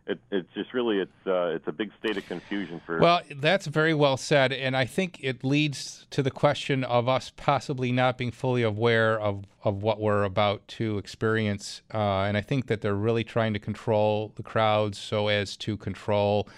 it, 0.07 0.19
it's 0.31 0.53
just 0.55 0.75
really 0.75 0.99
it's 0.99 1.27
uh, 1.27 1.53
it's 1.55 1.67
a 1.69 1.73
big 1.73 1.91
state 1.99 2.17
of 2.17 2.27
confusion 2.27 2.81
for. 2.85 2.99
Well, 2.99 3.21
that's 3.37 3.67
very 3.67 3.95
well 3.95 4.17
said, 4.17 4.53
and 4.53 4.77
I 4.77 4.85
think 4.85 5.19
it 5.23 5.45
leads 5.45 6.07
to 6.11 6.23
the 6.23 6.31
question 6.31 6.83
of 6.83 7.09
us 7.09 7.33
possibly 7.37 7.93
not 7.93 8.19
being 8.19 8.33
fully 8.33 8.63
aware 8.63 9.19
of, 9.21 9.45
of 9.63 9.83
what 9.83 10.01
we're 10.01 10.25
about 10.25 10.67
to 10.69 10.99
experience. 10.99 11.83
Uh, 11.93 12.23
and 12.23 12.37
I 12.37 12.41
think 12.41 12.67
that 12.67 12.81
they're 12.81 12.95
really 12.95 13.25
trying 13.25 13.53
to 13.53 13.61
control 13.61 14.33
the 14.35 14.43
crowds 14.43 14.99
so 14.99 15.29
as 15.29 15.57
to 15.59 15.77
control 15.77 16.49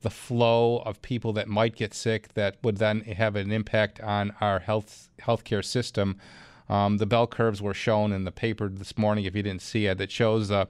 the 0.00 0.10
flow 0.10 0.78
of 0.78 1.00
people 1.02 1.32
that 1.34 1.48
might 1.48 1.76
get 1.76 1.94
sick 1.94 2.32
that 2.34 2.56
would 2.62 2.78
then 2.78 3.00
have 3.02 3.36
an 3.36 3.50
impact 3.50 4.00
on 4.00 4.32
our 4.40 4.60
health 4.60 5.08
healthcare 5.20 5.64
system. 5.64 6.16
Um, 6.68 6.96
the 6.96 7.06
bell 7.06 7.26
curves 7.26 7.60
were 7.60 7.74
shown 7.74 8.12
in 8.12 8.24
the 8.24 8.32
paper 8.32 8.68
this 8.68 8.96
morning. 8.96 9.26
If 9.26 9.34
you 9.34 9.42
didn't 9.42 9.62
see 9.62 9.86
it, 9.86 9.98
that 9.98 10.10
shows 10.10 10.50
uh, 10.50 10.64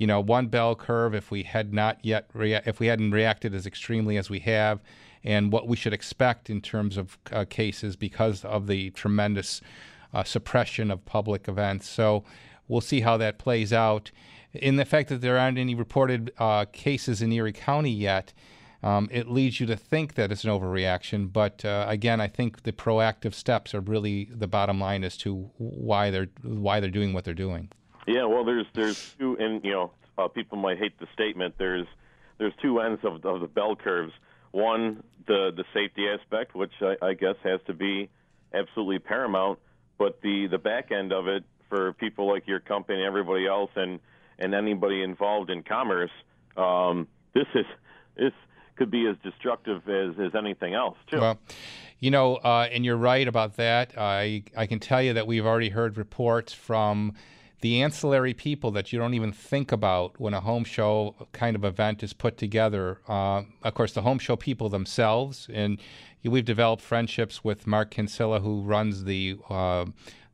you 0.00 0.06
know, 0.06 0.18
one 0.18 0.46
bell 0.46 0.74
curve 0.74 1.14
if 1.14 1.30
we 1.30 1.42
had 1.42 1.74
not 1.74 1.98
yet 2.02 2.30
rea- 2.32 2.62
if 2.64 2.80
we 2.80 2.86
hadn't 2.86 3.10
reacted 3.10 3.54
as 3.54 3.66
extremely 3.66 4.16
as 4.16 4.30
we 4.30 4.38
have, 4.40 4.80
and 5.22 5.52
what 5.52 5.68
we 5.68 5.76
should 5.76 5.92
expect 5.92 6.48
in 6.48 6.62
terms 6.62 6.96
of 6.96 7.18
uh, 7.30 7.44
cases 7.44 7.96
because 7.96 8.42
of 8.42 8.66
the 8.66 8.88
tremendous 8.92 9.60
uh, 10.14 10.24
suppression 10.24 10.90
of 10.90 11.04
public 11.04 11.46
events. 11.46 11.86
So 11.86 12.24
we'll 12.66 12.80
see 12.80 13.02
how 13.02 13.18
that 13.18 13.38
plays 13.38 13.74
out. 13.74 14.10
In 14.54 14.76
the 14.76 14.86
fact 14.86 15.10
that 15.10 15.20
there 15.20 15.38
aren't 15.38 15.58
any 15.58 15.74
reported 15.74 16.32
uh, 16.38 16.64
cases 16.72 17.20
in 17.20 17.30
Erie 17.30 17.52
County 17.52 17.92
yet, 17.92 18.32
um, 18.82 19.06
it 19.12 19.28
leads 19.28 19.60
you 19.60 19.66
to 19.66 19.76
think 19.76 20.14
that 20.14 20.32
it's 20.32 20.44
an 20.44 20.50
overreaction. 20.50 21.30
But 21.30 21.62
uh, 21.62 21.84
again, 21.86 22.22
I 22.22 22.28
think 22.28 22.62
the 22.62 22.72
proactive 22.72 23.34
steps 23.34 23.74
are 23.74 23.80
really 23.80 24.30
the 24.32 24.48
bottom 24.48 24.80
line 24.80 25.04
as 25.04 25.18
to 25.18 25.50
why 25.58 26.10
they're 26.10 26.30
why 26.42 26.80
they're 26.80 26.88
doing 26.88 27.12
what 27.12 27.24
they're 27.24 27.34
doing. 27.34 27.68
Yeah, 28.10 28.24
well, 28.24 28.44
there's 28.44 28.66
there's 28.74 29.14
two, 29.18 29.36
and 29.38 29.64
you 29.64 29.70
know, 29.70 29.92
uh, 30.18 30.26
people 30.26 30.58
might 30.58 30.78
hate 30.78 30.98
the 30.98 31.06
statement. 31.14 31.54
There's 31.58 31.86
there's 32.38 32.52
two 32.60 32.80
ends 32.80 33.00
of, 33.04 33.24
of 33.24 33.40
the 33.40 33.46
bell 33.46 33.76
curves. 33.76 34.12
One, 34.50 35.04
the 35.28 35.52
the 35.56 35.64
safety 35.72 36.08
aspect, 36.08 36.56
which 36.56 36.72
I, 36.80 36.96
I 37.00 37.14
guess 37.14 37.36
has 37.44 37.60
to 37.68 37.72
be 37.72 38.10
absolutely 38.52 38.98
paramount, 38.98 39.60
but 39.96 40.20
the 40.22 40.48
the 40.50 40.58
back 40.58 40.90
end 40.90 41.12
of 41.12 41.28
it 41.28 41.44
for 41.68 41.92
people 41.92 42.28
like 42.28 42.48
your 42.48 42.58
company 42.58 43.04
everybody 43.04 43.46
else, 43.46 43.70
and 43.76 44.00
and 44.40 44.56
anybody 44.56 45.02
involved 45.02 45.48
in 45.48 45.62
commerce, 45.62 46.10
um, 46.56 47.06
this 47.32 47.46
is 47.54 47.66
this 48.16 48.32
could 48.74 48.90
be 48.90 49.06
as 49.06 49.14
destructive 49.22 49.88
as 49.88 50.18
as 50.18 50.34
anything 50.34 50.74
else 50.74 50.96
too. 51.08 51.20
Well, 51.20 51.38
you 52.00 52.10
know, 52.10 52.36
uh, 52.36 52.66
and 52.72 52.84
you're 52.84 52.96
right 52.96 53.28
about 53.28 53.54
that. 53.58 53.92
I 53.96 54.42
I 54.56 54.66
can 54.66 54.80
tell 54.80 55.00
you 55.00 55.12
that 55.12 55.28
we've 55.28 55.46
already 55.46 55.68
heard 55.68 55.96
reports 55.96 56.52
from 56.52 57.14
the 57.60 57.82
ancillary 57.82 58.34
people 58.34 58.70
that 58.70 58.92
you 58.92 58.98
don't 58.98 59.14
even 59.14 59.32
think 59.32 59.70
about 59.70 60.18
when 60.18 60.34
a 60.34 60.40
home 60.40 60.64
show 60.64 61.14
kind 61.32 61.54
of 61.54 61.64
event 61.64 62.02
is 62.02 62.12
put 62.12 62.36
together. 62.36 63.00
Uh, 63.08 63.42
of 63.62 63.74
course, 63.74 63.92
the 63.92 64.02
home 64.02 64.18
show 64.18 64.36
people 64.36 64.68
themselves, 64.68 65.48
and 65.52 65.78
we've 66.24 66.44
developed 66.44 66.82
friendships 66.82 67.44
with 67.44 67.66
Mark 67.66 67.90
Kinsella, 67.90 68.40
who 68.40 68.62
runs 68.62 69.04
the 69.04 69.36
uh, 69.50 69.86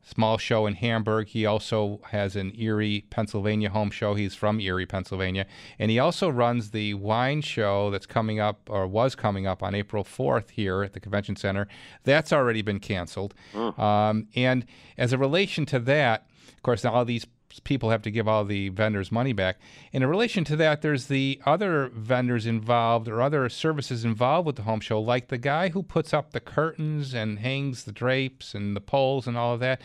small 0.03 0.37
show 0.37 0.65
in 0.65 0.75
Hamburg. 0.75 1.27
He 1.27 1.45
also 1.45 1.99
has 2.11 2.37
an 2.37 2.53
Erie, 2.57 3.05
Pennsylvania 3.09 3.69
home 3.69 3.91
show. 3.91 4.13
He's 4.13 4.33
from 4.33 4.61
Erie, 4.61 4.85
Pennsylvania. 4.85 5.45
And 5.77 5.91
he 5.91 5.99
also 5.99 6.29
runs 6.29 6.71
the 6.71 6.93
wine 6.93 7.41
show 7.41 7.91
that's 7.91 8.05
coming 8.05 8.39
up, 8.39 8.69
or 8.69 8.87
was 8.87 9.15
coming 9.15 9.45
up 9.45 9.61
on 9.61 9.75
April 9.75 10.05
4th 10.05 10.51
here 10.51 10.81
at 10.81 10.93
the 10.93 11.01
Convention 11.01 11.35
Center. 11.35 11.67
That's 12.03 12.31
already 12.31 12.61
been 12.61 12.79
canceled. 12.79 13.33
Um, 13.77 14.27
and 14.33 14.65
as 14.97 15.11
a 15.11 15.17
relation 15.17 15.65
to 15.67 15.79
that, 15.79 16.25
of 16.55 16.63
course, 16.63 16.85
all 16.85 17.05
these 17.05 17.25
people 17.63 17.89
have 17.89 18.01
to 18.03 18.11
give 18.11 18.27
all 18.27 18.45
the 18.45 18.69
vendors 18.69 19.11
money 19.11 19.33
back. 19.33 19.57
In 19.91 20.05
relation 20.05 20.43
to 20.45 20.55
that, 20.57 20.81
there's 20.81 21.07
the 21.07 21.41
other 21.45 21.89
vendors 21.93 22.45
involved 22.45 23.07
or 23.07 23.21
other 23.21 23.47
services 23.49 24.05
involved 24.05 24.45
with 24.45 24.57
the 24.57 24.63
home 24.63 24.79
show, 24.79 24.99
like 24.99 25.27
the 25.27 25.37
guy 25.37 25.69
who 25.69 25.83
puts 25.83 26.13
up 26.13 26.31
the 26.31 26.39
curtains 26.39 27.13
and 27.13 27.39
hangs 27.39 27.83
the 27.83 27.91
drapes 27.91 28.53
and 28.53 28.75
the 28.75 28.81
poles 28.81 29.27
and 29.27 29.37
all 29.37 29.53
of 29.53 29.59
that. 29.61 29.81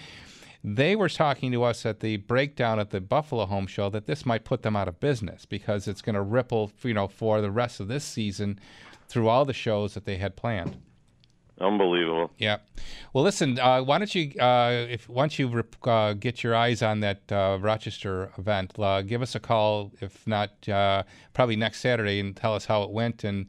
They 0.64 0.94
were 0.94 1.08
talking 1.08 1.50
to 1.52 1.64
us 1.64 1.84
at 1.84 2.00
the 2.00 2.18
breakdown 2.18 2.78
at 2.78 2.90
the 2.90 3.00
Buffalo 3.00 3.46
Home 3.46 3.66
Show 3.66 3.90
that 3.90 4.06
this 4.06 4.24
might 4.24 4.44
put 4.44 4.62
them 4.62 4.76
out 4.76 4.86
of 4.86 5.00
business 5.00 5.44
because 5.44 5.88
it's 5.88 6.02
going 6.02 6.14
to 6.14 6.22
ripple, 6.22 6.70
you 6.82 6.94
know, 6.94 7.08
for 7.08 7.40
the 7.40 7.50
rest 7.50 7.80
of 7.80 7.88
this 7.88 8.04
season 8.04 8.60
through 9.08 9.28
all 9.28 9.44
the 9.44 9.52
shows 9.52 9.94
that 9.94 10.04
they 10.04 10.18
had 10.18 10.36
planned. 10.36 10.76
Unbelievable. 11.60 12.30
Yeah. 12.38 12.58
Well, 13.12 13.24
listen. 13.24 13.58
Uh, 13.58 13.82
why 13.82 13.98
don't 13.98 14.14
you, 14.14 14.32
uh, 14.40 14.86
if 14.88 15.08
once 15.08 15.38
you 15.38 15.48
rep- 15.48 15.86
uh, 15.86 16.14
get 16.14 16.42
your 16.42 16.54
eyes 16.54 16.82
on 16.82 17.00
that 17.00 17.30
uh, 17.30 17.58
Rochester 17.60 18.32
event, 18.38 18.78
uh, 18.78 19.02
give 19.02 19.22
us 19.22 19.34
a 19.34 19.40
call. 19.40 19.92
If 20.00 20.26
not, 20.26 20.68
uh, 20.68 21.04
probably 21.34 21.56
next 21.56 21.80
Saturday, 21.80 22.20
and 22.20 22.34
tell 22.36 22.54
us 22.54 22.64
how 22.64 22.82
it 22.82 22.90
went 22.90 23.22
and 23.24 23.46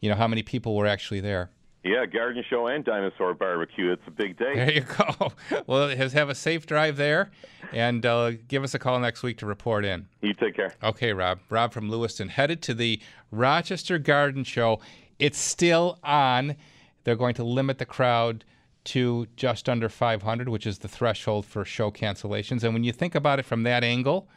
you 0.00 0.08
know 0.08 0.16
how 0.16 0.26
many 0.26 0.42
people 0.42 0.74
were 0.74 0.86
actually 0.86 1.20
there. 1.20 1.50
Yeah, 1.84 2.06
garden 2.06 2.44
show 2.48 2.68
and 2.68 2.84
dinosaur 2.84 3.34
barbecue. 3.34 3.90
It's 3.90 4.06
a 4.06 4.10
big 4.12 4.38
day. 4.38 4.54
There 4.54 4.72
you 4.72 4.82
go. 4.82 5.32
Well, 5.66 5.88
have 5.88 6.28
a 6.28 6.34
safe 6.34 6.64
drive 6.66 6.96
there, 6.96 7.30
and 7.72 8.06
uh, 8.06 8.32
give 8.46 8.62
us 8.62 8.74
a 8.74 8.78
call 8.78 9.00
next 9.00 9.22
week 9.22 9.38
to 9.38 9.46
report 9.46 9.84
in. 9.84 10.06
You 10.20 10.32
take 10.32 10.54
care. 10.54 10.74
Okay, 10.82 11.12
Rob. 11.12 11.40
Rob 11.50 11.72
from 11.72 11.90
Lewiston 11.90 12.28
headed 12.28 12.62
to 12.62 12.74
the 12.74 13.00
Rochester 13.32 13.98
Garden 13.98 14.44
Show. 14.44 14.80
It's 15.18 15.38
still 15.38 15.98
on. 16.04 16.56
They're 17.04 17.16
going 17.16 17.34
to 17.34 17.44
limit 17.44 17.78
the 17.78 17.86
crowd 17.86 18.44
to 18.84 19.26
just 19.36 19.68
under 19.68 19.88
500, 19.88 20.48
which 20.48 20.66
is 20.66 20.78
the 20.78 20.88
threshold 20.88 21.46
for 21.46 21.64
show 21.64 21.90
cancellations. 21.90 22.64
And 22.64 22.74
when 22.74 22.84
you 22.84 22.92
think 22.92 23.14
about 23.14 23.38
it 23.38 23.44
from 23.44 23.62
that 23.62 23.84
angle, 23.84 24.28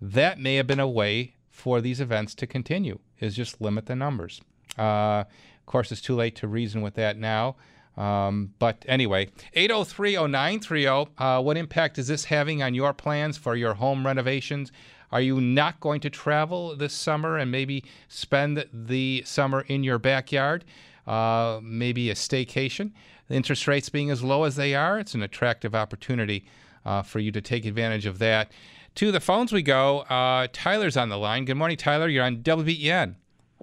that 0.00 0.38
may 0.38 0.56
have 0.56 0.66
been 0.66 0.80
a 0.80 0.88
way 0.88 1.34
for 1.50 1.80
these 1.80 2.00
events 2.00 2.34
to 2.36 2.46
continue, 2.46 2.98
is 3.20 3.36
just 3.36 3.60
limit 3.60 3.86
the 3.86 3.94
numbers. 3.94 4.40
Uh, 4.78 5.24
of 5.24 5.66
course, 5.66 5.92
it's 5.92 6.00
too 6.00 6.16
late 6.16 6.34
to 6.36 6.48
reason 6.48 6.80
with 6.82 6.94
that 6.94 7.18
now. 7.18 7.56
Um, 7.96 8.54
but 8.58 8.84
anyway, 8.88 9.28
8030930, 9.54 11.08
uh, 11.18 11.42
what 11.42 11.58
impact 11.58 11.98
is 11.98 12.08
this 12.08 12.24
having 12.24 12.62
on 12.62 12.74
your 12.74 12.94
plans 12.94 13.36
for 13.36 13.54
your 13.54 13.74
home 13.74 14.06
renovations? 14.06 14.72
Are 15.10 15.20
you 15.20 15.42
not 15.42 15.78
going 15.78 16.00
to 16.00 16.10
travel 16.10 16.74
this 16.74 16.94
summer 16.94 17.36
and 17.36 17.50
maybe 17.50 17.84
spend 18.08 18.64
the 18.72 19.22
summer 19.26 19.60
in 19.68 19.84
your 19.84 19.98
backyard? 19.98 20.64
Uh, 21.06 21.60
maybe 21.62 22.10
a 22.10 22.14
staycation. 22.14 22.92
The 23.28 23.34
interest 23.34 23.66
rates 23.66 23.88
being 23.88 24.10
as 24.10 24.22
low 24.22 24.44
as 24.44 24.56
they 24.56 24.74
are, 24.74 24.98
it's 24.98 25.14
an 25.14 25.22
attractive 25.22 25.74
opportunity 25.74 26.44
uh, 26.84 27.02
for 27.02 27.18
you 27.18 27.32
to 27.32 27.40
take 27.40 27.64
advantage 27.64 28.06
of 28.06 28.18
that. 28.18 28.52
To 28.96 29.10
the 29.10 29.20
phones 29.20 29.52
we 29.52 29.62
go. 29.62 30.00
Uh, 30.00 30.48
Tyler's 30.52 30.96
on 30.96 31.08
the 31.08 31.16
line. 31.16 31.44
Good 31.44 31.56
morning, 31.56 31.76
Tyler. 31.76 32.08
You're 32.08 32.24
on 32.24 32.38
WBEN. 32.38 33.14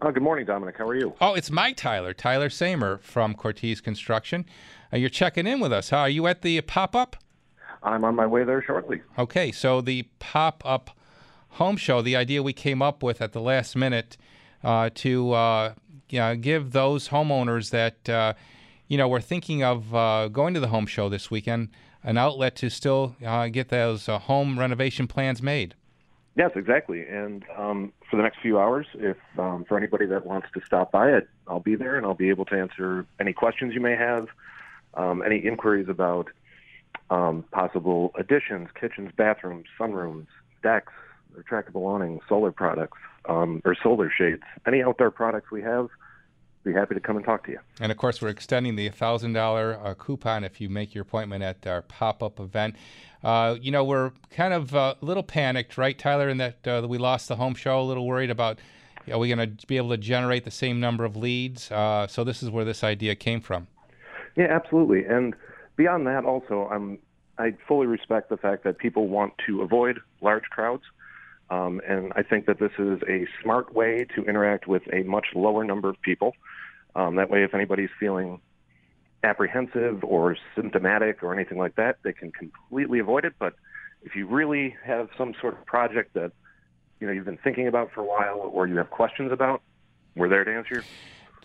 Uh, 0.02 0.12
good 0.12 0.24
morning, 0.24 0.46
Domenic. 0.46 0.78
How 0.78 0.88
are 0.88 0.96
you? 0.96 1.14
Oh, 1.20 1.34
it's 1.34 1.52
my 1.52 1.74
Tyler, 1.74 2.14
Tyler 2.14 2.50
Samer 2.50 3.00
from 3.00 3.36
Cortese 3.36 3.82
Construction. 3.82 4.46
Uh, 4.92 4.98
you're 4.98 5.10
checking 5.10 5.46
in 5.46 5.60
with 5.60 5.74
us. 5.74 5.90
Huh? 5.90 5.98
Are 5.98 6.10
you 6.10 6.26
at 6.28 6.42
the 6.42 6.62
pop 6.62 6.96
up? 6.96 7.18
I'm 7.84 8.04
on 8.04 8.16
my 8.16 8.26
way 8.26 8.44
there 8.44 8.62
shortly. 8.62 9.02
Okay, 9.18 9.52
so 9.52 9.82
the 9.82 10.04
pop 10.20 10.64
up 10.66 10.92
home 11.50 11.78
show, 11.78 12.02
the 12.02 12.16
idea 12.16 12.42
we 12.42 12.54
came 12.54 12.82
up 12.82 13.04
with 13.04 13.22
at 13.22 13.34
the 13.34 13.42
last 13.42 13.76
minute 13.76 14.18
uh, 14.64 14.90
to 14.96 15.34
uh, 16.14 16.36
give 16.36 16.72
those 16.72 17.10
homeowners 17.10 17.72
that 17.72 18.10
uh, 18.10 18.34
you 18.88 18.98
know 18.98 19.08
were 19.08 19.22
thinking 19.22 19.64
of 19.64 19.94
uh, 19.94 20.28
going 20.28 20.54
to 20.54 20.60
the 20.60 20.68
home 20.68 20.86
show 20.86 21.10
this 21.10 21.30
weekend 21.30 21.70
an 22.04 22.18
outlet 22.18 22.56
to 22.56 22.70
still 22.70 23.16
uh, 23.26 23.48
get 23.48 23.70
those 23.70 24.08
uh, 24.08 24.18
home 24.20 24.58
renovation 24.58 25.08
plans 25.08 25.42
made. 25.42 25.76
Yes, 26.36 26.52
exactly. 26.56 27.06
And 27.06 27.44
um, 27.58 27.92
for 28.10 28.16
the 28.16 28.24
next 28.24 28.40
few 28.42 28.60
hours, 28.60 28.88
if 28.94 29.18
um, 29.38 29.66
for 29.68 29.78
anybody 29.78 30.06
that 30.06 30.26
wants 30.26 30.48
to 30.54 30.62
stop 30.66 30.92
by 30.92 31.10
it, 31.10 31.28
I'll 31.48 31.60
be 31.60 31.76
there 31.76 31.98
and 31.98 32.06
I'll 32.06 32.14
be 32.14 32.30
able 32.30 32.46
to 32.46 32.56
answer 32.56 33.06
any 33.20 33.34
questions 33.34 33.74
you 33.74 33.82
may 33.82 33.96
have, 33.96 34.28
um, 34.94 35.22
any 35.22 35.38
inquiries 35.38 35.90
about 35.90 36.30
um, 37.10 37.44
possible 37.52 38.14
additions, 38.18 38.70
kitchens, 38.80 39.12
bathrooms, 39.18 39.66
sunrooms, 39.78 40.28
decks, 40.64 40.94
retractable 41.36 41.82
awnings, 41.82 42.22
solar 42.30 42.52
products, 42.52 42.98
um, 43.28 43.62
or 43.66 43.76
solar 43.82 44.12
shades, 44.16 44.44
any 44.68 44.82
outdoor 44.82 45.12
products 45.12 45.52
we 45.52 45.62
have. 45.62 45.90
Be 46.64 46.74
happy 46.74 46.94
to 46.94 47.00
come 47.00 47.16
and 47.16 47.26
talk 47.26 47.46
to 47.46 47.52
you. 47.52 47.60
And 47.80 47.90
of 47.90 47.98
course, 47.98 48.22
we're 48.22 48.30
extending 48.30 48.76
the 48.76 48.90
thousand 48.90 49.32
dollar 49.32 49.80
uh, 49.82 49.94
coupon 49.94 50.44
if 50.44 50.60
you 50.60 50.68
make 50.70 50.94
your 50.94 51.04
appointment 51.04 51.42
at 51.42 51.66
our 51.66 51.82
pop 51.82 52.22
up 52.22 52.40
event. 52.40 52.76
Uh, 53.24 53.56
you 53.62 53.72
know, 53.72 53.84
we're 53.84 54.12
kind 54.30 54.54
of 54.54 54.76
uh, 54.76 54.96
a 55.02 55.06
little 55.06 55.24
panicked, 55.24 55.78
right, 55.78 55.98
Tyler, 55.98 56.28
in 56.28 56.38
that 56.38 56.68
uh, 56.68 56.86
we 56.88 56.98
lost 56.98 57.30
the 57.30 57.38
home 57.38 57.56
show. 57.56 57.80
A 57.80 57.84
little 57.84 58.06
worried 58.06 58.30
about 58.30 58.60
are 59.12 59.18
we 59.18 59.34
going 59.34 59.58
to 59.58 59.68
be 59.68 59.78
able 59.78 59.90
to 59.90 59.98
generate 59.98 60.44
the 60.44 60.52
same 60.52 60.80
number 60.80 61.06
of 61.06 61.16
leads? 61.16 61.72
Uh, 61.72 62.08
so 62.08 62.24
this 62.24 62.44
is 62.44 62.50
where 62.50 62.66
this 62.66 62.84
idea 62.84 63.16
came 63.16 63.42
from. 63.42 63.68
Yeah, 64.36 64.48
absolutely. 64.50 65.06
And 65.06 65.36
beyond 65.76 66.08
that, 66.08 66.26
also, 66.26 66.68
I'm 66.72 67.00
I 67.38 67.54
fully 67.68 67.88
respect 67.88 68.30
the 68.30 68.38
fact 68.38 68.66
that 68.66 68.78
people 68.78 69.08
want 69.08 69.34
to 69.48 69.62
avoid 69.62 70.00
large 70.22 70.44
crowds. 70.44 70.84
Um, 71.52 71.82
and 71.88 72.14
I 72.16 72.24
think 72.24 72.46
that 72.46 72.60
this 72.60 72.72
is 72.78 73.02
a 73.08 73.28
smart 73.42 73.74
way 73.74 74.06
to 74.16 74.24
interact 74.26 74.68
with 74.68 74.84
a 74.94 75.04
much 75.04 75.28
lower 75.34 75.64
number 75.64 75.90
of 75.90 76.00
people. 76.02 76.34
Um, 76.96 77.16
that 77.16 77.30
way, 77.30 77.44
if 77.44 77.54
anybody's 77.54 77.90
feeling 78.00 78.40
apprehensive 79.24 80.04
or 80.04 80.38
symptomatic 80.56 81.24
or 81.24 81.34
anything 81.34 81.58
like 81.58 81.76
that, 81.76 81.98
they 82.04 82.14
can 82.14 82.32
completely 82.32 83.00
avoid 83.00 83.26
it. 83.26 83.34
But 83.40 83.54
if 84.04 84.16
you 84.16 84.28
really 84.28 84.76
have 84.86 85.10
some 85.18 85.34
sort 85.42 85.58
of 85.58 85.66
project 85.66 86.14
that 86.14 86.32
you 87.00 87.08
know 87.08 87.14
you've 87.14 87.26
been 87.26 87.40
thinking 87.44 87.68
about 87.68 87.92
for 87.92 88.02
a 88.02 88.06
while 88.06 88.50
or 88.54 88.68
you 88.68 88.78
have 88.78 88.90
questions 88.90 89.32
about, 89.32 89.62
we're 90.16 90.30
there 90.30 90.44
to 90.44 90.54
answer. 90.54 90.84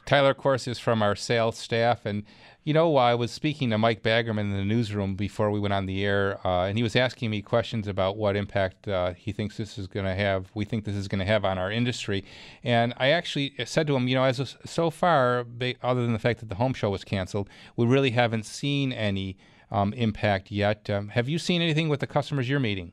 Tyler, 0.05 0.31
of 0.31 0.37
course, 0.37 0.69
is 0.69 0.79
from 0.79 1.03
our 1.03 1.17
sales 1.17 1.57
staff. 1.57 2.05
And, 2.05 2.25
you 2.65 2.73
know, 2.73 2.97
I 2.97 3.15
was 3.15 3.31
speaking 3.31 3.69
to 3.71 3.79
Mike 3.79 4.03
Baggerman 4.03 4.41
in 4.41 4.53
the 4.53 4.65
newsroom 4.65 5.17
before 5.17 5.51
we 5.51 5.61
went 5.61 5.75
on 5.75 5.85
the 5.85 6.03
air, 6.03 6.39
uh, 6.47 6.65
and 6.65 6.79
he 6.79 6.83
was 6.83 6.97
asking 6.97 7.31
me 7.31 7.43
questions 7.43 7.87
about 7.87 8.17
what 8.17 8.37
impact 8.37 8.89
uh, 8.89 9.13
he 9.13 9.33
thinks 9.33 9.59
this 9.59 9.77
is 9.77 9.87
going 9.87 10.07
to 10.07 10.15
have, 10.15 10.51
we 10.55 10.65
think 10.65 10.87
this 10.87 10.95
is 10.95 11.07
going 11.07 11.19
to 11.19 11.27
have 11.27 11.45
on 11.45 11.59
our 11.59 11.71
industry. 11.71 12.25
And 12.63 12.95
I 12.97 13.11
actually 13.11 13.55
said 13.67 13.87
to 13.89 13.97
him, 13.97 14.09
you 14.09 14.15
know, 14.15 14.25
as 14.25 14.41
of, 14.41 14.57
so 14.65 14.89
far, 14.89 15.45
other 15.83 16.03
than 16.03 16.15
the 16.15 16.19
fact 16.19 16.41
that 16.41 16.49
the 16.49 16.55
home 16.55 16.73
show 16.73 16.89
was 16.89 17.05
canceled, 17.05 17.51
we 17.77 17.85
really 17.87 18.13
haven't 18.13 18.47
seen 18.47 18.95
any 18.95 19.37
um, 19.71 19.93
impact 19.93 20.51
yet. 20.51 20.89
Um, 20.89 21.09
have 21.09 21.29
you 21.29 21.39
seen 21.39 21.61
anything 21.61 21.91
with 21.91 22.01
the 22.01 22.07
customers 22.07 22.49
you're 22.49 22.61
meeting? 22.61 22.93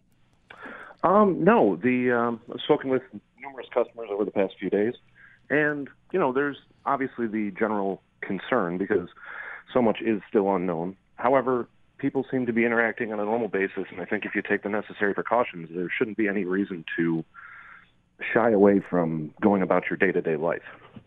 Um, 1.05 1.45
no, 1.45 1.77
the 1.77 2.11
um, 2.11 2.41
I've 2.53 2.59
spoken 2.61 2.89
with 2.89 3.03
numerous 3.41 3.67
customers 3.73 4.09
over 4.11 4.25
the 4.25 4.31
past 4.31 4.53
few 4.59 4.69
days, 4.69 4.93
and 5.49 5.87
you 6.11 6.19
know, 6.19 6.33
there's 6.33 6.57
obviously 6.85 7.25
the 7.25 7.51
general 7.57 8.03
concern 8.21 8.77
because 8.77 9.07
so 9.73 9.81
much 9.81 10.01
is 10.01 10.21
still 10.27 10.53
unknown. 10.55 10.95
However, 11.15 11.67
people 11.97 12.25
seem 12.29 12.45
to 12.47 12.53
be 12.53 12.65
interacting 12.65 13.13
on 13.13 13.19
a 13.19 13.25
normal 13.25 13.47
basis, 13.47 13.85
and 13.91 14.01
I 14.01 14.05
think 14.05 14.25
if 14.25 14.35
you 14.35 14.41
take 14.41 14.63
the 14.63 14.69
necessary 14.69 15.13
precautions, 15.13 15.69
there 15.73 15.89
shouldn't 15.95 16.17
be 16.17 16.27
any 16.27 16.45
reason 16.45 16.83
to 16.97 17.23
shy 18.33 18.51
away 18.51 18.81
from 18.87 19.33
going 19.41 19.61
about 19.61 19.83
your 19.89 19.97
day-to-day 19.97 20.35
life. 20.35 20.61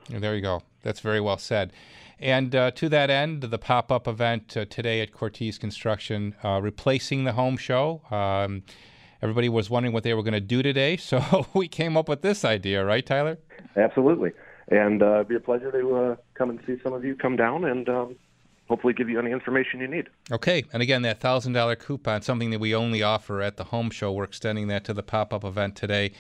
Yeah, 0.09 0.21
There 0.21 0.35
you 0.35 0.43
go. 0.43 0.63
That's 0.83 1.01
very 1.01 1.21
well 1.21 1.39
said. 1.39 1.73
And 2.21 2.55
uh, 2.55 2.71
to 2.73 2.89
that 2.91 3.11
end, 3.11 3.43
the 3.43 3.59
pop 3.59 3.91
up 3.91 4.07
event 4.07 4.57
uh, 4.57 4.65
today 4.67 5.01
at 5.01 5.13
Cortese 5.13 5.59
Construction, 5.59 6.35
uh, 6.45 6.61
replacing 6.63 7.25
the 7.25 7.33
home 7.33 7.57
show. 7.57 8.03
Um, 8.11 8.63
everybody 9.21 9.49
was 9.49 9.69
wondering 9.69 9.93
what 9.93 10.05
they 10.05 10.15
were 10.15 10.23
going 10.23 10.35
to 10.35 10.41
do 10.41 10.63
today, 10.63 10.97
so 11.11 11.47
we 11.55 11.69
came 11.69 11.97
up 11.97 12.09
with 12.09 12.23
this 12.23 12.45
idea, 12.45 12.85
right, 12.85 13.05
Tyler? 13.05 13.39
Absolutely. 13.77 14.33
And 14.69 15.03
uh, 15.03 15.17
it'd 15.17 15.29
be 15.29 15.35
a 15.35 15.41
pleasure 15.41 15.71
to 15.73 15.97
uh, 15.97 16.17
come 16.35 16.51
and 16.51 16.61
see 16.67 16.77
some 16.83 16.93
of 16.93 17.05
you 17.05 17.17
come 17.17 17.37
down 17.37 17.65
and 17.65 17.89
um, 17.89 18.17
hopefully 18.69 18.93
give 18.93 19.09
you 19.09 19.19
any 19.19 19.31
information 19.31 19.81
you 19.81 19.89
need. 19.89 20.09
Okay. 20.33 20.65
And 20.73 20.83
again, 20.83 21.03
that 21.03 21.21
$1,000 21.21 21.79
coupon, 21.79 22.23
something 22.23 22.51
that 22.51 22.61
we 22.61 22.75
only 22.75 23.03
offer 23.03 23.43
at 23.43 23.57
the 23.57 23.65
home 23.65 23.91
show, 23.91 24.13
we're 24.13 24.25
extending 24.25 24.69
that 24.69 24.85
to 24.85 24.95
the 24.95 25.03
pop 25.03 25.33
up 25.33 25.45
event 25.45 25.77
today. 25.77 26.13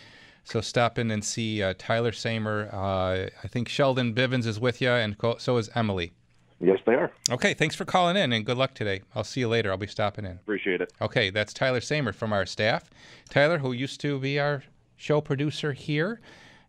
So 0.44 0.60
stop 0.60 0.98
in 0.98 1.10
and 1.10 1.24
see 1.24 1.62
uh, 1.62 1.74
Tyler 1.78 2.12
Samer. 2.12 2.68
Uh, 2.70 3.30
I 3.42 3.48
think 3.48 3.68
Sheldon 3.68 4.14
Bivens 4.14 4.46
is 4.46 4.60
with 4.60 4.82
you, 4.82 4.90
and 4.90 5.16
co- 5.16 5.38
so 5.38 5.56
is 5.56 5.70
Emily. 5.74 6.12
Yes, 6.60 6.78
they 6.86 6.94
are. 6.94 7.10
Okay, 7.30 7.54
thanks 7.54 7.74
for 7.74 7.84
calling 7.84 8.16
in 8.16 8.32
and 8.32 8.44
good 8.44 8.56
luck 8.56 8.74
today. 8.74 9.02
I'll 9.14 9.24
see 9.24 9.40
you 9.40 9.48
later. 9.48 9.70
I'll 9.70 9.76
be 9.76 9.86
stopping 9.86 10.24
in. 10.24 10.32
Appreciate 10.32 10.80
it. 10.80 10.92
Okay, 11.00 11.30
that's 11.30 11.52
Tyler 11.52 11.80
Samer 11.80 12.12
from 12.12 12.32
our 12.32 12.46
staff. 12.46 12.90
Tyler, 13.28 13.58
who 13.58 13.72
used 13.72 14.00
to 14.02 14.18
be 14.18 14.38
our 14.38 14.62
show 14.96 15.20
producer 15.20 15.72
here, 15.72 16.20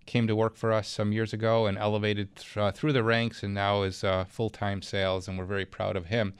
came 0.06 0.28
to 0.28 0.36
work 0.36 0.56
for 0.56 0.72
us 0.72 0.88
some 0.88 1.12
years 1.12 1.34
ago 1.34 1.66
and 1.66 1.78
elevated 1.78 2.36
th- 2.36 2.58
uh, 2.58 2.72
through 2.72 2.94
the 2.94 3.04
ranks 3.04 3.44
and 3.44 3.54
now 3.54 3.84
is 3.84 4.04
uh, 4.04 4.26
full 4.26 4.50
time 4.50 4.82
sales, 4.82 5.28
and 5.28 5.38
we're 5.38 5.46
very 5.46 5.66
proud 5.66 5.96
of 5.96 6.08
him. 6.08 6.34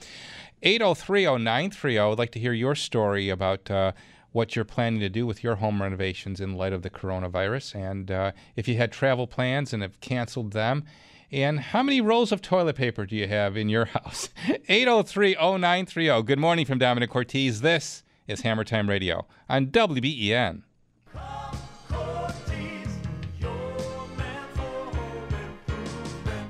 803 0.62 1.24
0930, 1.24 1.98
I 1.98 2.06
would 2.06 2.18
like 2.18 2.32
to 2.32 2.40
hear 2.40 2.52
your 2.52 2.74
story 2.74 3.28
about. 3.28 3.70
Uh, 3.70 3.92
what 4.32 4.54
you're 4.54 4.66
planning 4.66 5.00
to 5.00 5.08
do 5.08 5.24
with 5.24 5.42
your 5.42 5.54
home 5.54 5.80
renovations 5.80 6.42
in 6.42 6.58
light 6.58 6.74
of 6.74 6.82
the 6.82 6.90
coronavirus, 6.90 7.74
and 7.74 8.10
uh, 8.10 8.32
if 8.54 8.68
you 8.68 8.76
had 8.76 8.92
travel 8.92 9.26
plans 9.26 9.72
and 9.72 9.82
have 9.82 9.98
canceled 10.02 10.52
them, 10.52 10.84
and 11.32 11.58
how 11.58 11.82
many 11.82 12.00
rolls 12.00 12.32
of 12.32 12.42
toilet 12.42 12.76
paper 12.76 13.06
do 13.06 13.16
you 13.16 13.26
have 13.28 13.56
in 13.56 13.70
your 13.70 13.84
house? 13.96 14.28
803 14.68 15.34
0930. 15.34 16.22
Good 16.22 16.38
morning 16.38 16.66
from 16.66 16.78
Domenic 16.78 17.08
Cortese. 17.08 17.60
This 17.60 18.04
is 18.28 18.42
Hammer 18.42 18.64
Time 18.64 18.88
Radio 18.88 19.26
on 19.48 19.68
WBEN. 19.68 20.62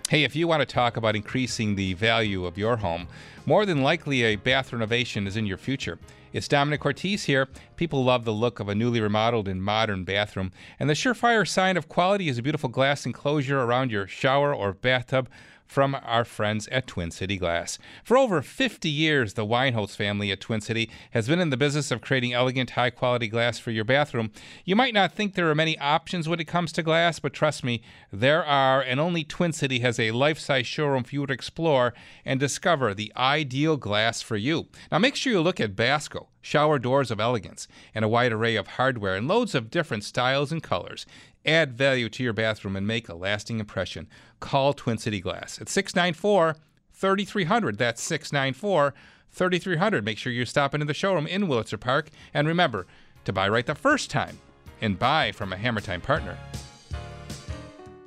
Hey, 0.09 0.23
if 0.23 0.37
you 0.37 0.47
want 0.47 0.61
to 0.61 0.73
talk 0.73 0.97
about 0.97 1.17
increasing 1.17 1.75
the 1.75 1.95
value 1.95 2.47
of 2.47 2.57
your 2.57 2.77
home, 2.77 3.09
more 3.45 3.67
than 3.67 3.83
likely 3.83 4.23
a 4.23 4.37
bath 4.37 4.73
renovation 4.73 5.27
is 5.27 5.37
in 5.37 5.47
your 5.47 5.57
future. 5.59 5.99
It's 6.33 6.47
Domenic 6.47 6.79
Cortese 6.79 7.27
here. 7.27 7.49
People 7.75 8.05
love 8.05 8.25
the 8.25 8.33
look 8.33 8.61
of 8.61 8.69
a 8.69 8.75
newly 8.77 9.01
remodeled 9.01 9.49
and 9.49 9.61
modern 9.61 10.05
bathroom, 10.05 10.53
and 10.79 10.89
the 10.89 10.95
surefire 10.95 11.47
sign 11.47 11.77
of 11.77 11.89
quality 11.89 12.29
is 12.29 12.39
a 12.39 12.43
beautiful 12.43 12.69
glass 12.69 13.05
enclosure 13.05 13.61
around 13.61 13.91
your 13.91 14.07
shower 14.07 14.55
or 14.55 14.75
bathtub 14.75 15.29
from 15.67 15.97
our 16.03 16.25
friends 16.25 16.69
at 16.69 16.87
Twin 16.87 17.11
City 17.11 17.37
Glass. 17.37 17.79
For 18.05 18.17
over 18.17 18.43
50 18.43 18.89
years, 18.89 19.35
the 19.35 19.45
Winehouse 19.45 19.97
family 19.97 20.31
at 20.31 20.41
Twin 20.41 20.61
City 20.61 20.91
has 21.11 21.29
been 21.29 21.41
in 21.41 21.51
the 21.51 21.57
business 21.57 21.91
of 21.91 22.01
creating 22.01 22.33
elegant, 22.33 22.71
high 22.71 22.91
quality 22.91 23.29
glass 23.29 23.59
for 23.59 23.71
your 23.71 23.85
bathroom. 23.85 24.31
You 24.65 24.77
might 24.77 24.95
not 24.95 25.13
think 25.13 25.35
there 25.35 25.51
are 25.51 25.55
many 25.55 25.79
options 25.79 26.29
when 26.29 26.41
it 26.41 26.47
comes 26.47 26.73
to 26.73 26.83
glass, 26.83 27.19
but 27.19 27.33
trust 27.33 27.65
me, 27.65 27.83
there 28.13 28.45
are, 28.45 28.81
and 28.81 29.01
only 29.01 29.25
Twin 29.25 29.53
City 29.53 29.81
has 29.81 29.99
a 29.99 30.13
life 30.13 30.39
size 30.39 30.67
showroom 30.67 31.05
for 31.05 31.15
you 31.15 31.27
to 31.27 31.33
explore 31.33 31.95
and 32.25 32.41
discover 32.41 32.95
the 32.95 33.13
ideal 33.17 33.77
glass 33.77 34.23
for 34.23 34.37
you. 34.37 34.69
Now, 34.91 34.99
make 34.99 35.17
sure 35.17 35.33
you 35.33 35.41
look 35.41 35.61
at 35.61 35.77
Basco. 35.77 36.29
Shower 36.47 36.79
doors 36.79 37.11
of 37.11 37.19
elegance, 37.19 37.67
and 37.93 38.05
a 38.05 38.09
wide 38.09 38.31
array 38.31 38.55
of 38.55 38.69
hardware, 38.69 39.17
and 39.17 39.27
loads 39.27 39.53
of 39.53 39.69
different 39.69 40.05
styles 40.05 40.53
and 40.53 40.63
colors. 40.63 41.05
Add 41.47 41.73
value 41.73 42.09
to 42.09 42.23
your 42.23 42.33
bathroom 42.33 42.77
and 42.77 42.87
make 42.87 43.09
a 43.09 43.15
lasting 43.15 43.61
impression. 43.61 44.09
Call 44.41 44.73
Twin 44.73 44.99
City 44.99 45.21
Glass 45.21 45.61
at 45.61 45.69
694 45.69 46.57
3300. 46.93 47.79
That's 47.79 48.03
694 48.03 48.95
3300. 49.31 50.05
Make 50.05 50.19
sure 50.19 50.33
you 50.33 50.45
stop 50.45 50.75
into 50.75 50.87
the 50.87 50.95
showroom 50.95 51.27
in 51.27 51.47
Wurlitzer 51.47 51.79
Park. 51.79 52.11
And 52.35 52.49
remember 52.49 52.87
to 53.25 53.33
buy 53.33 53.49
right 53.49 53.67
the 53.67 53.75
first 53.75 54.11
time 54.11 54.39
and 54.81 54.99
buy 54.99 55.33
from 55.33 55.53
a 55.53 55.57
Hammer 55.57 55.81
Time 55.81 56.01
partner. 56.01 56.37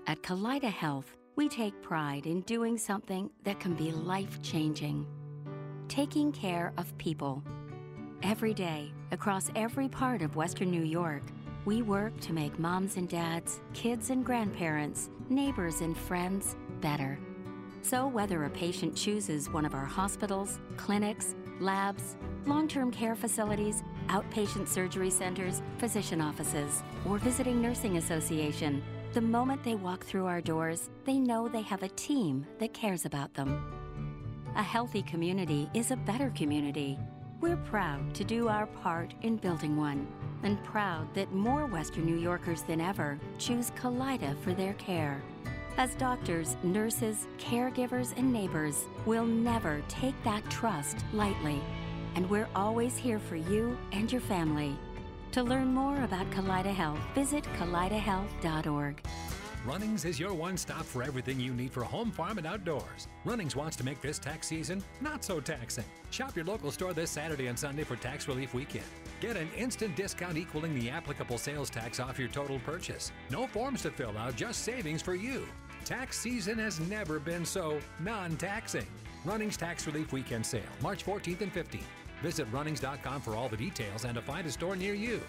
At 0.07 0.21
Kaleida 0.21 0.71
Health, 0.71 1.15
we 1.35 1.47
take 1.47 1.81
pride 1.81 2.25
in 2.25 2.41
doing 2.41 2.77
something 2.77 3.29
that 3.43 3.59
can 3.59 3.73
be 3.75 3.91
life 3.91 4.41
changing 4.41 5.05
taking 5.89 6.31
care 6.31 6.71
of 6.77 6.97
people. 6.97 7.43
Every 8.21 8.53
day, 8.53 8.93
across 9.11 9.49
every 9.55 9.89
part 9.89 10.21
of 10.21 10.35
Western 10.35 10.71
New 10.71 10.83
York, 10.83 11.23
we 11.65 11.81
work 11.81 12.17
to 12.21 12.33
make 12.33 12.57
moms 12.57 12.97
and 12.97 13.09
dads, 13.09 13.59
kids 13.73 14.09
and 14.09 14.25
grandparents, 14.25 15.09
neighbors 15.29 15.81
and 15.81 15.97
friends 15.97 16.55
better. 16.81 17.19
So, 17.81 18.07
whether 18.07 18.43
a 18.43 18.49
patient 18.49 18.95
chooses 18.95 19.49
one 19.49 19.65
of 19.65 19.73
our 19.73 19.85
hospitals, 19.85 20.59
clinics, 20.77 21.35
labs, 21.59 22.15
long 22.45 22.67
term 22.67 22.91
care 22.91 23.15
facilities, 23.15 23.83
outpatient 24.07 24.67
surgery 24.67 25.09
centers, 25.09 25.61
physician 25.77 26.21
offices, 26.21 26.83
or 27.05 27.17
visiting 27.17 27.61
Nursing 27.61 27.97
Association, 27.97 28.83
the 29.13 29.21
moment 29.21 29.63
they 29.63 29.75
walk 29.75 30.05
through 30.05 30.25
our 30.25 30.41
doors, 30.41 30.89
they 31.05 31.17
know 31.17 31.47
they 31.47 31.61
have 31.63 31.83
a 31.83 31.89
team 31.89 32.45
that 32.59 32.73
cares 32.73 33.05
about 33.05 33.33
them. 33.33 33.73
A 34.55 34.63
healthy 34.63 35.01
community 35.01 35.69
is 35.73 35.91
a 35.91 35.95
better 35.95 36.31
community. 36.31 36.97
We're 37.41 37.57
proud 37.57 38.13
to 38.15 38.23
do 38.23 38.49
our 38.49 38.67
part 38.67 39.13
in 39.21 39.37
building 39.37 39.77
one, 39.77 40.07
and 40.43 40.63
proud 40.63 41.13
that 41.13 41.33
more 41.33 41.65
Western 41.65 42.05
New 42.05 42.17
Yorkers 42.17 42.61
than 42.63 42.81
ever 42.81 43.19
choose 43.37 43.71
Kaleida 43.71 44.37
for 44.41 44.53
their 44.53 44.73
care. 44.73 45.21
As 45.77 45.95
doctors, 45.95 46.57
nurses, 46.63 47.27
caregivers, 47.37 48.13
and 48.17 48.33
neighbors, 48.33 48.85
we'll 49.05 49.25
never 49.25 49.81
take 49.87 50.15
that 50.23 50.47
trust 50.49 50.97
lightly. 51.13 51.61
And 52.15 52.29
we're 52.29 52.49
always 52.55 52.97
here 52.97 53.19
for 53.19 53.35
you 53.35 53.77
and 53.91 54.11
your 54.11 54.21
family. 54.21 54.77
To 55.33 55.43
learn 55.43 55.73
more 55.73 56.03
about 56.03 56.29
Kaleida 56.31 56.73
Health, 56.73 56.99
visit 57.13 57.43
kaleidahealth.org. 57.57 59.01
Runnings 59.65 60.05
is 60.05 60.17
your 60.17 60.33
one 60.33 60.55
stop 60.55 60.85
for 60.85 61.03
everything 61.03 61.37
you 61.37 61.53
need 61.53 61.71
for 61.71 61.83
home, 61.83 62.11
farm, 62.11 62.37
and 62.37 62.47
outdoors. 62.47 63.09
Runnings 63.25 63.57
wants 63.57 63.75
to 63.75 63.83
make 63.83 64.01
this 64.01 64.17
tax 64.17 64.47
season 64.47 64.81
not 65.01 65.21
so 65.21 65.41
taxing. 65.41 65.83
Shop 66.11 66.33
your 66.33 66.45
local 66.45 66.71
store 66.71 66.93
this 66.93 67.11
Saturday 67.11 67.47
and 67.47 67.59
Sunday 67.59 67.83
for 67.83 67.97
Tax 67.97 68.27
Relief 68.29 68.53
Weekend. 68.53 68.85
Get 69.19 69.35
an 69.35 69.49
instant 69.57 69.97
discount 69.97 70.37
equaling 70.37 70.73
the 70.75 70.89
applicable 70.89 71.37
sales 71.37 71.69
tax 71.69 71.99
off 71.99 72.17
your 72.17 72.29
total 72.29 72.59
purchase. 72.59 73.11
No 73.29 73.47
forms 73.47 73.81
to 73.81 73.91
fill 73.91 74.17
out, 74.17 74.37
just 74.37 74.63
savings 74.63 75.01
for 75.01 75.13
you. 75.13 75.45
Tax 75.83 76.17
season 76.17 76.57
has 76.57 76.79
never 76.79 77.19
been 77.19 77.43
so 77.43 77.79
non 77.99 78.37
taxing. 78.37 78.87
Runnings 79.25 79.57
Tax 79.57 79.85
Relief 79.85 80.13
Weekend 80.13 80.45
Sale, 80.45 80.61
March 80.81 81.05
14th 81.05 81.41
and 81.41 81.53
15th. 81.53 81.81
Visit 82.23 82.47
runnings.com 82.51 83.21
for 83.21 83.35
all 83.35 83.49
the 83.49 83.57
details 83.57 84.05
and 84.05 84.15
to 84.15 84.21
find 84.21 84.47
a 84.47 84.51
store 84.51 84.77
near 84.77 84.93
you. 84.93 85.19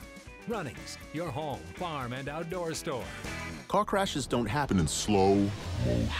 Runnings, 0.50 0.98
your 1.12 1.30
home, 1.30 1.60
farm, 1.76 2.12
and 2.12 2.28
outdoor 2.28 2.74
store. 2.74 3.04
Car 3.68 3.84
crashes 3.84 4.26
don't 4.26 4.46
happen 4.46 4.80
in 4.80 4.88
slow 4.88 5.48
motion. 5.86 6.10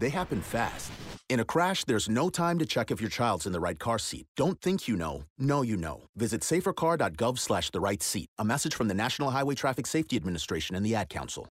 They 0.00 0.08
happen 0.08 0.40
fast. 0.40 0.90
In 1.28 1.38
a 1.38 1.44
crash, 1.44 1.84
there's 1.84 2.08
no 2.08 2.30
time 2.30 2.58
to 2.58 2.66
check 2.66 2.90
if 2.90 3.00
your 3.00 3.10
child's 3.10 3.46
in 3.46 3.52
the 3.52 3.60
right 3.60 3.78
car 3.78 3.98
seat. 3.98 4.26
Don't 4.36 4.60
think 4.60 4.88
you 4.88 4.96
know. 4.96 5.22
Know 5.38 5.62
you 5.62 5.76
know. 5.76 6.02
Visit 6.16 6.40
safercar.gov 6.40 7.38
slash 7.38 7.70
the 7.70 7.80
right 7.80 8.02
seat. 8.02 8.28
A 8.38 8.44
message 8.44 8.74
from 8.74 8.88
the 8.88 8.94
National 8.94 9.30
Highway 9.30 9.54
Traffic 9.54 9.86
Safety 9.86 10.16
Administration 10.16 10.74
and 10.74 10.84
the 10.84 10.96
Ad 10.96 11.08
Council. 11.08 11.48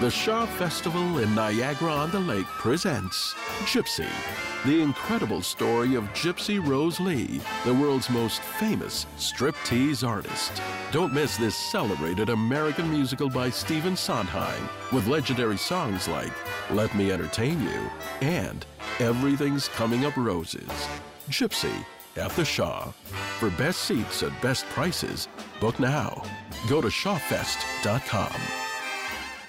The 0.00 0.10
Shaw 0.12 0.46
Festival 0.46 1.18
in 1.18 1.34
Niagara 1.34 1.90
on 1.90 2.12
the 2.12 2.20
Lake 2.20 2.46
presents 2.46 3.34
Gypsy, 3.64 4.08
the 4.64 4.80
incredible 4.80 5.42
story 5.42 5.96
of 5.96 6.04
Gypsy 6.12 6.64
Rose 6.64 7.00
Lee, 7.00 7.40
the 7.64 7.74
world's 7.74 8.08
most 8.08 8.40
famous 8.40 9.06
striptease 9.16 10.06
artist. 10.06 10.62
Don't 10.92 11.12
miss 11.12 11.36
this 11.36 11.56
celebrated 11.56 12.28
American 12.28 12.88
musical 12.88 13.28
by 13.28 13.50
Stephen 13.50 13.96
Sondheim 13.96 14.68
with 14.92 15.08
legendary 15.08 15.58
songs 15.58 16.06
like 16.06 16.32
Let 16.70 16.94
Me 16.94 17.10
Entertain 17.10 17.60
You 17.60 17.90
and 18.20 18.64
Everything's 19.00 19.66
Coming 19.66 20.04
Up 20.04 20.16
Roses. 20.16 20.88
Gypsy 21.28 21.74
at 22.16 22.30
the 22.36 22.44
Shaw. 22.44 22.92
For 23.40 23.50
best 23.50 23.80
seats 23.80 24.22
at 24.22 24.40
best 24.40 24.64
prices, 24.66 25.26
book 25.58 25.80
now. 25.80 26.22
Go 26.68 26.80
to 26.80 26.86
shawfest.com. 26.86 28.67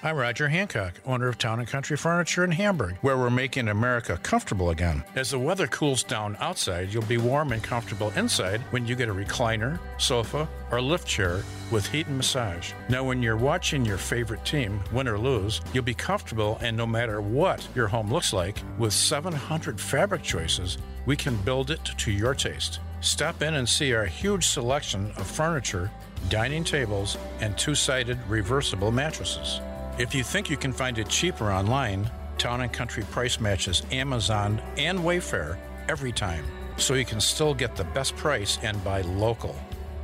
I'm 0.02 0.16
Roger 0.16 0.48
Hancock, 0.48 0.94
owner 1.04 1.28
of 1.28 1.36
Town 1.36 1.58
and 1.58 1.68
Country 1.68 1.94
Furniture 1.94 2.42
in 2.42 2.52
Hamburg, 2.52 2.96
where 3.02 3.18
we're 3.18 3.28
making 3.28 3.68
America 3.68 4.18
comfortable 4.22 4.70
again. 4.70 5.04
As 5.14 5.32
the 5.32 5.38
weather 5.38 5.66
cools 5.66 6.02
down 6.02 6.38
outside, 6.40 6.90
you'll 6.90 7.02
be 7.02 7.18
warm 7.18 7.52
and 7.52 7.62
comfortable 7.62 8.10
inside 8.16 8.62
when 8.70 8.86
you 8.86 8.94
get 8.94 9.10
a 9.10 9.14
recliner, 9.14 9.78
sofa, 9.98 10.48
or 10.70 10.80
lift 10.80 11.06
chair 11.06 11.42
with 11.70 11.86
heat 11.86 12.06
and 12.06 12.16
massage. 12.16 12.72
Now, 12.88 13.04
when 13.04 13.22
you're 13.22 13.36
watching 13.36 13.84
your 13.84 13.98
favorite 13.98 14.42
team, 14.42 14.80
win 14.90 15.06
or 15.06 15.18
lose, 15.18 15.60
you'll 15.74 15.84
be 15.84 15.92
comfortable, 15.92 16.56
and 16.62 16.74
no 16.74 16.86
matter 16.86 17.20
what 17.20 17.68
your 17.74 17.86
home 17.86 18.10
looks 18.10 18.32
like, 18.32 18.62
with 18.78 18.94
700 18.94 19.78
fabric 19.78 20.22
choices, 20.22 20.78
we 21.04 21.14
can 21.14 21.36
build 21.42 21.70
it 21.70 21.84
to 21.98 22.10
your 22.10 22.34
taste. 22.34 22.80
Stop 23.02 23.42
in 23.42 23.52
and 23.52 23.68
see 23.68 23.92
our 23.92 24.06
huge 24.06 24.46
selection 24.46 25.12
of 25.18 25.26
furniture, 25.26 25.90
dining 26.30 26.64
tables, 26.64 27.18
and 27.40 27.58
two 27.58 27.74
sided 27.74 28.18
reversible 28.30 28.90
mattresses. 28.90 29.60
If 30.00 30.14
you 30.14 30.22
think 30.22 30.48
you 30.48 30.56
can 30.56 30.72
find 30.72 30.96
it 30.96 31.10
cheaper 31.10 31.52
online, 31.52 32.10
Town 32.38 32.62
and 32.62 32.72
Country 32.72 33.02
price 33.10 33.38
matches 33.38 33.82
Amazon 33.92 34.58
and 34.78 34.98
Wayfair 35.00 35.58
every 35.90 36.10
time, 36.10 36.46
so 36.78 36.94
you 36.94 37.04
can 37.04 37.20
still 37.20 37.52
get 37.52 37.76
the 37.76 37.84
best 37.84 38.16
price 38.16 38.58
and 38.62 38.82
buy 38.82 39.02
local. 39.02 39.54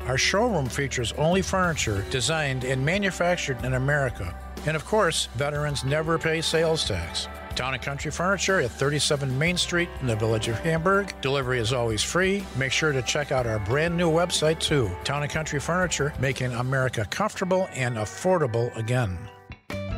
Our 0.07 0.19
showroom 0.19 0.67
features 0.67 1.13
only 1.13 1.41
furniture 1.41 2.05
designed 2.11 2.65
and 2.65 2.85
manufactured 2.85 3.65
in 3.65 3.73
America. 3.73 4.37
And 4.67 4.77
of 4.77 4.85
course, 4.85 5.31
veterans 5.35 5.83
never 5.83 6.19
pay 6.19 6.43
sales 6.43 6.87
tax. 6.87 7.27
Town 7.55 7.73
and 7.73 7.83
Country 7.83 8.11
Furniture 8.11 8.61
at 8.61 8.73
37 8.73 9.39
Main 9.39 9.57
Street 9.57 9.89
in 10.03 10.09
the 10.09 10.17
village 10.17 10.49
of 10.49 10.59
Hamburg. 10.59 11.15
Delivery 11.23 11.59
is 11.59 11.73
always 11.73 12.03
free. 12.03 12.45
Make 12.59 12.73
sure 12.73 12.93
to 12.93 13.01
check 13.01 13.33
out 13.33 13.47
our 13.47 13.61
brand 13.61 13.97
new 13.97 14.11
website 14.11 14.61
too. 14.61 14.91
Town 15.05 15.23
and 15.23 15.33
Country 15.33 15.59
Furniture, 15.59 16.13
making 16.19 16.53
America 16.53 17.07
comfortable 17.09 17.67
and 17.73 17.97
affordable 17.97 18.77
again. 18.77 19.17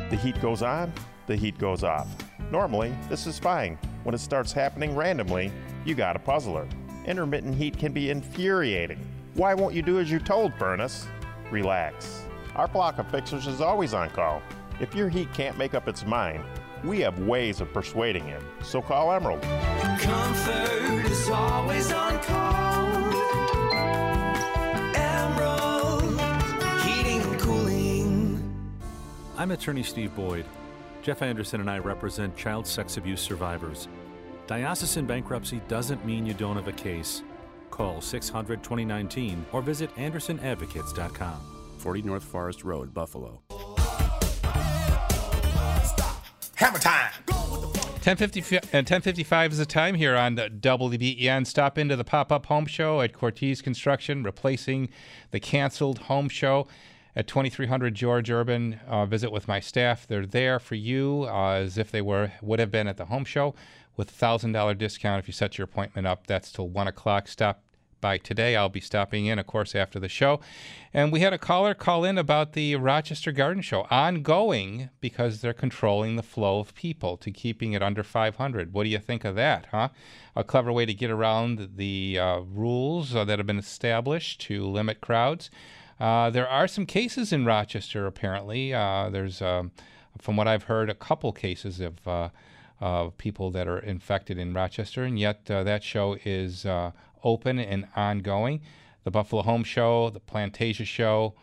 The 0.09 0.15
heat 0.15 0.41
goes 0.41 0.61
on, 0.63 0.91
the 1.27 1.35
heat 1.35 1.57
goes 1.59 1.83
off. 1.83 2.07
Normally, 2.51 2.95
this 3.09 3.27
is 3.27 3.37
fine. 3.37 3.77
When 4.03 4.15
it 4.15 4.19
starts 4.19 4.51
happening 4.51 4.95
randomly, 4.95 5.51
you 5.85 5.93
got 5.93 6.15
a 6.15 6.19
puzzler. 6.19 6.67
Intermittent 7.05 7.55
heat 7.55 7.77
can 7.77 7.91
be 7.91 8.09
infuriating. 8.09 8.99
Why 9.35 9.53
won't 9.53 9.75
you 9.75 9.81
do 9.83 9.99
as 9.99 10.09
you're 10.09 10.19
told, 10.19 10.53
Furnace? 10.55 11.07
Relax. 11.51 12.25
Our 12.55 12.67
block 12.67 12.97
of 12.97 13.09
fixers 13.11 13.45
is 13.45 13.61
always 13.61 13.93
on 13.93 14.09
call. 14.09 14.41
If 14.79 14.95
your 14.95 15.09
heat 15.09 15.31
can't 15.33 15.57
make 15.57 15.75
up 15.75 15.87
its 15.87 16.05
mind, 16.05 16.43
we 16.83 17.01
have 17.01 17.19
ways 17.19 17.61
of 17.61 17.71
persuading 17.71 18.27
it. 18.29 18.41
So 18.63 18.81
call 18.81 19.11
Emerald. 19.11 19.41
Comfort 19.99 21.05
is 21.05 21.29
always 21.29 21.91
on 21.91 22.17
call. 22.23 23.38
I'm 29.39 29.51
attorney 29.51 29.83
Steve 29.83 30.13
Boyd. 30.17 30.43
Jeff 31.01 31.21
Anderson 31.21 31.61
and 31.61 31.71
I 31.71 31.77
represent 31.77 32.35
child 32.35 32.67
sex 32.67 32.97
abuse 32.97 33.21
survivors. 33.21 33.87
Diocesan 34.47 35.05
bankruptcy 35.05 35.61
doesn't 35.69 36.05
mean 36.05 36.25
you 36.25 36.33
don't 36.33 36.57
have 36.57 36.67
a 36.67 36.73
case. 36.73 37.23
Call 37.71 38.01
600 38.01 38.61
2019 38.61 39.45
or 39.53 39.61
visit 39.61 39.95
AndersonAdvocates.com. 39.95 41.39
40 41.77 42.01
North 42.01 42.25
Forest 42.25 42.65
Road, 42.65 42.93
Buffalo. 42.93 43.41
Hammer 46.55 46.79
time. 46.79 47.13
1050, 48.03 48.57
uh, 48.57 48.59
1055 48.71 49.53
is 49.53 49.57
the 49.59 49.65
time 49.65 49.95
here 49.95 50.17
on 50.17 50.35
WBEN. 50.35 51.47
Stop 51.47 51.77
into 51.77 51.95
the 51.95 52.03
pop 52.03 52.33
up 52.33 52.47
home 52.47 52.65
show 52.65 52.99
at 52.99 53.13
Cortese 53.13 53.63
Construction, 53.63 54.21
replacing 54.21 54.89
the 55.31 55.39
canceled 55.39 55.99
home 55.99 56.27
show 56.27 56.67
at 57.15 57.27
2300 57.27 57.95
George 57.95 58.29
Urban. 58.29 58.79
Uh, 58.87 59.05
visit 59.05 59.31
with 59.31 59.47
my 59.47 59.59
staff. 59.59 60.07
They're 60.07 60.25
there 60.25 60.59
for 60.59 60.75
you 60.75 61.25
uh, 61.27 61.53
as 61.53 61.77
if 61.77 61.91
they 61.91 62.01
were 62.01 62.31
would 62.41 62.59
have 62.59 62.71
been 62.71 62.87
at 62.87 62.97
the 62.97 63.05
home 63.05 63.25
show 63.25 63.55
with 63.97 64.09
a 64.09 64.25
$1,000 64.25 64.77
discount 64.77 65.19
if 65.19 65.27
you 65.27 65.33
set 65.33 65.57
your 65.57 65.65
appointment 65.65 66.07
up. 66.07 66.27
That's 66.27 66.51
till 66.51 66.69
1 66.69 66.87
o'clock. 66.87 67.27
Stop 67.27 67.61
by 68.01 68.17
today. 68.17 68.55
I'll 68.55 68.69
be 68.69 68.79
stopping 68.79 69.25
in, 69.25 69.39
of 69.39 69.47
course, 69.47 69.75
after 69.75 69.99
the 69.99 70.09
show. 70.09 70.39
And 70.93 71.11
we 71.11 71.19
had 71.19 71.33
a 71.33 71.37
caller 71.37 71.73
call 71.73 72.03
in 72.03 72.17
about 72.17 72.53
the 72.53 72.75
Rochester 72.75 73.31
Garden 73.31 73.61
Show, 73.61 73.85
ongoing 73.89 74.89
because 75.01 75.41
they're 75.41 75.53
controlling 75.53 76.15
the 76.15 76.23
flow 76.23 76.59
of 76.59 76.73
people 76.73 77.17
to 77.17 77.31
keeping 77.31 77.73
it 77.73 77.83
under 77.83 78.03
500. 78.03 78.73
What 78.73 78.83
do 78.83 78.89
you 78.89 78.99
think 78.99 79.25
of 79.25 79.35
that, 79.35 79.67
huh? 79.71 79.89
A 80.35 80.43
clever 80.43 80.71
way 80.71 80.85
to 80.85 80.93
get 80.93 81.11
around 81.11 81.71
the 81.75 82.17
uh, 82.19 82.39
rules 82.39 83.15
uh, 83.15 83.25
that 83.25 83.39
have 83.39 83.47
been 83.47 83.59
established 83.59 84.41
to 84.41 84.65
limit 84.65 85.01
crowds. 85.01 85.49
Uh, 85.99 86.29
there 86.29 86.47
are 86.47 86.67
some 86.67 86.85
cases 86.85 87.33
in 87.33 87.45
Rochester, 87.45 88.05
apparently. 88.05 88.73
Uh, 88.73 89.09
there's, 89.09 89.41
um, 89.41 89.71
from 90.17 90.37
what 90.37 90.47
I've 90.47 90.63
heard, 90.63 90.89
a 90.89 90.95
couple 90.95 91.31
cases 91.31 91.79
of 91.79 92.07
uh, 92.07 92.29
of 92.81 93.17
people 93.17 93.51
that 93.51 93.67
are 93.67 93.79
infected 93.79 94.37
in 94.37 94.53
Rochester, 94.53 95.03
and 95.03 95.19
yet 95.19 95.51
uh, 95.51 95.63
that 95.63 95.83
show 95.83 96.17
is 96.23 96.65
uh, 96.65 96.91
open 97.25 97.59
and 97.59 97.85
ongoing. 97.93 98.61
The 99.03 99.11
Buffalo 99.11 99.41
Home 99.41 99.65
Show, 99.65 100.09
the 100.09 100.21
Plantasia 100.21 100.85
Show, 100.85 101.33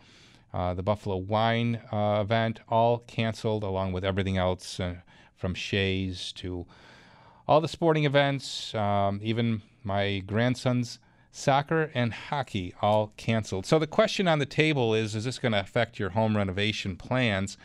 the 0.51 0.81
Buffalo 0.81 1.17
Wine 1.17 1.79
event, 1.91 2.61
all 2.69 2.99
canceled, 2.99 3.63
along 3.63 3.91
with 3.91 4.03
everything 4.03 4.37
else 4.37 4.79
from 5.35 5.53
Shea's 5.53 6.31
to 6.33 6.65
all 7.47 7.61
the 7.61 7.67
sporting 7.67 8.05
events, 8.05 8.73
um, 8.73 9.19
even 9.23 9.61
my 9.83 10.19
grandson's 10.19 10.97
soccer 11.37 11.91
and 11.93 12.13
hockey, 12.13 12.73
all 12.81 13.13
canceled. 13.15 13.65
So 13.65 13.77
the 13.77 13.87
question 13.87 14.27
on 14.27 14.39
the 14.39 14.45
table 14.45 14.93
is 14.93 15.15
is 15.15 15.25
this 15.25 15.39
going 15.39 15.51
to 15.51 15.59
affect 15.59 15.99
your 15.99 16.09
home 16.09 16.35
renovation 16.35 16.95
plans? 16.95 17.57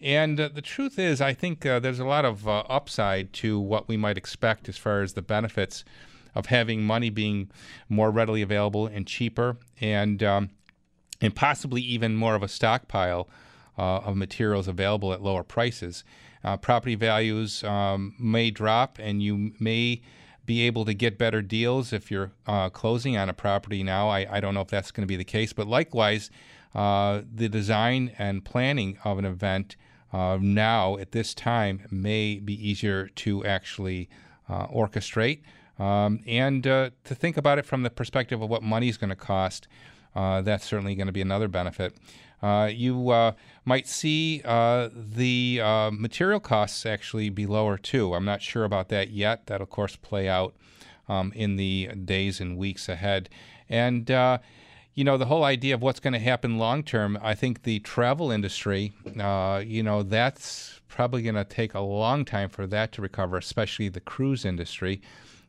And 0.00 0.40
uh, 0.40 0.48
the 0.48 0.62
truth 0.62 0.98
is, 0.98 1.20
I 1.20 1.32
think 1.34 1.64
uh, 1.64 1.78
there's 1.78 2.00
a 2.00 2.04
lot 2.04 2.24
of 2.24 2.48
uh, 2.48 2.64
upside 2.68 3.32
to 3.34 3.60
what 3.60 3.86
we 3.86 3.96
might 3.96 4.18
expect 4.18 4.68
as 4.68 4.76
far 4.76 5.02
as 5.02 5.12
the 5.12 5.22
benefits 5.22 5.84
of 6.34 6.46
having 6.46 6.82
money 6.82 7.10
being 7.10 7.50
more 7.88 8.10
readily 8.10 8.42
available 8.42 8.86
and 8.86 9.06
cheaper, 9.06 9.58
and 9.80 10.22
um, 10.22 10.50
and 11.20 11.36
possibly 11.36 11.82
even 11.82 12.16
more 12.16 12.34
of 12.34 12.42
a 12.42 12.48
stockpile 12.48 13.28
uh, 13.78 13.98
of 13.98 14.16
materials 14.16 14.66
available 14.66 15.12
at 15.12 15.22
lower 15.22 15.44
prices. 15.44 16.02
Uh, 16.42 16.56
property 16.56 16.96
values 16.96 17.62
um, 17.62 18.14
may 18.18 18.50
drop, 18.50 18.98
and 18.98 19.22
you 19.22 19.52
may 19.60 20.00
be 20.44 20.62
able 20.62 20.84
to 20.84 20.94
get 20.94 21.18
better 21.18 21.42
deals 21.42 21.92
if 21.92 22.10
you're 22.10 22.32
uh, 22.46 22.68
closing 22.70 23.16
on 23.16 23.28
a 23.28 23.32
property 23.32 23.82
now. 23.82 24.08
I, 24.08 24.26
I 24.30 24.40
don't 24.40 24.54
know 24.54 24.60
if 24.60 24.68
that's 24.68 24.90
going 24.90 25.02
to 25.02 25.08
be 25.08 25.16
the 25.16 25.24
case, 25.24 25.52
but 25.52 25.66
likewise, 25.66 26.30
the 26.74 27.48
design 27.50 28.12
and 28.18 28.44
planning 28.44 28.98
of 29.04 29.18
an 29.18 29.24
event 29.24 29.76
uh, 30.12 30.38
now 30.40 30.96
at 30.98 31.12
this 31.12 31.34
time 31.34 31.86
may 31.90 32.36
be 32.36 32.54
easier 32.68 33.08
to 33.08 33.44
actually 33.44 34.08
uh, 34.48 34.66
orchestrate 34.66 35.40
um, 35.78 36.20
and 36.26 36.66
uh, 36.66 36.90
to 37.04 37.14
think 37.14 37.36
about 37.36 37.58
it 37.58 37.64
from 37.64 37.82
the 37.82 37.90
perspective 37.90 38.42
of 38.42 38.50
what 38.50 38.62
money 38.62 38.88
is 38.88 38.98
going 38.98 39.10
to 39.10 39.16
cost. 39.16 39.68
Uh, 40.14 40.42
that's 40.42 40.66
certainly 40.66 40.94
going 40.94 41.06
to 41.06 41.12
be 41.12 41.22
another 41.22 41.48
benefit. 41.48 41.96
Uh, 42.42 42.68
you 42.72 43.10
uh, 43.10 43.32
might 43.64 43.86
see 43.86 44.38
the 44.38 45.60
material 45.92 46.40
costs 46.40 46.84
actually 46.84 47.30
be 47.30 47.46
lower 47.46 47.78
too. 47.78 48.14
I'm 48.14 48.24
not 48.24 48.42
sure 48.42 48.64
about 48.64 48.88
that 48.88 49.10
yet. 49.10 49.46
That'll, 49.46 49.64
of 49.64 49.70
course, 49.70 49.96
play 49.96 50.28
out 50.28 50.54
um, 51.08 51.32
in 51.34 51.56
the 51.56 51.90
days 52.04 52.40
and 52.40 52.56
weeks 52.56 52.88
ahead. 52.88 53.28
And 53.68 54.10
you 54.94 55.04
know, 55.04 55.16
the 55.16 55.26
whole 55.26 55.44
idea 55.44 55.74
of 55.74 55.82
what's 55.82 56.00
going 56.00 56.12
to 56.12 56.18
happen 56.18 56.58
long 56.58 56.82
term, 56.82 57.18
I 57.22 57.34
think 57.34 57.62
the 57.62 57.80
travel 57.80 58.30
industry, 58.30 58.92
uh, 59.18 59.62
you 59.64 59.82
know, 59.82 60.02
that's 60.02 60.80
probably 60.88 61.22
going 61.22 61.34
to 61.34 61.44
take 61.44 61.72
a 61.74 61.80
long 61.80 62.24
time 62.24 62.50
for 62.50 62.66
that 62.66 62.92
to 62.92 63.02
recover, 63.02 63.38
especially 63.38 63.88
the 63.88 64.00
cruise 64.00 64.44
industry. 64.44 65.00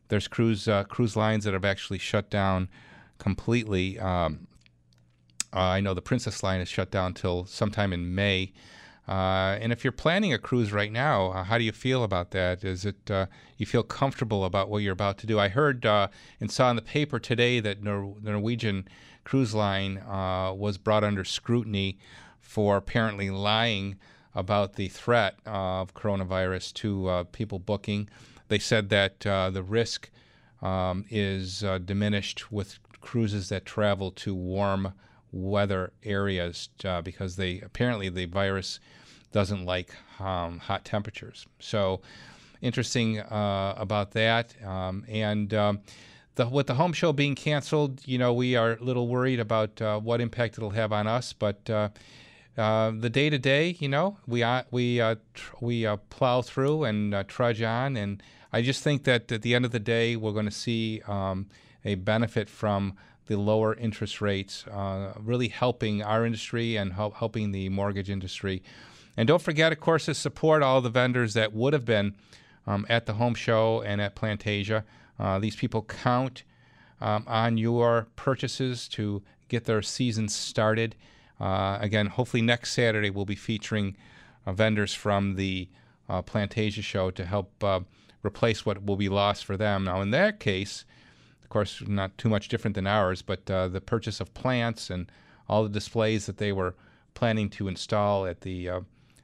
There's 0.08 0.28
cruise 0.28 0.66
uh, 0.66 0.84
cruise 0.84 1.16
lines 1.16 1.44
that 1.44 1.52
have 1.52 1.64
actually 1.64 1.98
shut 1.98 2.30
down 2.30 2.68
completely. 3.18 3.98
Um, 3.98 4.46
uh, 5.54 5.58
I 5.58 5.80
know 5.80 5.94
the 5.94 6.02
Princess 6.02 6.42
line 6.42 6.60
is 6.60 6.68
shut 6.68 6.90
down 6.90 7.14
till 7.14 7.44
sometime 7.46 7.92
in 7.92 8.14
May. 8.14 8.52
Uh, 9.06 9.58
and 9.60 9.70
if 9.70 9.84
you're 9.84 9.92
planning 9.92 10.32
a 10.32 10.38
cruise 10.38 10.72
right 10.72 10.90
now, 10.90 11.26
uh, 11.26 11.44
how 11.44 11.58
do 11.58 11.64
you 11.64 11.72
feel 11.72 12.02
about 12.02 12.30
that? 12.30 12.64
Is 12.64 12.86
it 12.86 13.10
uh, 13.10 13.26
you 13.58 13.66
feel 13.66 13.82
comfortable 13.82 14.44
about 14.44 14.70
what 14.70 14.78
you're 14.78 14.94
about 14.94 15.18
to 15.18 15.26
do? 15.26 15.38
I 15.38 15.48
heard 15.48 15.84
uh, 15.84 16.08
and 16.40 16.50
saw 16.50 16.70
in 16.70 16.76
the 16.76 16.82
paper 16.82 17.18
today 17.18 17.60
that 17.60 17.82
Nor- 17.82 18.16
Norwegian 18.22 18.88
cruise 19.22 19.54
line 19.54 19.98
uh, 19.98 20.52
was 20.54 20.78
brought 20.78 21.04
under 21.04 21.22
scrutiny 21.22 21.98
for 22.40 22.76
apparently 22.76 23.30
lying 23.30 23.96
about 24.34 24.74
the 24.74 24.88
threat 24.88 25.36
of 25.46 25.94
coronavirus 25.94 26.72
to 26.74 27.26
people 27.32 27.58
booking. 27.58 28.08
They 28.48 28.58
said 28.58 28.88
that 28.88 29.20
the 29.20 29.64
risk 29.66 30.10
um, 30.60 31.04
is 31.08 31.62
diminished 31.84 32.50
with 32.50 32.78
cruises 33.00 33.48
that 33.50 33.64
travel 33.64 34.10
to 34.10 34.34
warm 34.34 34.92
weather 35.34 35.92
areas 36.04 36.68
uh, 36.84 37.02
because 37.02 37.36
they 37.36 37.60
apparently 37.60 38.08
the 38.08 38.26
virus 38.26 38.80
doesn't 39.32 39.64
like 39.64 39.90
um, 40.20 40.58
hot 40.58 40.84
temperatures. 40.84 41.46
So 41.58 42.00
interesting 42.62 43.20
uh, 43.20 43.74
about 43.76 44.12
that. 44.12 44.54
Um, 44.64 45.04
and 45.08 45.52
um, 45.52 45.80
the, 46.36 46.48
with 46.48 46.68
the 46.68 46.74
home 46.74 46.92
show 46.92 47.12
being 47.12 47.34
canceled, 47.34 48.00
you 48.06 48.16
know, 48.16 48.32
we 48.32 48.54
are 48.54 48.72
a 48.72 48.82
little 48.82 49.08
worried 49.08 49.40
about 49.40 49.82
uh, 49.82 49.98
what 49.98 50.20
impact 50.20 50.56
it'll 50.56 50.70
have 50.70 50.92
on 50.92 51.06
us. 51.06 51.32
But 51.32 51.68
uh, 51.68 51.88
uh, 52.56 52.92
the 52.96 53.10
day 53.10 53.28
to 53.28 53.38
day, 53.38 53.76
you 53.80 53.88
know, 53.88 54.18
we 54.26 54.44
uh, 54.44 54.62
we 54.70 54.98
tr- 55.34 55.56
we 55.60 55.86
plow 56.10 56.42
through 56.42 56.84
and 56.84 57.28
trudge 57.28 57.60
on. 57.60 57.96
And 57.96 58.22
I 58.52 58.62
just 58.62 58.84
think 58.84 59.02
that 59.04 59.32
at 59.32 59.42
the 59.42 59.54
end 59.54 59.64
of 59.64 59.72
the 59.72 59.80
day, 59.80 60.14
we're 60.14 60.32
going 60.32 60.44
to 60.44 60.52
see 60.52 61.02
um, 61.08 61.48
a 61.84 61.96
benefit 61.96 62.48
from 62.48 62.96
the 63.26 63.36
lower 63.36 63.74
interest 63.74 64.20
rates, 64.20 64.64
really 65.18 65.48
helping 65.48 66.02
our 66.02 66.26
industry 66.26 66.76
and 66.76 66.92
help, 66.92 67.14
helping 67.14 67.52
the 67.52 67.68
mortgage 67.68 68.10
industry. 68.10 68.62
And 69.16 69.28
don't 69.28 69.42
forget, 69.42 69.72
of 69.72 69.80
course, 69.80 70.06
to 70.06 70.14
support 70.14 70.62
all 70.62 70.80
the 70.80 70.90
vendors 70.90 71.34
that 71.34 71.52
would 71.52 71.72
have 71.72 71.84
been 71.84 72.14
um, 72.66 72.86
at 72.88 73.06
the 73.06 73.14
home 73.14 73.34
show 73.34 73.82
and 73.82 74.00
at 74.00 74.16
Plantasia. 74.16 74.84
Uh, 75.18 75.38
these 75.38 75.56
people 75.56 75.82
count 75.82 76.42
um, 77.00 77.24
on 77.26 77.56
your 77.56 78.08
purchases 78.16 78.88
to 78.88 79.22
get 79.48 79.64
their 79.64 79.82
season 79.82 80.28
started. 80.28 80.96
Uh, 81.40 81.78
again, 81.80 82.06
hopefully 82.06 82.42
next 82.42 82.72
Saturday 82.72 83.10
we'll 83.10 83.24
be 83.24 83.34
featuring 83.34 83.96
uh, 84.46 84.52
vendors 84.52 84.94
from 84.94 85.36
the 85.36 85.68
uh, 86.08 86.22
Plantasia 86.22 86.82
show 86.82 87.10
to 87.10 87.24
help 87.24 87.62
uh, 87.62 87.80
replace 88.24 88.66
what 88.66 88.84
will 88.84 88.96
be 88.96 89.08
lost 89.08 89.44
for 89.44 89.56
them. 89.56 89.84
Now, 89.84 90.00
in 90.00 90.10
that 90.10 90.40
case, 90.40 90.84
course, 91.54 91.82
not 91.86 92.18
too 92.18 92.28
much 92.28 92.48
different 92.48 92.74
than 92.74 92.86
ours, 92.86 93.22
but 93.22 93.48
uh, 93.48 93.68
the 93.68 93.80
purchase 93.80 94.18
of 94.18 94.34
plants 94.34 94.90
and 94.90 95.10
all 95.48 95.62
the 95.62 95.68
displays 95.68 96.26
that 96.26 96.38
they 96.38 96.52
were 96.52 96.74
planning 97.14 97.48
to 97.48 97.68
install 97.68 98.26
at 98.26 98.40
the 98.40 98.68
uh, 98.68 98.80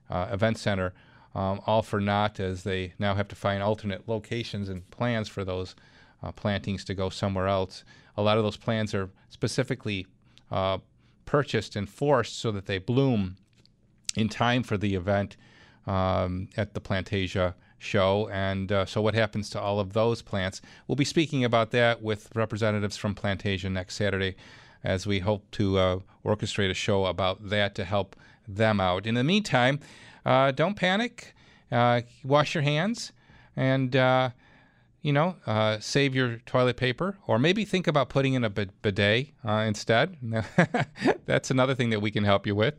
uh, 0.08 0.28
event 0.30 0.56
center, 0.56 0.94
um, 1.34 1.60
all 1.66 1.82
for 1.82 2.00
naught 2.00 2.38
as 2.38 2.62
they 2.62 2.92
now 3.00 3.16
have 3.16 3.26
to 3.26 3.34
find 3.34 3.64
alternate 3.64 4.08
locations 4.08 4.68
and 4.68 4.88
plans 4.92 5.28
for 5.28 5.44
those 5.44 5.74
uh, 6.22 6.30
plantings 6.30 6.84
to 6.84 6.94
go 6.94 7.08
somewhere 7.08 7.48
else. 7.48 7.82
A 8.16 8.22
lot 8.22 8.38
of 8.38 8.44
those 8.44 8.56
plans 8.56 8.94
are 8.94 9.10
specifically 9.28 10.06
uh, 10.52 10.78
purchased 11.26 11.74
and 11.74 11.88
forced 11.88 12.38
so 12.38 12.52
that 12.52 12.66
they 12.66 12.78
bloom 12.78 13.38
in 14.14 14.28
time 14.28 14.62
for 14.62 14.76
the 14.76 14.94
event 14.94 15.36
um, 15.88 16.48
at 16.56 16.74
the 16.74 16.80
Plantasia 16.80 17.54
show. 17.80 18.28
And 18.28 18.70
uh, 18.70 18.86
so, 18.86 19.02
what 19.02 19.14
happens 19.14 19.50
to 19.50 19.60
all 19.60 19.80
of 19.80 19.92
those 19.92 20.22
plants? 20.22 20.62
We'll 20.86 20.96
be 20.96 21.04
speaking 21.04 21.44
about 21.44 21.72
that 21.72 22.02
with 22.02 22.30
representatives 22.36 22.96
from 22.96 23.14
Plantasia 23.14 23.70
next 23.70 23.96
Saturday 23.96 24.36
as 24.84 25.06
we 25.06 25.18
hope 25.18 25.50
to 25.52 25.78
uh, 25.78 25.98
orchestrate 26.24 26.70
a 26.70 26.74
show 26.74 27.06
about 27.06 27.48
that 27.48 27.74
to 27.74 27.84
help 27.84 28.14
them 28.46 28.80
out. 28.80 29.06
In 29.06 29.14
the 29.14 29.24
meantime, 29.24 29.80
uh, 30.24 30.52
don't 30.52 30.76
panic, 30.76 31.34
uh, 31.72 32.02
wash 32.24 32.54
your 32.54 32.62
hands, 32.62 33.12
and 33.56 33.94
uh, 33.96 34.30
you 35.02 35.12
know, 35.12 35.36
uh, 35.46 35.78
save 35.80 36.14
your 36.14 36.36
toilet 36.46 36.76
paper, 36.76 37.16
or 37.26 37.38
maybe 37.38 37.64
think 37.64 37.86
about 37.86 38.10
putting 38.10 38.34
in 38.34 38.44
a 38.44 38.50
bidet 38.50 39.28
uh, 39.46 39.64
instead. 39.66 40.16
That's 41.26 41.50
another 41.50 41.74
thing 41.74 41.90
that 41.90 42.00
we 42.00 42.10
can 42.10 42.24
help 42.24 42.46
you 42.46 42.54
with. 42.54 42.74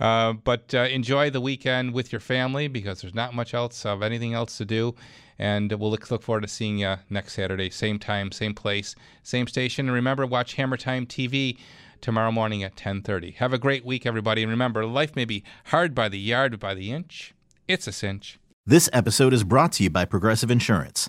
Uh, 0.00 0.32
but 0.32 0.74
uh, 0.74 0.80
enjoy 0.80 1.30
the 1.30 1.40
weekend 1.40 1.92
with 1.92 2.10
your 2.10 2.20
family 2.20 2.66
because 2.66 3.02
there's 3.02 3.14
not 3.14 3.34
much 3.34 3.54
else 3.54 3.86
of 3.86 4.02
anything 4.02 4.34
else 4.34 4.56
to 4.58 4.64
do. 4.64 4.94
And 5.38 5.72
we'll 5.72 5.90
look, 5.90 6.10
look 6.10 6.22
forward 6.22 6.42
to 6.42 6.48
seeing 6.48 6.78
you 6.78 6.96
next 7.08 7.34
Saturday, 7.34 7.70
same 7.70 7.98
time, 7.98 8.32
same 8.32 8.54
place, 8.54 8.94
same 9.22 9.46
station. 9.46 9.86
And 9.86 9.94
remember, 9.94 10.26
watch 10.26 10.54
Hammer 10.54 10.76
Time 10.76 11.06
TV 11.06 11.56
tomorrow 12.00 12.32
morning 12.32 12.62
at 12.62 12.76
10:30. 12.76 13.36
Have 13.36 13.52
a 13.52 13.58
great 13.58 13.84
week, 13.84 14.04
everybody. 14.06 14.42
And 14.42 14.50
remember, 14.50 14.84
life 14.84 15.14
may 15.14 15.24
be 15.24 15.44
hard 15.66 15.94
by 15.94 16.08
the 16.08 16.18
yard, 16.18 16.52
but 16.52 16.60
by 16.60 16.74
the 16.74 16.90
inch, 16.90 17.34
it's 17.68 17.86
a 17.86 17.92
cinch. 17.92 18.38
This 18.66 18.90
episode 18.92 19.32
is 19.32 19.44
brought 19.44 19.72
to 19.72 19.82
you 19.82 19.90
by 19.90 20.04
Progressive 20.04 20.50
Insurance. 20.50 21.08